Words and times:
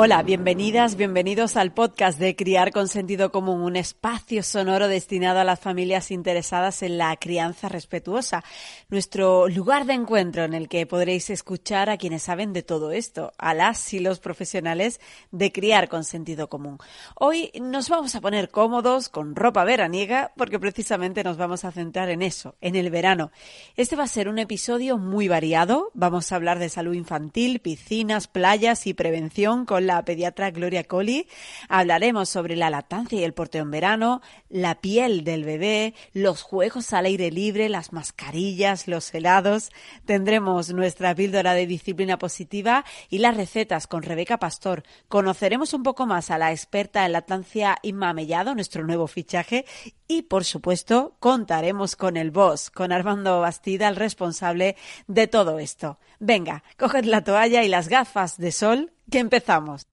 Hola, 0.00 0.22
bienvenidas, 0.22 0.94
bienvenidos 0.94 1.56
al 1.56 1.72
podcast 1.72 2.20
de 2.20 2.36
Criar 2.36 2.70
con 2.70 2.86
Sentido 2.86 3.32
Común, 3.32 3.62
un 3.62 3.74
espacio 3.74 4.44
sonoro 4.44 4.86
destinado 4.86 5.40
a 5.40 5.44
las 5.44 5.58
familias 5.58 6.12
interesadas 6.12 6.84
en 6.84 6.98
la 6.98 7.16
crianza 7.16 7.68
respetuosa, 7.68 8.44
nuestro 8.90 9.48
lugar 9.48 9.86
de 9.86 9.94
encuentro 9.94 10.44
en 10.44 10.54
el 10.54 10.68
que 10.68 10.86
podréis 10.86 11.30
escuchar 11.30 11.90
a 11.90 11.96
quienes 11.96 12.22
saben 12.22 12.52
de 12.52 12.62
todo 12.62 12.92
esto, 12.92 13.32
a 13.38 13.54
las 13.54 13.92
y 13.92 13.98
los 13.98 14.20
profesionales 14.20 15.00
de 15.32 15.50
Criar 15.50 15.88
con 15.88 16.04
Sentido 16.04 16.48
Común. 16.48 16.78
Hoy 17.16 17.50
nos 17.60 17.88
vamos 17.88 18.14
a 18.14 18.20
poner 18.20 18.50
cómodos 18.50 19.08
con 19.08 19.34
ropa 19.34 19.64
veraniega 19.64 20.30
porque 20.36 20.60
precisamente 20.60 21.24
nos 21.24 21.38
vamos 21.38 21.64
a 21.64 21.72
centrar 21.72 22.08
en 22.08 22.22
eso, 22.22 22.54
en 22.60 22.76
el 22.76 22.90
verano. 22.90 23.32
Este 23.74 23.96
va 23.96 24.04
a 24.04 24.06
ser 24.06 24.28
un 24.28 24.38
episodio 24.38 24.96
muy 24.96 25.26
variado, 25.26 25.90
vamos 25.92 26.30
a 26.30 26.36
hablar 26.36 26.60
de 26.60 26.68
salud 26.68 26.94
infantil, 26.94 27.58
piscinas, 27.58 28.28
playas 28.28 28.86
y 28.86 28.94
prevención 28.94 29.66
con 29.66 29.87
la 29.88 30.04
pediatra 30.04 30.52
Gloria 30.52 30.84
Colli. 30.84 31.26
Hablaremos 31.68 32.28
sobre 32.28 32.54
la 32.54 32.70
lactancia 32.70 33.18
y 33.18 33.24
el 33.24 33.34
porteo 33.34 33.62
en 33.62 33.72
verano, 33.72 34.22
la 34.48 34.76
piel 34.76 35.24
del 35.24 35.44
bebé, 35.44 35.94
los 36.12 36.42
juegos 36.42 36.92
al 36.92 37.06
aire 37.06 37.32
libre, 37.32 37.68
las 37.68 37.92
mascarillas, 37.92 38.86
los 38.86 39.12
helados. 39.12 39.70
Tendremos 40.04 40.72
nuestra 40.72 41.14
píldora 41.14 41.54
de 41.54 41.66
disciplina 41.66 42.18
positiva 42.18 42.84
y 43.08 43.18
las 43.18 43.36
recetas 43.36 43.86
con 43.86 44.02
Rebeca 44.02 44.38
Pastor. 44.38 44.84
Conoceremos 45.08 45.72
un 45.72 45.82
poco 45.82 46.06
más 46.06 46.30
a 46.30 46.38
la 46.38 46.52
experta 46.52 47.04
en 47.04 47.12
lactancia 47.12 47.78
Inma 47.82 48.12
Mellado, 48.12 48.54
nuestro 48.54 48.84
nuevo 48.84 49.06
fichaje. 49.06 49.64
Y, 50.06 50.22
por 50.22 50.44
supuesto, 50.44 51.16
contaremos 51.18 51.96
con 51.96 52.16
el 52.16 52.30
boss, 52.30 52.70
con 52.70 52.92
Armando 52.92 53.40
Bastida, 53.40 53.88
el 53.88 53.96
responsable 53.96 54.76
de 55.06 55.26
todo 55.26 55.58
esto. 55.58 55.98
Venga, 56.18 56.62
coged 56.78 57.04
la 57.04 57.24
toalla 57.24 57.62
y 57.64 57.68
las 57.68 57.88
gafas 57.88 58.38
de 58.38 58.52
sol 58.52 58.92
que 59.10 59.18
empezamos. 59.18 59.86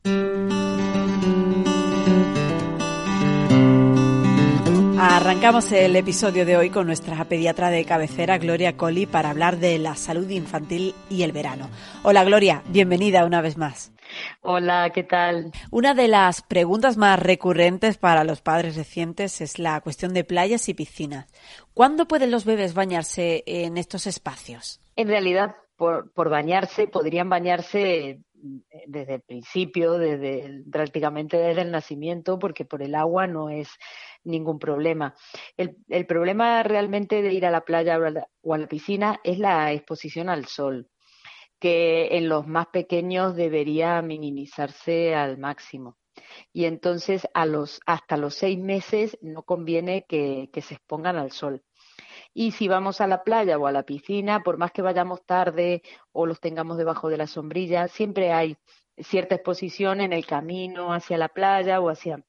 Arrancamos 4.98 5.72
el 5.72 5.96
episodio 5.96 6.46
de 6.46 6.58
hoy 6.58 6.70
con 6.70 6.88
nuestra 6.88 7.24
pediatra 7.26 7.70
de 7.70 7.86
cabecera, 7.86 8.38
Gloria 8.38 8.76
Colli, 8.76 9.06
para 9.06 9.30
hablar 9.30 9.58
de 9.58 9.78
la 9.78 9.96
salud 9.96 10.30
infantil 10.30 10.96
y 11.10 11.24
el 11.24 11.32
verano. 11.32 11.70
Hola 12.04 12.24
Gloria, 12.24 12.64
bienvenida 12.68 13.26
una 13.26 13.42
vez 13.42 13.58
más. 13.58 13.92
Hola, 14.42 14.90
¿qué 14.94 15.04
tal? 15.04 15.52
Una 15.70 15.94
de 15.94 16.08
las 16.08 16.42
preguntas 16.42 16.98
más 16.98 17.20
recurrentes 17.20 17.98
para 17.98 18.24
los 18.24 18.42
padres 18.42 18.76
recientes 18.76 19.42
es 19.42 19.60
la 19.60 19.80
cuestión 19.82 20.14
de 20.14 20.24
playas 20.24 20.70
y 20.70 20.74
piscinas. 20.74 21.28
¿Cuándo 21.74 22.08
pueden 22.08 22.32
los 22.32 22.46
bebés 22.46 22.74
bañarse 22.74 23.44
en 23.46 23.78
estos 23.78 24.08
espacios? 24.08 24.80
En 24.96 25.08
realidad, 25.08 25.56
por, 25.76 26.12
por 26.14 26.30
bañarse, 26.30 26.88
podrían 26.88 27.30
bañarse 27.30 28.22
desde 28.88 29.16
el 29.16 29.22
principio, 29.22 29.94
desde 29.94 30.64
prácticamente 30.72 31.38
desde 31.38 31.62
el 31.62 31.72
nacimiento, 31.72 32.40
porque 32.40 32.66
por 32.66 32.82
el 32.82 32.96
agua 32.96 33.28
no 33.28 33.50
es 33.50 33.70
ningún 34.24 34.60
problema. 34.60 35.16
El, 35.58 36.06
problema 36.06 36.64
realmente 36.64 37.22
de 37.22 37.34
ir 37.34 37.46
a 37.46 37.52
la 37.52 37.62
playa 37.62 38.00
o 38.42 38.54
a 38.54 38.58
la 38.58 38.68
piscina 38.68 39.20
es 39.24 39.40
la 39.40 39.72
exposición 39.74 40.30
al 40.30 40.46
sol, 40.46 40.90
que 41.60 42.18
en 42.18 42.30
los 42.30 42.48
más 42.48 42.68
pequeños 42.68 43.36
debería 43.36 44.02
minimizarse 44.02 45.16
al 45.16 45.38
máximo. 45.38 45.98
Y 46.54 46.66
entonces 46.66 47.28
a 47.34 47.46
los, 47.46 47.82
hasta 47.86 48.18
los 48.18 48.36
seis 48.36 48.58
meses 48.58 49.18
no 49.22 49.44
conviene 49.44 50.06
que 50.08 50.50
se 50.62 50.76
expongan 50.76 51.18
al 51.18 51.32
sol. 51.32 51.64
Y 52.38 52.52
si 52.52 52.68
vamos 52.68 53.00
a 53.00 53.08
la 53.08 53.24
playa 53.24 53.58
o 53.58 53.66
a 53.66 53.72
la 53.72 53.84
piscina, 53.84 54.44
por 54.44 54.58
más 54.58 54.74
que 54.74 54.82
vayamos 54.82 55.26
tarde 55.26 55.82
o 56.12 56.26
los 56.26 56.42
tengamos 56.42 56.78
debajo 56.78 57.08
de 57.08 57.18
la 57.18 57.28
sombrilla, 57.28 57.88
siempre 57.88 58.34
hay 58.34 58.58
cierta 58.98 59.36
exposición 59.36 60.02
en 60.02 60.12
el 60.12 60.26
camino 60.26 60.94
hacia 60.94 61.18
la 61.18 61.30
playa 61.30 61.80
o 61.80 61.90
hacia 61.90 62.26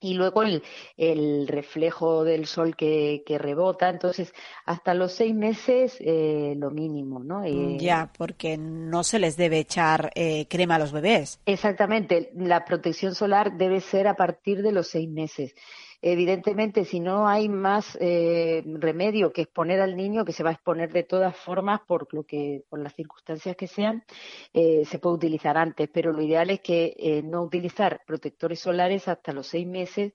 y 0.00 0.14
luego 0.14 0.42
el, 0.42 0.62
el 0.96 1.48
reflejo 1.48 2.24
del 2.24 2.46
sol 2.46 2.76
que, 2.76 3.22
que, 3.26 3.38
rebota. 3.38 3.88
Entonces, 3.88 4.32
hasta 4.64 4.94
los 4.94 5.12
seis 5.12 5.34
meses, 5.34 5.96
eh, 6.00 6.54
lo 6.56 6.70
mínimo, 6.70 7.24
¿no? 7.24 7.44
Eh, 7.44 7.78
ya, 7.78 8.12
porque 8.16 8.56
no 8.56 9.02
se 9.02 9.18
les 9.18 9.36
debe 9.36 9.58
echar 9.58 10.12
eh, 10.14 10.46
crema 10.48 10.76
a 10.76 10.78
los 10.78 10.92
bebés. 10.92 11.40
Exactamente. 11.46 12.30
La 12.34 12.64
protección 12.64 13.14
solar 13.14 13.56
debe 13.56 13.80
ser 13.80 14.06
a 14.06 14.14
partir 14.14 14.62
de 14.62 14.72
los 14.72 14.88
seis 14.88 15.08
meses 15.08 15.54
evidentemente, 16.00 16.84
si 16.84 17.00
no 17.00 17.28
hay 17.28 17.48
más 17.48 17.96
eh, 18.00 18.62
remedio 18.66 19.32
que 19.32 19.42
exponer 19.42 19.80
al 19.80 19.96
niño, 19.96 20.24
que 20.24 20.32
se 20.32 20.42
va 20.42 20.50
a 20.50 20.52
exponer 20.52 20.92
de 20.92 21.02
todas 21.02 21.36
formas 21.36 21.80
por 21.86 22.12
lo 22.14 22.24
que, 22.24 22.64
por 22.68 22.78
las 22.80 22.94
circunstancias 22.94 23.56
que 23.56 23.66
sean, 23.66 24.04
eh, 24.52 24.84
se 24.84 24.98
puede 24.98 25.16
utilizar 25.16 25.56
antes, 25.56 25.88
pero 25.92 26.12
lo 26.12 26.22
ideal 26.22 26.50
es 26.50 26.60
que 26.60 26.94
eh, 26.98 27.22
no 27.22 27.42
utilizar 27.42 28.02
protectores 28.06 28.60
solares 28.60 29.08
hasta 29.08 29.32
los 29.32 29.46
seis 29.48 29.66
meses 29.66 30.12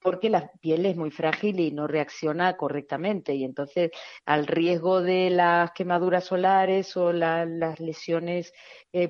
porque 0.00 0.28
la 0.28 0.50
piel 0.60 0.84
es 0.86 0.96
muy 0.96 1.10
frágil 1.10 1.58
y 1.60 1.70
no 1.70 1.86
reacciona 1.86 2.56
correctamente. 2.56 3.34
Y 3.34 3.44
entonces 3.44 3.90
al 4.26 4.46
riesgo 4.46 5.00
de 5.00 5.30
las 5.30 5.72
quemaduras 5.72 6.24
solares 6.24 6.96
o 6.96 7.12
la, 7.12 7.46
las 7.46 7.80
lesiones 7.80 8.52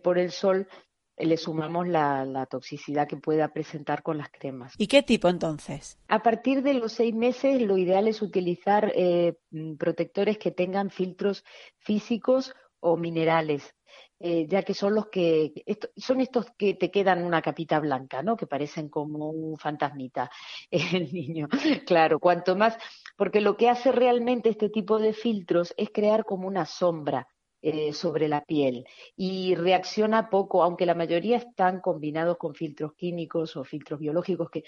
por 0.03 0.19
el 0.19 0.31
sol 0.31 0.69
le 1.17 1.37
sumamos 1.37 1.87
la, 1.89 2.25
la, 2.25 2.47
toxicidad 2.47 3.07
que 3.07 3.17
pueda 3.17 3.49
presentar 3.49 4.03
con 4.03 4.19
las 4.19 4.31
cremas. 4.31 4.75
¿Y 4.79 4.87
qué 4.87 5.03
tipo 5.03 5.29
entonces? 5.29 5.99
A 6.09 6.23
partir 6.23 6.63
de 6.63 6.75
los 6.75 6.93
seis 6.93 7.15
meses, 7.15 7.63
lo 7.63 7.79
ideal 7.79 8.09
es 8.09 8.23
utilizar 8.23 8.93
eh, 8.95 9.37
mm, 9.51 9.75
protectores 9.75 10.39
que 10.39 10.51
tengan 10.51 10.91
filtros 10.91 11.45
físicos 11.79 12.55
o 12.81 12.97
minerales. 12.97 13.75
Eh, 14.21 14.47
ya 14.49 14.63
que 14.63 14.75
son 14.75 14.95
los 14.95 15.09
que 15.09 15.53
esto, 15.67 15.89
son 15.97 16.21
estos 16.21 16.47
que 16.57 16.75
te 16.75 16.91
quedan 16.91 17.25
una 17.25 17.43
capita 17.43 17.79
blanca, 17.81 18.23
¿no? 18.23 18.37
Que 18.37 18.47
parecen 18.47 18.89
como 18.89 19.29
un 19.29 19.59
fantasmita 19.59 20.31
el 20.71 21.13
niño. 21.13 21.49
Claro, 21.87 22.19
cuanto 22.19 22.57
más, 22.57 22.79
porque 23.17 23.41
lo 23.41 23.57
que 23.57 23.69
hace 23.69 23.93
realmente 23.93 24.49
este 24.49 24.71
tipo 24.71 24.99
de 24.99 25.13
filtros 25.13 25.75
es 25.77 25.91
crear 25.93 26.25
como 26.25 26.49
una 26.49 26.65
sombra 26.65 27.29
eh, 27.67 27.95
sobre 27.95 28.29
la 28.29 28.45
piel 28.45 28.85
y 29.17 29.55
reacciona 29.55 30.29
poco, 30.29 30.63
aunque 30.63 30.85
la 30.85 30.95
mayoría 30.95 31.39
están 31.39 31.81
combinados 31.81 32.37
con 32.37 32.55
filtros 32.55 32.93
químicos 32.93 33.57
o 33.57 33.65
filtros 33.65 34.01
biológicos 34.01 34.51
que 34.51 34.65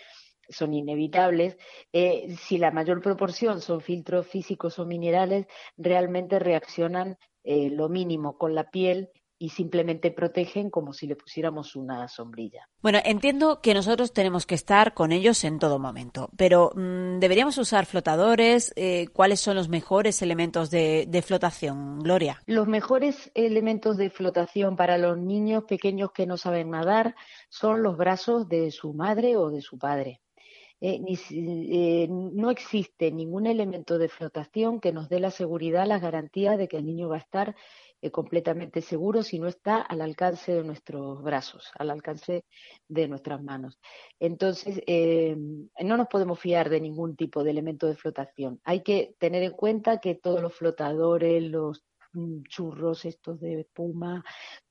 son 0.49 0.73
inevitables, 0.73 1.59
eh, 1.93 2.35
si 2.41 2.57
la 2.57 2.71
mayor 2.71 3.03
proporción 3.03 3.61
son 3.61 3.83
filtros 3.83 4.27
físicos 4.27 4.79
o 4.79 4.87
minerales, 4.87 5.47
realmente 5.77 6.39
reaccionan 6.39 7.19
eh, 7.45 7.69
lo 7.69 7.91
mínimo 7.91 8.39
con 8.39 8.55
la 8.55 8.71
piel 8.71 9.11
y 9.39 9.51
simplemente 9.51 10.11
protegen 10.11 10.71
como 10.71 10.93
si 10.93 11.07
le 11.07 11.17
pusiéramos 11.17 11.77
una 11.77 12.09
sombrilla. 12.09 12.69
Bueno, 12.81 12.99
entiendo 13.05 13.61
que 13.61 13.75
nosotros 13.75 14.13
tenemos 14.13 14.47
que 14.47 14.55
estar 14.55 14.95
con 14.95 15.13
ellos 15.13 15.45
en 15.45 15.59
todo 15.59 15.79
momento, 15.79 16.31
pero 16.37 16.71
mmm, 16.75 17.19
¿deberíamos 17.19 17.59
usar 17.59 17.87
flotadores? 17.87 18.73
Eh, 18.77 19.09
¿Cuáles 19.13 19.41
son 19.41 19.57
los 19.57 19.69
mejores 19.69 20.23
elementos 20.23 20.71
de, 20.71 21.07
de, 21.09 21.23
flotación, 21.23 21.99
Gloria? 22.01 22.41
Los 22.47 22.67
mejores 22.67 23.31
elementos 23.35 23.97
de 23.97 24.11
flotación 24.11 24.77
para 24.77 24.99
los 24.99 25.19
niños 25.19 25.65
pequeños 25.65 26.13
que 26.13 26.27
no 26.27 26.37
saben 26.37 26.71
nadar 26.71 27.15
son 27.49 27.83
los 27.83 27.97
brazos 27.97 28.49
de 28.49 28.71
su 28.71 28.95
madre 28.95 29.37
o 29.37 29.51
de 29.51 29.61
su 29.61 29.79
padre. 29.79 30.21
Eh, 30.79 30.99
ni, 30.99 31.19
eh, 31.31 32.07
no 32.11 32.51
existe 32.51 33.11
ningún 33.11 33.47
elemento 33.47 33.97
de 33.97 34.11
flotación 34.11 34.79
que 34.79 34.93
nos 34.93 35.09
dé 35.09 35.21
la 35.21 35.31
seguridad, 35.31 35.87
la 35.87 35.99
garantía 35.99 36.59
de 36.59 36.69
que 36.69 36.77
el 36.77 36.85
niño 36.85 37.09
va 37.09 37.17
a 37.17 37.21
estar 37.21 37.57
eh, 38.07 38.11
completamente 38.11 38.81
seguro 38.81 39.23
si 39.23 39.39
no 39.39 39.49
está 39.49 39.81
al 39.83 40.01
alcance 40.01 40.53
de 40.53 40.65
nuestros 40.65 41.23
brazos, 41.23 41.71
al 41.79 41.91
alcance 41.91 42.45
de 42.89 43.09
nuestras 43.09 43.43
manos. 43.43 43.79
Entonces, 44.21 44.81
eh, 44.87 45.37
no 45.37 45.97
nos 45.97 46.09
podemos 46.09 46.39
fiar 46.39 46.71
de 46.71 46.81
ningún 46.81 47.17
tipo 47.17 47.43
de 47.43 47.51
elemento 47.51 47.87
de 47.87 47.97
flotación. 47.97 48.61
Hay 48.65 48.83
que 48.83 49.15
tener 49.19 49.43
en 49.43 49.53
cuenta 49.53 49.99
que 49.99 50.15
todos 50.15 50.41
los 50.41 50.55
flotadores, 50.55 51.43
los 51.43 51.85
churros 52.49 53.05
estos 53.05 53.41
de 53.41 53.61
espuma, 53.61 54.25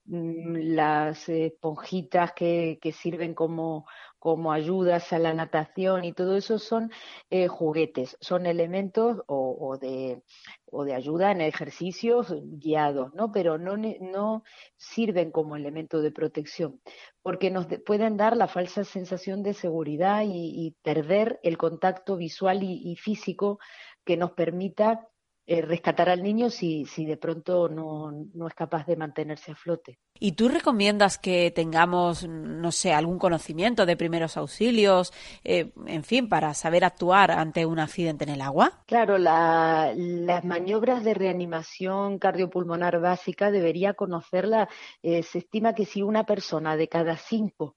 mm, 0.06 0.56
las 0.76 1.30
esponjitas 1.30 2.34
que, 2.34 2.80
que 2.82 2.92
sirven 2.92 3.34
como, 3.34 3.86
como 4.20 4.52
ayudas 4.52 5.14
a 5.14 5.20
la 5.20 5.34
natación 5.34 6.04
y 6.04 6.14
todo 6.14 6.36
eso 6.36 6.58
son 6.58 6.92
eh, 7.30 7.48
juguetes, 7.48 8.18
son 8.22 8.46
elementos 8.48 9.22
o, 9.28 9.78
de, 9.80 10.24
o 10.72 10.84
de 10.84 10.96
ayuda 10.96 11.32
en 11.32 11.42
ejercicios 11.42 12.34
guiados, 12.44 13.14
¿no? 13.14 13.32
Pero 13.32 13.58
no, 13.58 13.78
no 13.78 14.44
sirven 14.78 15.32
como 15.32 15.56
elemento 15.56 16.02
de 16.02 16.12
protección, 16.12 16.82
porque 17.22 17.52
nos 17.52 17.68
pueden 17.86 18.18
dar 18.18 18.36
la 18.36 18.48
falsa 18.48 18.84
sensación 18.84 19.44
de 19.44 19.54
seguridad 19.54 20.24
y, 20.24 20.66
y 20.68 20.72
perder 20.82 21.40
el 21.44 21.58
contacto 21.58 22.18
visual 22.18 22.64
y, 22.64 22.92
y 22.92 22.96
físico 22.96 23.60
que 24.04 24.18
nos 24.18 24.32
permita 24.32 25.08
eh, 25.48 25.62
rescatar 25.62 26.10
al 26.10 26.24
niño 26.24 26.50
si, 26.50 26.86
si 26.86 27.06
de 27.06 27.18
pronto 27.18 27.70
no, 27.70 28.12
no, 28.34 28.48
es 28.48 28.54
capaz 28.56 28.86
de 28.88 28.96
mantenerse 28.96 29.52
a 29.52 29.56
flote. 29.56 30.00
¿Y 30.20 30.32
tú 30.32 30.48
recomiendas 30.48 31.20
que 31.20 31.52
tengamos, 31.52 32.28
no 32.28 32.72
sé, 32.72 32.94
algún 32.94 33.20
conocimiento 33.20 33.86
de 33.86 33.98
primeros 33.98 34.38
auxilios, 34.38 35.14
eh, 35.44 35.72
en 35.86 36.04
fin, 36.04 36.30
para 36.30 36.54
saber 36.54 36.84
actuar 36.84 37.32
ante 37.32 37.66
un 37.66 37.80
accidente 37.80 38.24
en 38.24 38.32
el 38.32 38.42
agua? 38.42 38.82
Claro, 38.88 39.18
la, 39.18 39.94
las 39.96 40.44
maniobras 40.46 41.04
de 41.04 41.14
reanimación 41.14 42.18
cardiopulmonar 42.18 43.00
básica 43.00 43.52
debería 43.52 43.94
conocerla. 43.94 44.68
Eh, 45.04 45.22
se 45.22 45.40
estima 45.40 45.76
que 45.76 45.86
si 45.86 46.02
una 46.02 46.26
persona 46.26 46.76
de 46.76 46.88
cada 46.88 47.18
cinco 47.18 47.76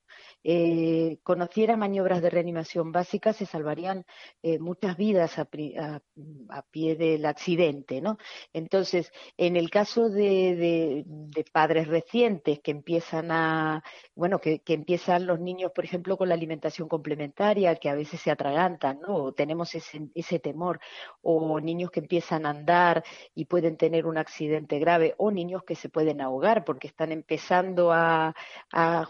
eh, 0.50 1.18
conociera 1.24 1.76
maniobras 1.76 2.22
de 2.22 2.30
reanimación 2.30 2.90
básicas, 2.90 3.36
se 3.36 3.44
salvarían 3.44 4.06
eh, 4.42 4.58
muchas 4.58 4.96
vidas 4.96 5.38
a, 5.38 5.42
a, 5.42 6.00
a, 6.48 6.62
pie 6.70 6.96
del 6.96 7.26
accidente, 7.26 8.00
¿no? 8.00 8.16
Entonces, 8.54 9.12
en 9.36 9.56
el 9.58 9.68
caso 9.68 10.08
de, 10.08 11.04
padres 11.52 11.86
recientes 11.88 12.60
que 12.60 12.70
empiezan 12.70 13.30
a, 13.30 13.84
bueno, 14.14 14.38
que, 14.38 14.60
que, 14.60 14.72
empiezan 14.72 15.26
los 15.26 15.38
niños, 15.38 15.70
por 15.74 15.84
ejemplo, 15.84 16.16
con 16.16 16.30
la 16.30 16.34
alimentación 16.34 16.88
complementaria, 16.88 17.76
que 17.76 17.90
a 17.90 17.94
veces 17.94 18.18
se 18.22 18.30
atragantan, 18.30 19.00
¿no? 19.00 19.16
O 19.16 19.32
tenemos 19.32 19.74
ese, 19.74 20.08
ese 20.14 20.38
temor, 20.38 20.80
o 21.20 21.60
niños 21.60 21.90
que 21.90 22.00
empiezan 22.00 22.46
a 22.46 22.50
andar 22.50 23.04
y 23.34 23.44
pueden 23.44 23.76
tener 23.76 24.06
un 24.06 24.16
accidente 24.16 24.78
grave, 24.78 25.14
o 25.18 25.30
niños 25.30 25.62
que 25.64 25.74
se 25.74 25.90
pueden 25.90 26.22
ahogar 26.22 26.64
porque 26.64 26.86
están 26.86 27.12
empezando 27.12 27.92
a 27.92 28.34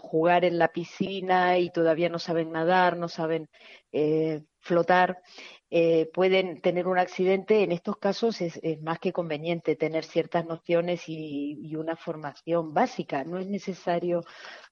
jugar 0.01 0.43
en 0.43 0.57
la 0.57 0.67
piscina 0.67 1.28
y 1.57 1.69
todavía 1.71 2.09
no 2.09 2.19
saben 2.19 2.51
nadar, 2.51 2.97
no 2.97 3.07
saben 3.07 3.49
eh, 3.91 4.43
flotar, 4.59 5.21
eh, 5.69 6.09
pueden 6.13 6.61
tener 6.61 6.87
un 6.87 6.97
accidente. 6.97 7.63
En 7.63 7.71
estos 7.71 7.97
casos 7.97 8.41
es, 8.41 8.59
más 8.81 8.99
que 8.99 9.13
conveniente 9.13 9.75
tener 9.75 10.03
ciertas 10.05 10.45
nociones 10.45 11.07
y, 11.07 11.57
y, 11.61 11.75
una 11.75 11.95
formación 11.95 12.73
básica. 12.73 13.23
No 13.23 13.37
es 13.37 13.47
necesario 13.47 14.23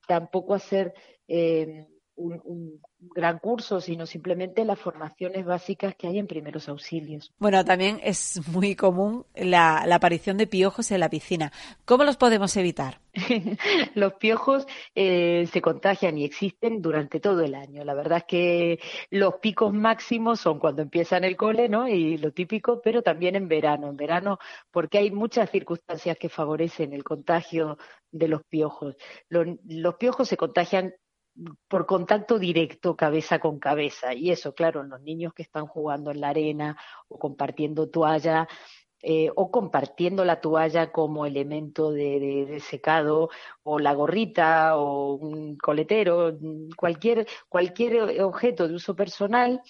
tampoco 0.08 0.56
hacer 0.56 0.94
eh, 1.28 1.88
un, 2.18 2.42
un, 2.44 2.82
gran 3.00 3.38
curso, 3.38 3.80
sino 3.80 4.06
simplemente 4.06 4.66
las 4.66 4.80
formaciones 4.80 5.46
básicas 5.46 5.96
que 5.96 6.08
hay 6.08 6.18
en 6.18 6.28
primeros 6.28 6.68
auxilios. 6.68 7.32
Bueno, 7.38 7.64
también 7.64 8.00
es 8.04 8.42
muy 8.48 8.76
común 8.76 9.26
la, 9.36 9.86
la 9.86 9.96
aparición 9.96 10.38
de 10.38 10.48
piojos 10.48 10.92
en 10.92 11.00
la 11.00 11.10
piscina. 11.10 11.52
¿Cómo 11.86 12.04
los 12.04 12.18
podemos 12.18 12.58
evitar? 12.58 13.00
los 13.96 14.14
piojos 14.14 14.66
eh, 14.96 15.48
se 15.52 15.62
contagian 15.62 16.18
y 16.18 16.26
existen 16.26 16.82
durante 16.82 17.20
todo 17.20 17.42
el 17.42 17.56
año. 17.56 17.84
La 17.84 17.94
verdad 17.94 18.20
es 18.20 18.26
que 18.26 18.80
los 19.12 19.36
picos 19.36 19.74
máximos 19.74 20.40
son 20.40 20.60
cuando 20.60 20.82
empiezan 20.82 21.24
el 21.24 21.38
cole, 21.38 21.70
¿no? 21.70 21.88
Y 21.88 22.18
lo 22.18 22.32
típico, 22.32 22.82
pero 22.82 23.02
también 23.02 23.36
en 23.36 23.48
verano. 23.48 23.90
En 23.90 23.98
verano, 23.98 24.40
porque 24.72 24.98
hay 24.98 25.12
muchas 25.12 25.50
circunstancias 25.52 26.18
que 26.18 26.30
favorecen 26.30 26.94
el 26.94 27.04
contagio 27.04 27.78
de 28.12 28.28
los 28.28 28.44
piojos. 28.44 28.96
Los, 29.30 29.48
los 29.66 29.96
piojos 29.96 30.28
se 30.28 30.38
contagian 30.38 30.94
por 31.68 31.86
contacto 31.86 32.40
directo 32.40 32.96
cabeza 32.96 33.40
con 33.40 33.60
cabeza. 33.60 34.14
Y 34.14 34.32
eso, 34.32 34.54
claro, 34.54 34.84
los 34.84 35.02
niños 35.02 35.34
que 35.34 35.44
están 35.44 35.68
jugando 35.68 36.12
en 36.12 36.22
la 36.22 36.30
arena 36.30 36.78
o 37.08 37.20
compartiendo 37.20 37.90
toalla 37.90 38.48
eh, 39.04 39.30
o 39.36 39.52
compartiendo 39.52 40.26
la 40.26 40.42
toalla 40.42 40.92
como 40.92 41.28
elemento 41.28 41.92
de, 41.92 42.46
de, 42.50 42.60
secado 42.60 43.30
o 43.62 43.78
la 43.78 43.94
gorrita 43.94 44.76
o 44.76 45.14
un 45.14 45.56
coletero, 45.58 46.36
cualquier, 46.76 47.28
cualquier 47.48 48.22
objeto 48.24 48.68
de 48.68 48.74
uso 48.74 48.96
personal, 48.96 49.62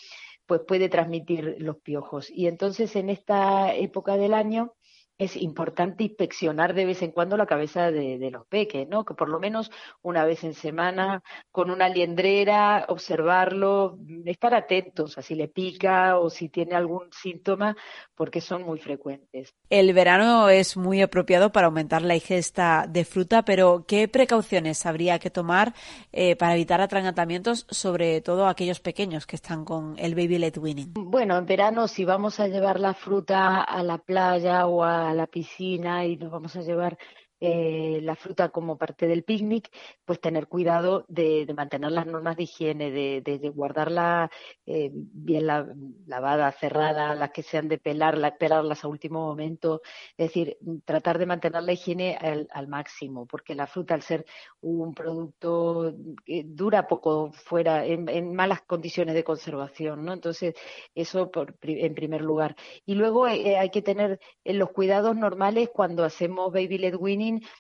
pues 0.46 0.62
puede 0.66 0.88
transmitir 0.88 1.58
los 1.60 1.78
piojos. 1.78 2.30
Y 2.30 2.48
entonces 2.48 2.96
en 2.96 3.10
esta 3.10 3.76
época 3.76 4.16
del 4.16 4.34
año 4.34 4.77
es 5.18 5.36
importante 5.36 6.04
inspeccionar 6.04 6.74
de 6.74 6.86
vez 6.86 7.02
en 7.02 7.12
cuando 7.12 7.38
la 7.38 7.46
cabeza 7.46 7.92
de, 7.92 8.18
de, 8.18 8.32
los 8.32 8.46
peques, 8.46 8.88
¿no? 8.88 9.04
Que 9.04 9.14
por 9.14 9.30
lo 9.30 9.40
menos 9.40 9.72
una 10.02 10.26
vez 10.26 10.44
en 10.44 10.54
semana, 10.54 11.24
con 11.52 11.72
una 11.72 11.90
liendrera, 11.90 12.86
observarlo, 12.88 13.98
estar 14.26 14.54
atentos 14.54 15.18
a 15.18 15.22
si 15.22 15.36
le 15.36 15.48
pica 15.48 16.20
o 16.20 16.30
si 16.30 16.50
tiene 16.50 16.76
algún 16.76 17.10
síntoma, 17.12 17.76
porque 18.16 18.42
son 18.42 18.64
muy 18.64 18.80
frecuentes. 18.80 19.56
El 19.70 19.94
verano 19.94 20.50
es 20.50 20.78
muy 20.78 21.02
apropiado 21.02 21.52
para 21.52 21.68
aumentar 21.68 22.02
la 22.02 22.16
ingesta 22.16 22.86
de 22.88 23.04
fruta, 23.04 23.44
pero 23.44 23.86
¿qué 23.88 24.08
precauciones 24.08 24.86
habría 24.86 25.20
que 25.20 25.30
tomar 25.30 25.74
eh, 26.12 26.36
para 26.36 26.54
evitar 26.54 26.82
atragantamientos, 26.82 27.66
sobre 27.70 28.22
todo 28.22 28.48
aquellos 28.48 28.80
pequeños 28.80 29.26
que 29.26 29.36
están 29.36 29.66
con 29.66 29.96
el 29.98 30.14
baby 30.14 30.38
led 30.38 30.58
weaning? 30.58 30.94
Bueno, 30.94 31.38
en 31.38 31.46
verano 31.46 31.88
si 31.88 32.06
vamos 32.06 32.40
a 32.40 32.48
llevar 32.48 32.80
la 32.80 32.94
fruta 32.94 33.62
a 33.62 33.82
la 33.84 33.98
playa 33.98 34.68
o 34.68 34.84
a 34.84 35.07
a 35.10 35.14
la 35.14 35.28
piscina 35.28 36.06
y 36.06 36.18
nos 36.18 36.32
vamos 36.32 36.56
a 36.56 36.62
llevar 36.62 36.98
eh, 37.40 38.00
la 38.02 38.16
fruta 38.16 38.50
como 38.50 38.78
parte 38.78 39.08
del 39.08 39.24
picnic, 39.24 39.70
pues 40.06 40.20
tener 40.20 40.48
cuidado 40.48 41.06
de, 41.08 41.46
mantener 41.56 41.92
las 41.92 42.06
normas 42.08 42.38
de 42.38 42.44
higiene, 42.44 42.92
de, 42.92 43.22
de, 43.22 43.50
guardarla 43.50 44.30
eh, 44.66 44.90
bien 44.94 45.48
la, 45.48 45.68
lavada, 46.06 46.52
cerrada, 46.52 47.16
las 47.16 47.32
que 47.32 47.44
sean 47.44 47.68
de 47.68 47.78
pelar, 47.78 48.18
la, 48.18 48.36
pelarlas 48.38 48.84
a 48.84 48.88
último 48.88 49.26
momento, 49.26 49.82
es 50.18 50.28
decir, 50.28 50.58
tratar 50.86 51.18
de 51.18 51.26
mantener 51.26 51.64
la 51.64 51.74
higiene 51.74 52.18
al, 52.18 52.48
al 52.52 52.68
máximo, 52.68 53.26
porque 53.26 53.56
la 53.56 53.68
fruta 53.68 53.94
al 53.94 54.02
ser 54.02 54.26
un 54.62 54.94
producto 54.94 55.94
que 56.26 56.44
dura 56.46 56.88
poco 56.88 57.32
fuera, 57.32 57.86
en, 57.86 58.10
en 58.10 58.34
malas 58.36 58.62
condiciones 58.62 59.16
de 59.16 59.24
conservación, 59.24 60.06
¿no? 60.06 60.14
Entonces, 60.14 60.56
eso 60.96 61.32
por, 61.32 61.56
en 61.62 61.94
primer 61.96 62.22
lugar. 62.22 62.56
Y 62.86 62.96
luego 62.96 63.28
eh, 63.28 63.58
hay 63.58 63.70
que 63.70 63.82
tener 63.82 64.20
los 64.44 64.72
cuidados 64.72 65.16
normales 65.16 65.70
cuando 65.74 66.04
hacemos 66.04 66.52
baby 66.52 66.78
led 66.78 66.96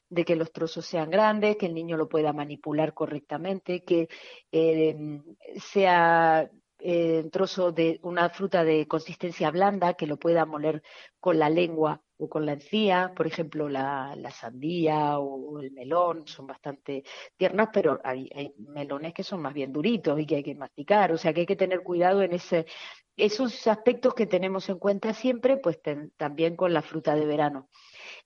de 0.09 0.25
que 0.25 0.35
los 0.35 0.51
trozos 0.51 0.85
sean 0.85 1.09
grandes, 1.09 1.57
que 1.57 1.67
el 1.67 1.73
niño 1.73 1.97
lo 1.97 2.09
pueda 2.09 2.33
manipular 2.33 2.93
correctamente, 2.93 3.83
que 3.83 4.07
eh, 4.51 4.95
sea 5.55 6.49
eh, 6.79 7.27
trozo 7.31 7.71
de 7.71 7.99
una 8.03 8.29
fruta 8.29 8.63
de 8.63 8.87
consistencia 8.87 9.49
blanda, 9.49 9.95
que 9.95 10.05
lo 10.05 10.17
pueda 10.17 10.45
moler 10.45 10.83
con 11.19 11.39
la 11.39 11.49
lengua 11.49 12.03
o 12.17 12.29
con 12.29 12.45
la 12.45 12.53
encía, 12.53 13.13
por 13.15 13.25
ejemplo, 13.25 13.67
la, 13.67 14.15
sandía 14.31 15.17
o, 15.19 15.59
el 15.59 15.71
melón 15.71 16.27
son 16.27 16.45
bastante 16.45 17.03
tiernas, 17.36 17.69
pero 17.74 18.00
hay, 18.03 18.29
melones 18.57 19.13
que 19.13 19.24
son 19.24 19.41
más 19.41 19.53
bien 19.53 19.74
duritos 19.74 20.19
y 20.19 20.25
que 20.25 20.36
hay 20.36 20.43
que 20.43 20.55
masticar, 20.55 21.12
o 21.12 21.17
sea 21.17 21.33
que 21.33 21.41
hay 21.41 21.45
que 21.47 21.55
tener 21.55 21.81
cuidado 21.81 22.21
en 22.21 22.33
ese, 22.33 22.67
esos 23.15 23.65
aspectos 23.67 24.13
que 24.13 24.27
tenemos 24.27 24.69
en 24.69 24.77
cuenta 24.77 25.13
siempre, 25.13 25.57
pues 25.57 25.79
también 26.17 26.55
con 26.55 26.74
la 26.74 26.83
fruta 26.83 27.15
de 27.15 27.25
verano 27.25 27.69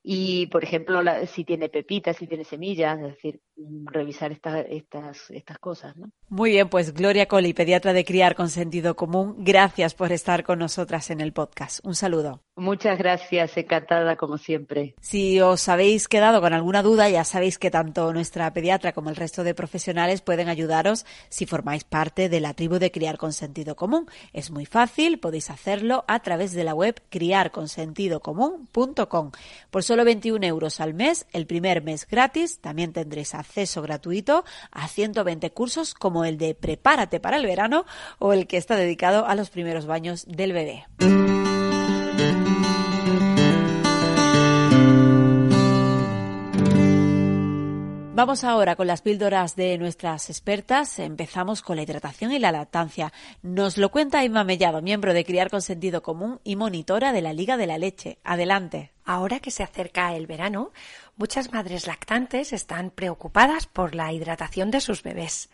y, 0.03 0.47
por 0.47 0.63
ejemplo, 0.63 1.01
la, 1.03 1.25
si 1.27 1.45
tiene 1.45 1.69
pepitas, 1.69 2.17
si 2.17 2.27
tiene 2.27 2.43
semillas, 2.43 2.97
es 2.99 3.15
decir, 3.15 3.41
revisar 3.85 4.31
esta, 4.31 4.61
estas, 4.61 5.29
estas 5.29 5.59
cosas. 5.59 5.95
¿no? 5.95 6.09
Muy 6.29 6.49
bien, 6.51 6.69
pues 6.69 6.93
Gloria 6.93 7.27
Coli, 7.27 7.53
pediatra 7.53 7.93
de 7.93 8.03
Criar 8.03 8.35
con 8.35 8.49
Sentido 8.49 8.95
Común, 8.95 9.35
gracias 9.39 9.93
por 9.93 10.11
estar 10.11 10.43
con 10.43 10.57
nosotras 10.59 11.09
en 11.11 11.21
el 11.21 11.31
podcast. 11.33 11.85
Un 11.85 11.95
saludo. 11.95 12.41
Muchas 12.55 12.97
gracias, 12.97 13.55
encantada 13.57 14.17
como 14.17 14.37
siempre. 14.37 14.95
Si 14.99 15.39
os 15.39 15.69
habéis 15.69 16.07
quedado 16.07 16.41
con 16.41 16.53
alguna 16.53 16.81
duda, 16.83 17.09
ya 17.09 17.23
sabéis 17.23 17.57
que 17.57 17.71
tanto 17.71 18.13
nuestra 18.13 18.53
pediatra 18.53 18.93
como 18.93 19.09
el 19.09 19.15
resto 19.15 19.43
de 19.43 19.53
profesionales 19.53 20.21
pueden 20.21 20.49
ayudaros 20.49 21.05
si 21.29 21.45
formáis 21.45 21.83
parte 21.83 22.29
de 22.29 22.39
la 22.39 22.53
tribu 22.53 22.79
de 22.79 22.91
Criar 22.91 23.17
con 23.17 23.33
Sentido 23.33 23.75
Común. 23.75 24.07
Es 24.33 24.51
muy 24.51 24.65
fácil, 24.65 25.19
podéis 25.19 25.49
hacerlo 25.49 26.05
a 26.07 26.19
través 26.19 26.53
de 26.53 26.63
la 26.63 26.73
web 26.73 27.01
criarconsentidocomún.com. 27.09 29.31
Por 29.69 29.83
solo 29.83 30.05
21 30.05 30.45
euros 30.45 30.79
al 30.79 30.93
mes, 30.93 31.25
el 31.31 31.47
primer 31.47 31.83
mes 31.83 32.07
gratis, 32.07 32.59
también 32.59 32.93
tendréis 32.93 33.35
acceso 33.35 33.50
gratuito 33.81 34.43
a 34.71 34.87
120 34.87 35.51
cursos 35.51 35.93
como 35.93 36.25
el 36.25 36.37
de 36.37 36.55
Prepárate 36.55 37.19
para 37.19 37.37
el 37.37 37.45
verano 37.45 37.85
o 38.19 38.33
el 38.33 38.47
que 38.47 38.57
está 38.57 38.75
dedicado 38.75 39.25
a 39.25 39.35
los 39.35 39.49
primeros 39.49 39.85
baños 39.85 40.25
del 40.27 40.53
bebé. 40.53 40.85
Vamos 48.13 48.43
ahora 48.43 48.75
con 48.75 48.87
las 48.87 49.01
píldoras 49.01 49.55
de 49.55 49.77
nuestras 49.77 50.29
expertas. 50.29 50.99
Empezamos 50.99 51.61
con 51.61 51.77
la 51.77 51.81
hidratación 51.81 52.31
y 52.31 52.39
la 52.39 52.51
lactancia. 52.51 53.11
Nos 53.41 53.77
lo 53.77 53.89
cuenta 53.89 54.23
Inma 54.23 54.43
Mellado, 54.43 54.81
miembro 54.81 55.13
de 55.13 55.25
Criar 55.25 55.49
con 55.49 55.61
Sentido 55.61 56.03
Común 56.03 56.39
y 56.43 56.55
monitora 56.55 57.13
de 57.13 57.21
la 57.21 57.33
Liga 57.33 57.57
de 57.57 57.67
la 57.67 57.77
Leche. 57.77 58.19
Adelante. 58.23 58.91
Ahora 59.05 59.39
que 59.39 59.51
se 59.51 59.63
acerca 59.63 60.15
el 60.15 60.27
verano, 60.27 60.71
muchas 61.15 61.51
madres 61.51 61.87
lactantes 61.87 62.53
están 62.53 62.91
preocupadas 62.91 63.67
por 63.67 63.95
la 63.95 64.11
hidratación 64.11 64.71
de 64.71 64.81
sus 64.81 65.03
bebés. 65.03 65.49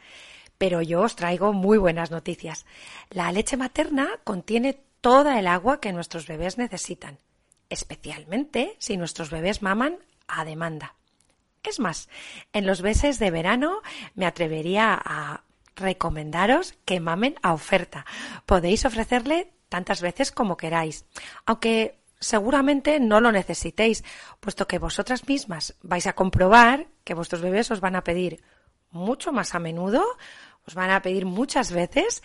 Pero 0.57 0.81
yo 0.81 1.01
os 1.01 1.15
traigo 1.15 1.53
muy 1.53 1.77
buenas 1.77 2.11
noticias. 2.11 2.65
La 3.09 3.31
leche 3.31 3.57
materna 3.57 4.09
contiene 4.23 4.81
toda 5.01 5.39
el 5.39 5.47
agua 5.47 5.79
que 5.79 5.93
nuestros 5.93 6.27
bebés 6.27 6.57
necesitan, 6.57 7.19
especialmente 7.69 8.75
si 8.79 8.97
nuestros 8.97 9.29
bebés 9.29 9.61
maman 9.61 9.97
a 10.27 10.43
demanda. 10.45 10.95
Es 11.63 11.79
más, 11.79 12.09
en 12.53 12.65
los 12.65 12.81
meses 12.81 13.19
de 13.19 13.31
verano 13.31 13.81
me 14.15 14.25
atrevería 14.25 14.99
a 15.03 15.43
recomendaros 15.75 16.75
que 16.85 16.99
mamen 16.99 17.35
a 17.43 17.53
oferta. 17.53 18.05
Podéis 18.45 18.85
ofrecerle 18.85 19.53
tantas 19.69 20.01
veces 20.01 20.31
como 20.31 20.57
queráis, 20.57 21.05
aunque 21.45 21.99
seguramente 22.19 22.99
no 22.99 23.21
lo 23.21 23.31
necesitéis, 23.31 24.03
puesto 24.39 24.67
que 24.67 24.79
vosotras 24.79 25.27
mismas 25.27 25.75
vais 25.81 26.07
a 26.07 26.13
comprobar 26.13 26.87
que 27.03 27.13
vuestros 27.13 27.41
bebés 27.41 27.71
os 27.71 27.79
van 27.79 27.95
a 27.95 28.03
pedir 28.03 28.43
mucho 28.89 29.31
más 29.31 29.55
a 29.55 29.59
menudo, 29.59 30.03
os 30.65 30.73
van 30.73 30.91
a 30.91 31.01
pedir 31.01 31.25
muchas 31.25 31.71
veces, 31.71 32.23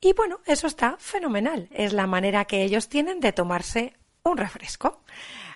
y 0.00 0.12
bueno, 0.12 0.40
eso 0.46 0.66
está 0.66 0.96
fenomenal. 0.98 1.68
Es 1.72 1.92
la 1.92 2.06
manera 2.06 2.44
que 2.44 2.62
ellos 2.62 2.88
tienen 2.88 3.20
de 3.20 3.32
tomarse 3.32 3.94
un 4.22 4.36
refresco. 4.36 5.02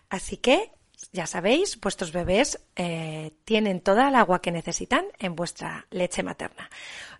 Así 0.08 0.38
que, 0.38 0.72
ya 1.12 1.26
sabéis, 1.26 1.78
vuestros 1.80 2.12
bebés 2.12 2.60
eh, 2.76 3.32
tienen 3.44 3.80
toda 3.80 4.08
el 4.08 4.14
agua 4.14 4.40
que 4.40 4.50
necesitan 4.50 5.06
en 5.18 5.36
vuestra 5.36 5.86
leche 5.90 6.22
materna. 6.22 6.70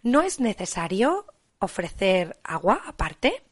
No 0.03 0.23
es 0.23 0.41
necesario 0.41 1.27
ofrecer 1.59 2.39
agua 2.43 2.83
aparte 2.87 3.43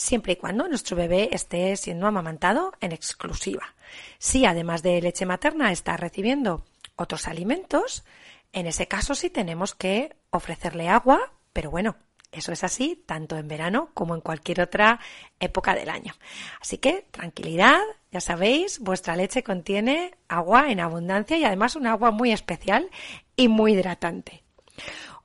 siempre 0.00 0.32
y 0.32 0.36
cuando 0.36 0.66
nuestro 0.66 0.96
bebé 0.96 1.28
esté 1.32 1.76
siendo 1.76 2.06
amamantado 2.06 2.72
en 2.80 2.92
exclusiva. 2.92 3.74
Si 4.18 4.46
además 4.46 4.82
de 4.82 5.00
leche 5.00 5.26
materna 5.26 5.72
está 5.72 5.96
recibiendo 5.96 6.64
otros 6.96 7.28
alimentos, 7.28 8.04
en 8.52 8.66
ese 8.66 8.88
caso 8.88 9.14
sí 9.14 9.30
tenemos 9.30 9.74
que 9.74 10.16
ofrecerle 10.30 10.88
agua, 10.88 11.32
pero 11.52 11.70
bueno, 11.70 11.96
eso 12.32 12.52
es 12.52 12.64
así 12.64 13.02
tanto 13.06 13.36
en 13.36 13.48
verano 13.48 13.90
como 13.92 14.14
en 14.14 14.20
cualquier 14.20 14.62
otra 14.62 15.00
época 15.38 15.74
del 15.74 15.90
año. 15.90 16.14
Así 16.60 16.78
que 16.78 17.06
tranquilidad, 17.10 17.80
ya 18.10 18.20
sabéis, 18.20 18.78
vuestra 18.78 19.16
leche 19.16 19.42
contiene 19.42 20.14
agua 20.28 20.70
en 20.70 20.80
abundancia 20.80 21.36
y 21.36 21.44
además 21.44 21.76
un 21.76 21.86
agua 21.86 22.10
muy 22.10 22.32
especial 22.32 22.88
y 23.36 23.48
muy 23.48 23.72
hidratante. 23.72 24.44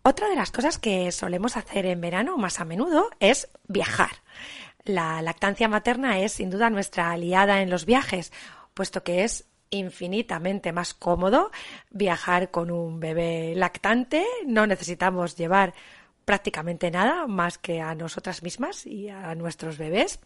Otra 0.08 0.29
de 0.29 0.36
las 0.36 0.51
cosas 0.51 0.77
que 0.77 1.12
solemos 1.12 1.58
hacer 1.58 1.86
en 1.86 2.01
verano 2.01 2.38
más 2.38 2.60
a 2.60 2.65
menudo 2.65 3.10
es 3.20 3.50
viajar. 3.67 4.22
La 4.85 5.21
lactancia 5.23 5.67
materna 5.67 6.19
es 6.19 6.33
sin 6.33 6.51
duda 6.51 6.69
nuestra 6.69 7.11
aliada 7.11 7.61
en 7.61 7.71
los 7.71 7.85
viajes, 7.85 8.31
puesto 8.75 9.03
que 9.03 9.23
es 9.23 9.45
infinitamente 9.71 10.71
más 10.71 10.93
cómodo 10.93 11.51
viajar 11.89 12.51
con 12.51 12.69
un 12.69 12.99
bebé 12.99 13.53
lactante, 13.55 14.23
no 14.45 14.67
necesitamos 14.67 15.35
llevar 15.35 15.73
prácticamente 16.25 16.89
nada 16.89 17.27
más 17.27 17.57
que 17.59 17.81
a 17.81 17.93
nosotras 17.93 18.41
mismas 18.41 18.85
y 18.85 19.09
a 19.09 19.35
nuestros 19.35 19.77
bebés. 19.77 20.19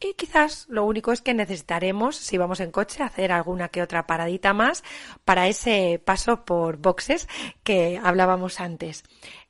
Y 0.00 0.14
quizás 0.14 0.66
lo 0.68 0.84
único 0.84 1.12
es 1.12 1.20
que 1.20 1.34
necesitaremos, 1.34 2.16
si 2.16 2.38
vamos 2.38 2.60
en 2.60 2.70
coche, 2.70 3.02
hacer 3.02 3.32
alguna 3.32 3.68
que 3.68 3.82
otra 3.82 4.06
paradita 4.06 4.54
más 4.54 4.82
para 5.24 5.48
ese 5.48 6.00
paso 6.02 6.44
por 6.44 6.78
boxes 6.78 7.28
que 7.62 8.00
hablábamos 8.02 8.60
antes. 8.60 9.04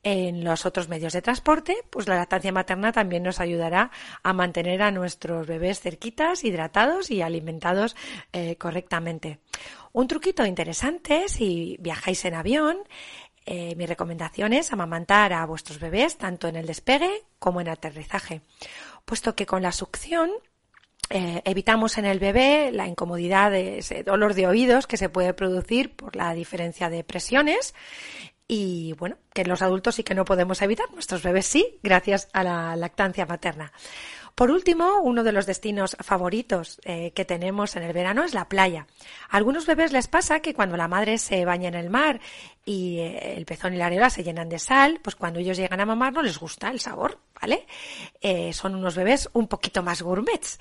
En 0.05 0.43
los 0.43 0.67
otros 0.67 0.89
medios 0.89 1.13
de 1.13 1.23
transporte, 1.23 1.77
pues 1.89 2.09
la 2.09 2.17
lactancia 2.17 2.51
materna 2.51 2.91
también 2.91 3.23
nos 3.23 3.39
ayudará 3.39 3.93
a 4.25 4.33
mantener 4.33 4.83
a 4.83 4.91
nuestros 4.91 5.47
bebés 5.47 5.81
cerquitas, 5.81 6.43
hidratados 6.43 7.11
y 7.13 7.23
alimentados 7.23 7.95
eh, 8.33 8.57
correctamente. 8.57 9.39
Un 9.93 10.09
truquito 10.09 10.45
interesante 10.45 11.29
si 11.29 11.77
viajáis 11.81 12.25
en 12.25 12.35
avión 12.35 12.79
eh, 13.45 13.75
mi 13.75 13.87
recomendación 13.87 14.53
es 14.53 14.73
amamantar 14.73 15.33
a 15.33 15.45
vuestros 15.47 15.81
bebés 15.81 16.17
tanto 16.17 16.47
en 16.47 16.55
el 16.55 16.67
despegue 16.67 17.25
como 17.41 17.61
en 17.61 17.69
aterrizaje, 17.69 18.43
puesto 19.05 19.35
que 19.35 19.47
con 19.47 19.63
la 19.63 19.73
succión 19.73 20.31
eh, 21.11 21.43
evitamos 21.45 21.99
en 21.99 22.05
el 22.05 22.21
bebé 22.21 22.71
la 22.73 22.87
incomodidad 22.87 23.51
de 23.51 23.79
ese 23.79 24.05
dolor 24.05 24.35
de 24.35 24.47
oídos 24.47 24.87
que 24.87 24.97
se 24.97 25.09
puede 25.09 25.35
producir 25.35 25.95
por 25.97 26.15
la 26.15 26.33
diferencia 26.35 26.89
de 26.89 27.03
presiones 27.03 27.75
y 28.55 28.93
bueno, 28.99 29.17
que 29.33 29.47
los 29.47 29.63
adultos 29.63 29.95
sí 29.95 30.05
que 30.05 30.15
no 30.15 30.27
podemos 30.27 30.61
evitar, 30.61 30.85
nuestros 30.93 31.23
bebés 31.23 31.47
sí, 31.47 31.79
gracias 31.83 32.29
a 32.35 32.45
la 32.45 32.77
lactancia 32.77 33.25
materna. 33.25 33.73
Por 34.35 34.51
último, 34.51 35.01
uno 35.01 35.25
de 35.25 35.33
los 35.33 35.47
destinos 35.47 35.97
favoritos 36.01 36.81
eh, 36.85 37.13
que 37.13 37.25
tenemos 37.25 37.77
en 37.77 37.83
el 37.83 37.93
verano 37.93 38.25
es 38.25 38.33
la 38.33 38.49
playa. 38.49 38.87
A 39.29 39.37
algunos 39.37 39.67
bebés 39.67 39.93
les 39.93 40.09
pasa 40.09 40.41
que 40.41 40.55
cuando 40.55 40.77
la 40.77 40.89
madre 40.89 41.19
se 41.19 41.45
baña 41.45 41.69
en 41.69 41.75
el 41.75 41.91
mar 41.91 42.21
y 42.65 42.99
eh, 42.99 43.35
el 43.37 43.45
pezón 43.45 43.75
y 43.75 43.77
la 43.77 43.87
areola 43.87 44.09
se 44.09 44.25
llenan 44.25 44.49
de 44.49 44.59
sal, 44.59 45.01
pues 45.03 45.17
cuando 45.17 45.39
ellos 45.39 45.59
llegan 45.59 45.81
a 45.81 45.87
mamar 45.87 46.15
no 46.15 46.23
les 46.23 46.39
gusta 46.39 46.71
el 46.71 46.81
sabor, 46.81 47.19
¿vale? 47.41 47.67
Eh, 48.23 48.53
son 48.55 48.75
unos 48.75 48.97
bebés 48.97 49.29
un 49.35 49.49
poquito 49.49 49.83
más 49.83 50.01
gourmets. 50.01 50.59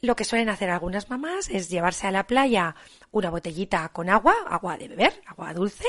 Lo 0.00 0.16
que 0.16 0.24
suelen 0.24 0.48
hacer 0.48 0.70
algunas 0.70 1.08
mamás 1.08 1.48
es 1.48 1.68
llevarse 1.68 2.08
a 2.08 2.10
la 2.10 2.26
playa 2.26 2.74
una 3.12 3.30
botellita 3.30 3.88
con 3.90 4.10
agua, 4.10 4.34
agua 4.48 4.76
de 4.76 4.88
beber, 4.88 5.22
agua 5.26 5.54
dulce, 5.54 5.86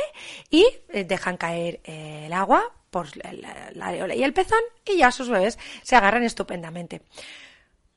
y 0.52 0.66
dejan 0.94 1.38
caer 1.38 1.80
el 1.86 2.34
agua 2.34 2.74
por 2.94 3.08
la, 3.18 3.88
areola 3.88 4.16
y 4.16 4.24
el 4.24 4.34
pezón 4.34 4.62
y 4.86 5.00
ya 5.00 5.12
sus 5.12 5.28
bebés 5.28 5.60
se 5.82 5.98
agarran 5.98 6.24
estupendamente. 6.24 7.02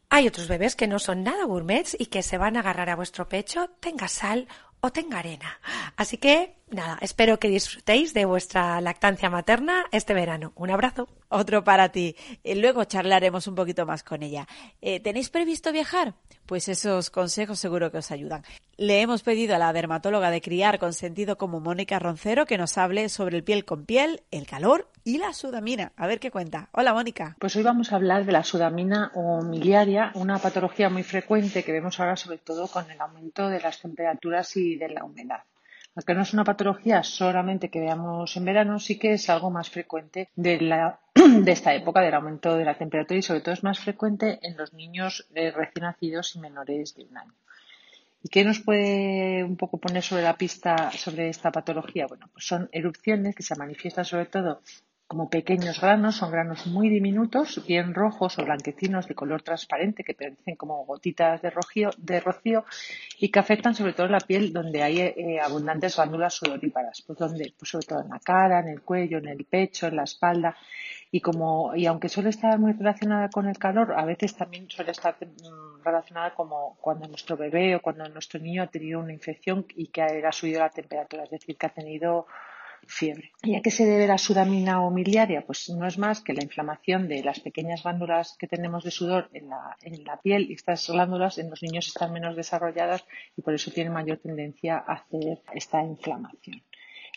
Hay 0.09 0.27
otros 0.27 0.49
bebés 0.49 0.75
que 0.75 0.87
no 0.87 0.99
son 0.99 1.23
nada 1.23 1.45
gourmets 1.45 1.97
y 1.99 2.07
que 2.07 2.23
se 2.23 2.39
van 2.39 2.57
a 2.57 2.61
agarrar 2.61 2.89
a 2.91 2.97
vuestro 2.97 3.29
pecho, 3.29 3.71
tenga 3.81 4.09
sal 4.09 4.49
o 4.81 4.91
tenga 4.91 5.19
arena. 5.19 5.61
Así 5.97 6.17
que, 6.17 6.57
nada, 6.71 6.99
espero 7.01 7.39
que 7.39 7.49
disfrutéis 7.49 8.13
de 8.15 8.25
vuestra 8.25 8.81
lactancia 8.81 9.31
materna 9.31 9.85
este 9.93 10.15
verano. 10.15 10.53
Un 10.57 10.71
abrazo. 10.71 11.09
Otro 11.29 11.65
para 11.65 11.91
ti. 11.91 12.15
Eh, 12.45 12.55
luego 12.55 12.85
charlaremos 12.85 13.47
un 13.49 13.55
poquito 13.55 13.85
más 13.87 14.05
con 14.05 14.23
ella. 14.23 14.47
Eh, 14.81 15.01
¿Tenéis 15.01 15.31
previsto 15.31 15.73
viajar? 15.73 16.15
Pues 16.47 16.69
esos 16.69 17.11
consejos 17.11 17.59
seguro 17.59 17.91
que 17.91 17.99
os 17.99 18.11
ayudan. 18.13 18.45
Le 18.77 19.01
hemos 19.01 19.23
pedido 19.23 19.57
a 19.57 19.59
la 19.59 19.73
dermatóloga 19.73 20.31
de 20.31 20.41
criar 20.41 20.79
con 20.79 20.93
sentido 20.93 21.37
como 21.37 21.59
Mónica 21.59 21.99
Roncero 21.99 22.47
que 22.47 22.59
nos 22.59 22.79
hable 22.79 23.09
sobre 23.09 23.37
el 23.37 23.45
piel 23.45 23.65
con 23.65 23.85
piel, 23.87 24.23
el 24.31 24.47
calor 24.47 24.89
y 25.03 25.19
la 25.19 25.33
sudamina. 25.33 25.93
A 25.97 26.07
ver 26.07 26.21
qué 26.21 26.31
cuenta. 26.31 26.69
Hola, 26.73 26.93
Mónica. 26.93 27.37
Pues 27.41 27.57
hoy 27.57 27.63
vamos 27.63 27.93
a 27.93 27.97
hablar 27.97 28.25
de 28.25 28.33
la 28.33 28.45
sudamina 28.45 29.11
o 29.15 29.43
miliaria, 29.43 30.13
una 30.15 30.39
patología 30.39 30.91
muy 30.91 31.03
frecuente 31.03 31.65
que 31.65 31.73
vemos 31.73 31.99
ahora 31.99 32.17
sobre 32.17 32.39
todo 32.39 32.69
con 32.69 32.89
el 32.91 33.01
aumento 33.01 33.49
de 33.49 33.61
las 33.61 33.81
temperaturas 33.81 34.57
y 34.57 34.77
de 34.77 34.91
la 34.91 35.05
humedad. 35.05 35.41
Aunque 35.97 36.15
no 36.15 36.23
es 36.23 36.35
una 36.35 36.45
patología 36.45 37.03
solamente 37.03 37.71
que 37.71 37.81
veamos 37.81 38.37
en 38.37 38.45
verano, 38.45 38.79
sí 38.79 38.99
que 38.99 39.15
es 39.15 39.31
algo 39.31 39.51
más 39.51 39.71
frecuente 39.71 40.29
de, 40.37 40.61
la, 40.61 41.01
de 41.15 41.51
esta 41.51 41.75
época 41.75 42.03
del 42.03 42.13
aumento 42.13 42.55
de 42.55 42.67
la 42.67 42.77
temperatura 42.77 43.19
y 43.19 43.23
sobre 43.23 43.41
todo 43.41 43.55
es 43.55 43.65
más 43.65 43.79
frecuente 43.79 44.39
en 44.43 44.59
los 44.59 44.75
niños 44.75 45.27
eh, 45.35 45.51
recién 45.51 45.85
nacidos 45.85 46.37
y 46.37 46.41
menores 46.41 46.95
de 46.95 47.05
un 47.05 47.17
año. 47.17 47.33
¿Y 48.23 48.29
qué 48.29 48.45
nos 48.45 48.61
puede 48.61 49.43
un 49.43 49.57
poco 49.57 49.79
poner 49.79 50.03
sobre 50.03 50.23
la 50.23 50.37
pista 50.37 50.91
sobre 50.91 51.31
esta 51.31 51.51
patología? 51.51 52.07
Bueno, 52.07 52.29
pues 52.31 52.45
son 52.45 52.69
erupciones 52.73 53.35
que 53.35 53.43
se 53.43 53.57
manifiestan 53.57 54.05
sobre 54.05 54.27
todo 54.27 54.61
como 55.07 55.31
pequeños 55.31 55.81
granos, 55.81 56.17
son 56.17 56.33
granos 56.33 56.67
muy 56.67 56.89
diminutos, 56.89 57.65
bien 57.65 57.95
rojos 57.95 58.39
o 58.39 58.45
blanquecinos 58.45 59.07
de 59.07 59.15
color 59.15 59.43
transparente 59.43 60.03
que 60.03 60.15
parecen 60.15 60.57
como 60.57 60.85
gotitas 60.85 61.41
de, 61.43 61.51
rocío, 61.51 62.65
y 63.19 63.29
que 63.31 63.39
afectan 63.39 63.75
sobre 63.75 63.93
todo 63.93 64.09
la 64.09 64.19
piel 64.19 64.53
donde 64.53 64.83
hay 64.83 65.01
eh, 65.01 65.41
abundantes 65.41 65.95
glándulas 65.95 66.35
sudoríparas, 66.35 67.03
pues 67.07 67.19
donde, 67.19 67.55
pues 67.57 67.71
sobre 67.71 67.87
todo 67.87 68.01
en 68.01 68.09
la 68.09 68.19
cara, 68.19 68.61
en 68.61 68.69
el 68.69 68.83
cuello, 68.83 69.19
en 69.19 69.29
el 69.29 69.45
pecho, 69.45 69.87
en 69.87 69.97
la 69.97 70.05
espalda. 70.05 70.57
Y 71.13 71.21
como 71.21 71.77
y 71.77 71.87
aunque 71.87 72.09
suele 72.09 72.31
estar 72.31 72.59
muy 72.59 72.73
relacionada 72.73 73.31
con 73.31 73.49
el 73.49 73.59
calor, 73.59 73.95
a 73.97 74.05
veces 74.05 74.35
también 74.35 74.69
suele 74.69 74.91
estar 74.91 75.17
mm, 75.21 75.85
relacionada 75.85 76.35
como 76.35 76.77
cuando 76.81 77.07
nuestro 77.07 77.37
bebé 77.37 77.77
o 77.77 77.81
cuando 77.81 78.09
nuestro 78.09 78.41
niño 78.41 78.65
ha 78.65 78.67
tenido 78.67 78.99
una 78.99 79.13
infección 79.13 79.67
y 79.77 79.87
que 79.87 80.03
ha 80.03 80.33
subido 80.33 80.61
la 80.61 80.71
temperatura, 80.71 81.25
es 81.25 81.31
decir, 81.31 81.57
que 81.57 81.67
ha 81.67 81.71
tenido 81.73 82.27
fiebre. 82.87 83.33
¿Y 83.43 83.57
a 83.57 83.63
qué 83.63 83.71
se 83.71 83.85
debe 83.85 84.07
la 84.07 84.19
sudamina 84.19 84.83
o 84.83 84.91
miliaria? 84.91 85.45
Pues 85.47 85.69
no 85.71 85.87
es 85.87 85.99
más 85.99 86.21
que 86.21 86.33
la 86.33 86.43
inflamación 86.43 87.09
de 87.09 87.23
las 87.23 87.41
pequeñas 87.41 87.83
glándulas 87.83 88.37
que 88.39 88.47
tenemos 88.47 88.85
de 88.85 88.91
sudor 88.91 89.29
en 89.33 89.49
la, 89.49 89.77
en 89.83 90.05
la 90.05 90.21
piel 90.21 90.51
y 90.51 90.55
estas 90.55 90.89
glándulas 90.89 91.39
en 91.39 91.51
los 91.51 91.63
niños 91.63 91.89
están 91.89 92.13
menos 92.13 92.37
desarrolladas 92.37 93.05
y 93.37 93.43
por 93.43 93.55
eso 93.55 93.71
tienen 93.71 93.93
mayor 93.93 94.19
tendencia 94.19 94.77
a 94.87 94.95
hacer 94.95 95.43
esta 95.55 95.83
inflamación. 95.83 96.63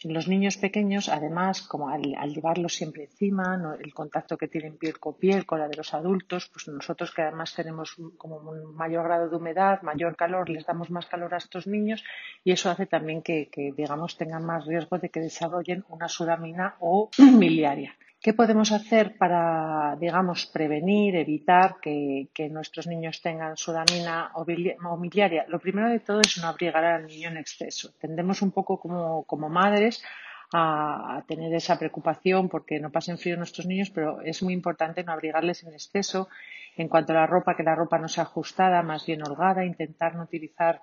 Los 0.04 0.30
niños 0.30 0.56
pequeños, 0.56 1.10
además, 1.10 1.62
como 1.62 1.90
al, 1.90 2.16
llevarlos 2.34 2.74
siempre 2.74 3.04
encima, 3.04 3.60
el 3.84 3.94
contacto 3.94 4.38
que 4.38 4.48
tienen 4.48 4.78
piel 4.78 4.98
con 4.98 5.16
piel 5.16 5.46
con 5.46 5.60
la 5.60 5.68
de 5.68 5.76
los 5.76 5.94
adultos, 5.94 6.50
pues 6.54 6.70
nosotros 6.70 7.12
que 7.12 7.22
además 7.22 7.54
tenemos 7.54 7.98
como 8.18 8.38
un 8.38 8.76
mayor 8.76 9.04
grado 9.04 9.30
de 9.30 9.36
humedad, 9.36 9.82
mayor 9.82 10.16
calor, 10.16 10.50
les 10.50 10.66
damos 10.66 10.90
más 10.90 11.06
calor 11.06 11.34
a 11.34 11.38
estos 11.38 11.68
niños 11.68 12.04
y 12.46 12.52
eso 12.52 12.70
hace 12.70 12.86
también 12.86 13.22
que, 13.22 13.50
digamos, 13.76 14.18
tengan 14.18 14.46
más 14.46 14.66
riesgo 14.66 14.98
de 15.00 15.10
que 15.10 15.20
desarrollen 15.20 15.84
una 15.90 16.08
sudamina 16.08 16.76
o 16.80 17.10
miliaria. 17.18 17.96
¿Qué 18.22 18.34
podemos 18.34 18.74
hacer 18.74 19.18
para, 19.18 19.96
digamos, 19.98 20.46
prevenir, 20.46 21.16
evitar 21.16 21.78
que, 21.82 22.28
nuestros 22.52 22.86
niños 22.86 23.22
tengan 23.22 23.56
sudamina 23.56 24.32
o 24.36 24.98
miliaria? 24.98 25.46
Lo 25.48 25.60
primero 25.60 25.88
de 25.90 26.02
todo 26.02 26.20
es 26.20 26.38
no 26.38 26.50
abrigar 26.50 26.84
al 26.84 27.08
niño 27.08 27.30
en 27.30 27.38
exceso. 27.38 27.94
Tendemos 27.98 28.42
un 28.42 28.52
poco 28.52 28.78
como, 28.78 29.24
como 29.24 29.48
madres 29.48 30.04
a, 30.52 31.24
tener 31.28 31.54
esa 31.54 31.80
preocupación 31.80 32.50
porque 32.50 32.82
no 32.82 32.92
pasen 32.92 33.18
frío 33.18 33.38
nuestros 33.38 33.66
niños, 33.66 33.90
pero 33.90 34.20
es 34.20 34.44
muy 34.44 34.54
importante 34.54 35.02
no 35.04 35.14
abrigarles 35.14 35.64
en 35.64 35.74
exceso. 35.74 36.28
En 36.76 36.90
cuanto 36.90 37.14
a 37.14 37.16
la 37.16 37.28
ropa, 37.28 37.56
que 37.56 37.64
la 37.64 37.76
ropa 37.76 38.00
no 38.00 38.10
sea 38.10 38.24
ajustada, 38.24 38.84
más 38.84 39.06
bien 39.06 39.26
holgada, 39.26 39.64
intentar 39.64 40.16
no 40.16 40.24
utilizar 40.24 40.82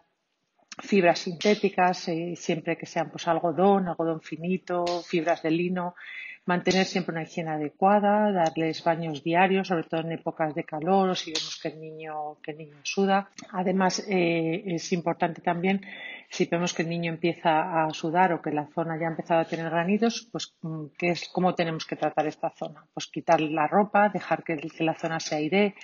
fibras 0.79 1.19
sintéticas, 1.19 2.09
eh, 2.09 2.35
siempre 2.37 2.79
que 2.79 2.87
sean 2.87 3.11
pues 3.11 3.29
algodón, 3.29 3.89
algodón 3.89 4.23
finito, 4.23 4.87
fibras 5.03 5.43
de 5.43 5.51
lino, 5.51 5.95
mantener 6.47 6.87
siempre 6.87 7.13
una 7.13 7.25
higiene 7.25 7.51
adecuada, 7.51 8.33
darles 8.33 8.83
baños 8.83 9.23
diarios, 9.23 9.69
sobre 9.69 9.85
todo 9.85 10.01
en 10.01 10.13
épocas 10.13 10.55
de 10.55 10.65
calor 10.65 11.11
o 11.11 11.15
si 11.15 11.33
vemos 11.33 11.59
que 11.61 11.69
el 11.69 11.81
niño, 11.81 12.37
que 12.43 12.53
el 12.53 12.59
niño 12.59 12.77
suda. 12.85 13.29
Además, 13.51 14.05
eh, 14.09 14.63
es 14.67 14.93
importante 14.93 15.43
también, 15.43 15.85
si 16.31 16.47
vemos 16.47 16.73
que 16.73 16.83
el 16.83 16.89
niño 16.89 17.13
empieza 17.13 17.85
a 17.85 17.91
sudar 17.91 18.33
o 18.33 18.41
que 18.41 18.53
la 18.53 18.69
zona 18.69 18.99
ya 18.99 19.07
ha 19.07 19.11
empezado 19.11 19.41
a 19.41 19.45
tener 19.45 19.69
granitos, 19.71 20.29
pues 20.31 20.55
mm, 20.63 20.87
¿qué 20.97 21.09
es, 21.11 21.29
cómo 21.29 21.55
tenemos 21.55 21.85
que 21.85 21.97
tratar 21.97 22.27
esta 22.27 22.51
zona. 22.51 22.85
Pues 22.95 23.09
quitar 23.09 23.41
la 23.41 23.67
ropa, 23.67 24.09
dejar 24.09 24.45
que, 24.45 24.57
que 24.57 24.85
la 24.85 24.95
zona 24.95 25.19
se 25.19 25.35
aire, 25.35 25.75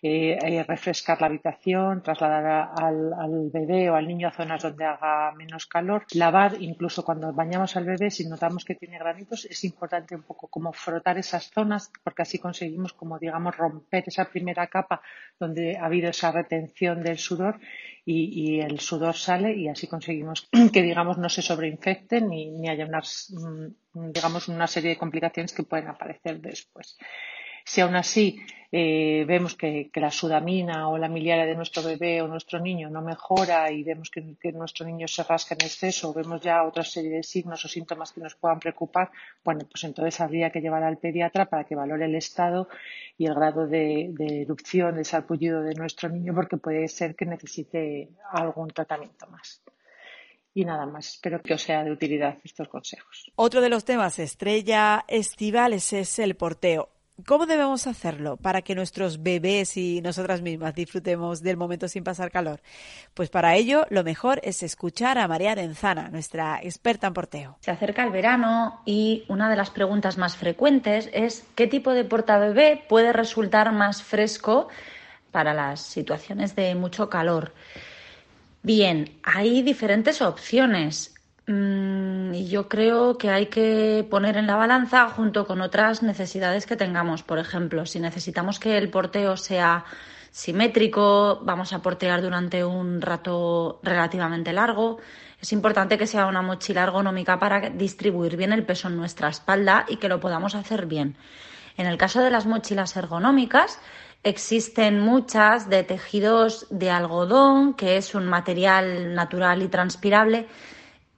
eh, 0.00 0.38
eh, 0.40 0.62
refrescar 0.62 1.20
la 1.20 1.26
habitación, 1.26 2.04
trasladar 2.04 2.70
al, 2.76 3.50
bebé 3.52 3.90
o 3.90 3.96
al 3.96 4.06
niño 4.06 4.28
a 4.28 4.30
zonas 4.30 4.62
donde 4.62 4.84
haga 4.84 5.32
menos 5.32 5.66
calor, 5.66 6.06
lavar, 6.14 6.56
incluso 6.60 7.04
cuando 7.04 7.32
bañamos 7.32 7.74
al 7.76 7.84
bebé, 7.84 8.08
si 8.10 8.28
notamos 8.28 8.64
que 8.64 8.76
tiene 8.76 8.98
granitos, 8.98 9.44
es 9.46 9.64
importante 9.64 10.14
un 10.14 10.22
poco 10.22 10.46
como 10.46 10.72
frotar 10.72 11.18
esas 11.18 11.50
zonas, 11.50 11.90
porque 12.04 12.22
así 12.22 12.38
conseguimos 12.38 12.92
como 12.92 13.18
digamos 13.18 13.56
romper 13.56 14.04
esa 14.06 14.26
primera 14.26 14.68
capa 14.68 15.02
donde 15.40 15.76
ha 15.76 15.86
habido 15.86 16.10
esa 16.10 16.30
retención 16.30 17.02
del 17.02 17.18
sudor 17.18 17.58
y, 18.04 18.60
el 18.60 18.78
sudor 18.78 19.16
sale 19.16 19.54
y 19.56 19.68
así 19.68 19.88
conseguimos 19.88 20.48
que 20.72 20.82
digamos 20.82 21.18
no 21.18 21.28
se 21.28 21.42
sobreinfecten 21.42 22.28
ni, 22.28 22.52
ni 22.52 22.68
haya 22.68 22.86
unas, 22.86 23.34
mm, 23.34 24.12
digamos 24.12 24.46
una 24.48 24.68
serie 24.68 24.90
de 24.90 24.96
complicaciones 24.96 25.52
que 25.52 25.64
pueden 25.64 25.88
aparecer 25.88 26.40
después. 26.40 26.96
Si 27.68 27.82
aún 27.82 27.96
así 27.96 28.40
eh, 28.72 29.26
vemos 29.28 29.54
que, 29.54 29.90
la 29.94 30.10
sudamina 30.10 30.88
o 30.88 30.96
la 30.96 31.06
miliaria 31.06 31.44
de 31.44 31.54
nuestro 31.54 31.82
bebé 31.82 32.22
o 32.22 32.26
nuestro 32.26 32.58
niño 32.58 32.88
no 32.88 33.02
mejora 33.02 33.70
y 33.70 33.82
vemos 33.82 34.10
que, 34.10 34.52
nuestro 34.52 34.86
niño 34.86 35.06
se 35.06 35.22
rasca 35.22 35.54
en 35.54 35.66
exceso 35.66 36.08
o 36.08 36.14
vemos 36.14 36.40
ya 36.40 36.64
otra 36.64 36.82
serie 36.82 37.10
de 37.10 37.22
signos 37.22 37.62
o 37.66 37.68
síntomas 37.68 38.12
que 38.12 38.22
nos 38.22 38.36
puedan 38.36 38.58
preocupar, 38.58 39.10
bueno, 39.44 39.66
pues 39.70 39.84
entonces 39.84 40.18
habría 40.22 40.48
que 40.48 40.62
llevar 40.62 40.82
al 40.82 40.96
pediatra 40.96 41.44
para 41.44 41.64
que 41.64 41.74
valore 41.74 42.06
el 42.06 42.14
estado 42.14 42.70
y 43.18 43.26
el 43.26 43.34
grado 43.34 43.66
de, 43.66 44.14
erupción, 44.18 44.96
de 44.96 45.04
sarpullido 45.04 45.60
de 45.62 45.74
nuestro 45.74 46.08
niño, 46.08 46.34
porque 46.34 46.56
puede 46.56 46.88
ser 46.88 47.14
que 47.14 47.26
necesite 47.26 48.08
algún 48.32 48.68
tratamiento 48.68 49.26
más. 49.26 49.60
Y 50.54 50.64
nada 50.64 50.86
más, 50.86 51.06
espero 51.08 51.42
que 51.42 51.52
os 51.52 51.60
sea 51.60 51.84
de 51.84 51.92
utilidad 51.92 52.38
estos 52.42 52.66
consejos. 52.68 53.30
Otro 53.36 53.60
de 53.60 53.68
los 53.68 53.84
temas 53.84 54.18
estrella 54.18 55.04
estivales 55.06 55.92
es 55.92 56.18
el 56.18 56.34
porteo. 56.34 56.88
¿Cómo 57.26 57.46
debemos 57.46 57.88
hacerlo 57.88 58.36
para 58.36 58.62
que 58.62 58.76
nuestros 58.76 59.24
bebés 59.24 59.76
y 59.76 60.00
nosotras 60.02 60.40
mismas 60.40 60.74
disfrutemos 60.74 61.42
del 61.42 61.56
momento 61.56 61.88
sin 61.88 62.04
pasar 62.04 62.30
calor? 62.30 62.60
Pues 63.12 63.28
para 63.28 63.56
ello 63.56 63.86
lo 63.90 64.04
mejor 64.04 64.40
es 64.44 64.62
escuchar 64.62 65.18
a 65.18 65.26
María 65.26 65.52
Arenzana, 65.52 66.10
nuestra 66.10 66.60
experta 66.62 67.08
en 67.08 67.14
porteo. 67.14 67.58
Se 67.60 67.72
acerca 67.72 68.04
el 68.04 68.10
verano 68.10 68.82
y 68.86 69.24
una 69.26 69.50
de 69.50 69.56
las 69.56 69.70
preguntas 69.70 70.16
más 70.16 70.36
frecuentes 70.36 71.10
es 71.12 71.44
¿qué 71.56 71.66
tipo 71.66 71.92
de 71.92 72.04
portabebé 72.04 72.84
puede 72.88 73.12
resultar 73.12 73.72
más 73.72 74.00
fresco 74.00 74.68
para 75.32 75.54
las 75.54 75.80
situaciones 75.80 76.54
de 76.54 76.76
mucho 76.76 77.10
calor? 77.10 77.52
Bien, 78.62 79.18
hay 79.24 79.62
diferentes 79.62 80.22
opciones. 80.22 81.17
Mm, 81.48 82.34
y 82.34 82.48
yo 82.48 82.68
creo 82.68 83.16
que 83.16 83.30
hay 83.30 83.46
que 83.46 84.06
poner 84.10 84.36
en 84.36 84.46
la 84.46 84.56
balanza 84.56 85.08
junto 85.08 85.46
con 85.46 85.62
otras 85.62 86.02
necesidades 86.02 86.66
que 86.66 86.76
tengamos. 86.76 87.22
Por 87.22 87.38
ejemplo, 87.38 87.86
si 87.86 88.00
necesitamos 88.00 88.58
que 88.60 88.76
el 88.76 88.90
porteo 88.90 89.34
sea 89.38 89.86
simétrico, 90.30 91.40
vamos 91.42 91.72
a 91.72 91.80
portear 91.80 92.20
durante 92.20 92.62
un 92.64 93.00
rato 93.00 93.80
relativamente 93.82 94.52
largo. 94.52 94.98
Es 95.40 95.52
importante 95.54 95.96
que 95.96 96.06
sea 96.06 96.26
una 96.26 96.42
mochila 96.42 96.82
ergonómica 96.82 97.38
para 97.38 97.70
distribuir 97.70 98.36
bien 98.36 98.52
el 98.52 98.66
peso 98.66 98.88
en 98.88 98.96
nuestra 98.98 99.30
espalda 99.30 99.86
y 99.88 99.96
que 99.96 100.10
lo 100.10 100.20
podamos 100.20 100.54
hacer 100.54 100.84
bien. 100.84 101.16
En 101.78 101.86
el 101.86 101.96
caso 101.96 102.20
de 102.20 102.30
las 102.30 102.44
mochilas 102.44 102.94
ergonómicas, 102.94 103.80
existen 104.22 105.00
muchas 105.00 105.70
de 105.70 105.82
tejidos 105.82 106.66
de 106.68 106.90
algodón, 106.90 107.72
que 107.72 107.96
es 107.96 108.14
un 108.14 108.26
material 108.26 109.14
natural 109.14 109.62
y 109.62 109.68
transpirable 109.68 110.46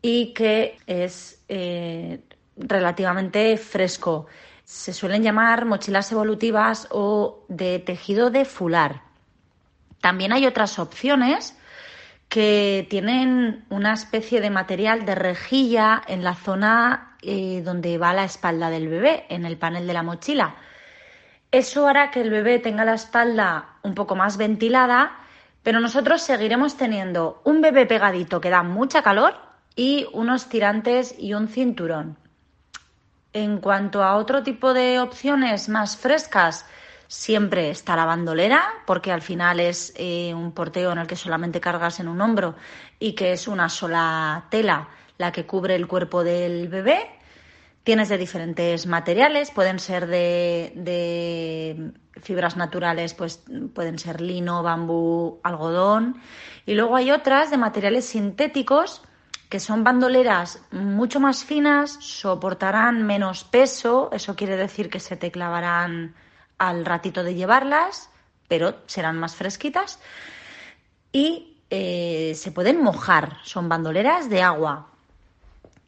y 0.02 0.32
que 0.32 0.78
es 0.86 1.42
eh, 1.48 2.20
relativamente 2.56 3.56
fresco. 3.56 4.26
Se 4.64 4.92
suelen 4.92 5.22
llamar 5.22 5.64
mochilas 5.64 6.10
evolutivas 6.12 6.88
o 6.90 7.44
de 7.48 7.78
tejido 7.80 8.30
de 8.30 8.44
fular. 8.44 9.02
También 10.00 10.32
hay 10.32 10.46
otras 10.46 10.78
opciones 10.78 11.56
que 12.28 12.86
tienen 12.88 13.64
una 13.70 13.92
especie 13.92 14.40
de 14.40 14.50
material 14.50 15.04
de 15.04 15.16
rejilla 15.16 16.00
en 16.06 16.22
la 16.22 16.34
zona 16.34 17.16
eh, 17.22 17.60
donde 17.64 17.98
va 17.98 18.14
la 18.14 18.24
espalda 18.24 18.70
del 18.70 18.88
bebé, 18.88 19.26
en 19.28 19.44
el 19.44 19.58
panel 19.58 19.86
de 19.86 19.92
la 19.92 20.04
mochila. 20.04 20.54
Eso 21.50 21.88
hará 21.88 22.12
que 22.12 22.20
el 22.20 22.30
bebé 22.30 22.60
tenga 22.60 22.84
la 22.84 22.94
espalda 22.94 23.70
un 23.82 23.94
poco 23.94 24.14
más 24.14 24.36
ventilada, 24.36 25.18
pero 25.64 25.80
nosotros 25.80 26.22
seguiremos 26.22 26.76
teniendo 26.76 27.42
un 27.44 27.60
bebé 27.60 27.84
pegadito 27.84 28.40
que 28.40 28.50
da 28.50 28.62
mucha 28.62 29.02
calor 29.02 29.49
y 29.80 30.06
unos 30.12 30.50
tirantes 30.50 31.14
y 31.18 31.32
un 31.32 31.48
cinturón. 31.48 32.18
En 33.32 33.60
cuanto 33.60 34.04
a 34.04 34.16
otro 34.16 34.42
tipo 34.42 34.74
de 34.74 35.00
opciones 35.00 35.70
más 35.70 35.96
frescas, 35.96 36.66
siempre 37.08 37.70
está 37.70 37.96
la 37.96 38.04
bandolera, 38.04 38.62
porque 38.86 39.10
al 39.10 39.22
final 39.22 39.58
es 39.58 39.94
eh, 39.96 40.34
un 40.34 40.52
porteo 40.52 40.92
en 40.92 40.98
el 40.98 41.06
que 41.06 41.16
solamente 41.16 41.62
cargas 41.62 41.98
en 41.98 42.08
un 42.08 42.20
hombro 42.20 42.56
y 42.98 43.14
que 43.14 43.32
es 43.32 43.48
una 43.48 43.70
sola 43.70 44.48
tela 44.50 44.90
la 45.16 45.32
que 45.32 45.46
cubre 45.46 45.76
el 45.76 45.88
cuerpo 45.88 46.24
del 46.24 46.68
bebé. 46.68 47.08
Tienes 47.82 48.10
de 48.10 48.18
diferentes 48.18 48.84
materiales, 48.84 49.50
pueden 49.50 49.78
ser 49.78 50.08
de, 50.08 50.74
de 50.76 51.92
fibras 52.20 52.54
naturales, 52.54 53.14
pues 53.14 53.42
pueden 53.74 53.98
ser 53.98 54.20
lino, 54.20 54.62
bambú, 54.62 55.40
algodón. 55.42 56.20
Y 56.66 56.74
luego 56.74 56.96
hay 56.96 57.12
otras 57.12 57.50
de 57.50 57.56
materiales 57.56 58.04
sintéticos 58.04 59.00
que 59.50 59.58
son 59.58 59.82
bandoleras 59.82 60.62
mucho 60.70 61.18
más 61.18 61.44
finas, 61.44 61.98
soportarán 62.00 63.02
menos 63.02 63.42
peso, 63.42 64.08
eso 64.12 64.36
quiere 64.36 64.56
decir 64.56 64.88
que 64.88 65.00
se 65.00 65.16
te 65.16 65.32
clavarán 65.32 66.14
al 66.56 66.86
ratito 66.86 67.24
de 67.24 67.34
llevarlas, 67.34 68.10
pero 68.46 68.76
serán 68.86 69.18
más 69.18 69.34
fresquitas 69.34 69.98
y 71.10 71.58
eh, 71.68 72.32
se 72.36 72.52
pueden 72.52 72.80
mojar, 72.80 73.38
son 73.42 73.68
bandoleras 73.68 74.30
de 74.30 74.40
agua. 74.40 74.86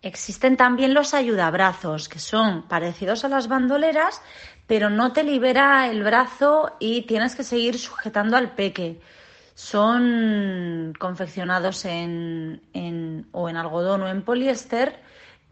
Existen 0.03 0.57
también 0.57 0.93
los 0.93 1.15
ayudabrazos, 1.15 2.09
que 2.09 2.19
son 2.19 2.63
parecidos 2.63 3.25
a 3.25 3.29
las 3.29 3.47
bandoleras, 3.47 4.21
pero 4.67 4.91
no 4.91 5.13
te 5.13 5.23
libera 5.23 5.89
el 5.89 6.03
brazo 6.03 6.73
y 6.81 7.03
tienes 7.03 7.37
que 7.37 7.45
seguir 7.45 7.79
sujetando 7.79 8.37
al 8.37 8.57
peque 8.57 9.01
son 9.55 10.95
confeccionados 10.99 11.85
en, 11.85 12.61
o 13.33 13.49
en 13.49 13.57
algodón 13.57 14.03
o 14.03 14.09
en 14.09 14.23
poliéster 14.23 14.99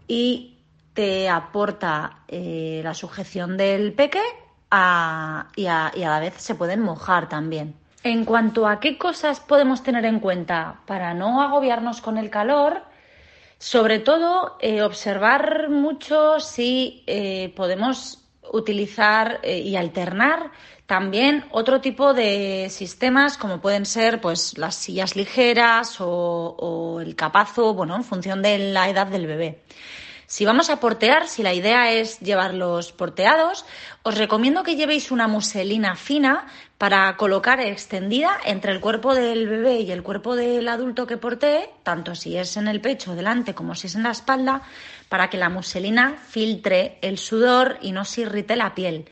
y 0.09 0.59
te 0.95 1.29
aporta 1.29 2.21
eh, 2.29 2.81
la 2.83 2.95
sujeción 2.95 3.57
del 3.57 3.93
peque 3.93 4.21
y, 4.21 4.73
a, 4.73 5.47
y 5.57 5.67
a 5.67 5.93
la 5.95 6.21
vez 6.21 6.35
se 6.39 6.55
pueden 6.55 6.81
mojar 6.81 7.29
también. 7.29 7.75
En 8.03 8.25
cuanto 8.25 8.67
a 8.67 8.81
qué 8.81 8.97
cosas 8.97 9.41
podemos 9.41 9.83
tener 9.83 10.05
en 10.07 10.21
cuenta 10.21 10.81
para 10.87 11.13
no 11.13 11.43
agobiarnos 11.43 12.01
con 12.01 12.17
el 12.17 12.31
calor, 12.31 12.83
sobre 13.59 13.99
todo 13.99 14.57
eh, 14.61 14.83
observar 14.83 15.69
mucho 15.69 16.41
si 16.41 17.05
eh, 17.07 17.53
podemos 17.55 18.25
utilizar 18.53 19.41
y 19.45 19.77
alternar 19.77 20.51
también 20.91 21.45
otro 21.53 21.81
tipo 21.81 22.15
de 22.15 22.67
sistemas 22.69 23.39
como 23.39 23.61
pueden 23.61 23.87
ser 23.87 24.21
pues 24.21 24.59
las 24.59 24.75
sillas 24.75 25.15
ligeras 25.15 25.99
o, 26.01 26.99
el 27.01 27.15
capazo, 27.15 27.75
bueno, 27.75 27.95
en 27.95 28.03
función 28.03 28.43
de 28.43 28.59
la 28.59 28.89
edad 28.89 29.07
del 29.07 29.29
bebé. 29.29 29.63
Si 30.27 30.45
vamos 30.45 30.69
a 30.69 30.81
portear, 30.81 31.29
si 31.29 31.45
la 31.45 31.55
idea 31.55 31.93
es 31.93 32.19
llevarlos 32.19 32.91
porteados, 32.91 33.65
os 34.03 34.19
recomiendo 34.19 34.65
que 34.65 34.75
llevéis 34.75 35.13
una 35.13 35.29
muselina 35.29 35.95
fina 35.95 36.49
para 36.77 37.17
colocar 37.17 37.61
extendida 37.61 38.37
entre 38.45 38.73
el 38.73 38.81
cuerpo 38.81 39.15
del 39.15 39.49
bebé 39.49 39.83
y 39.83 39.93
el 39.93 40.03
cuerpo 40.03 40.35
del 40.35 40.67
adulto 40.67 41.07
que 41.07 41.19
portee, 41.19 41.71
tanto 41.85 42.17
si 42.17 42.37
es 42.37 42.57
en 42.57 42.67
el 42.67 42.81
pecho 42.81 43.15
delante 43.15 43.55
como 43.55 43.77
si 43.77 43.87
es 43.87 43.95
en 43.95 44.03
la 44.03 44.11
espalda, 44.11 44.63
para 45.09 45.31
que 45.31 45.39
la 45.39 45.51
muselina 45.51 46.17
filtre 46.31 46.99
el 47.01 47.17
sudor 47.17 47.79
y 47.81 47.93
no 47.93 48.05
se 48.05 48.23
irrite 48.23 48.57
la 48.57 48.75
piel. 48.75 49.09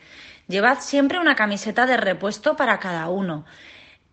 Llevad 0.48 0.80
siempre 0.80 1.18
una 1.18 1.36
camiseta 1.36 1.86
de 1.86 1.96
repuesto 1.96 2.56
para 2.56 2.78
cada 2.78 3.08
uno 3.08 3.44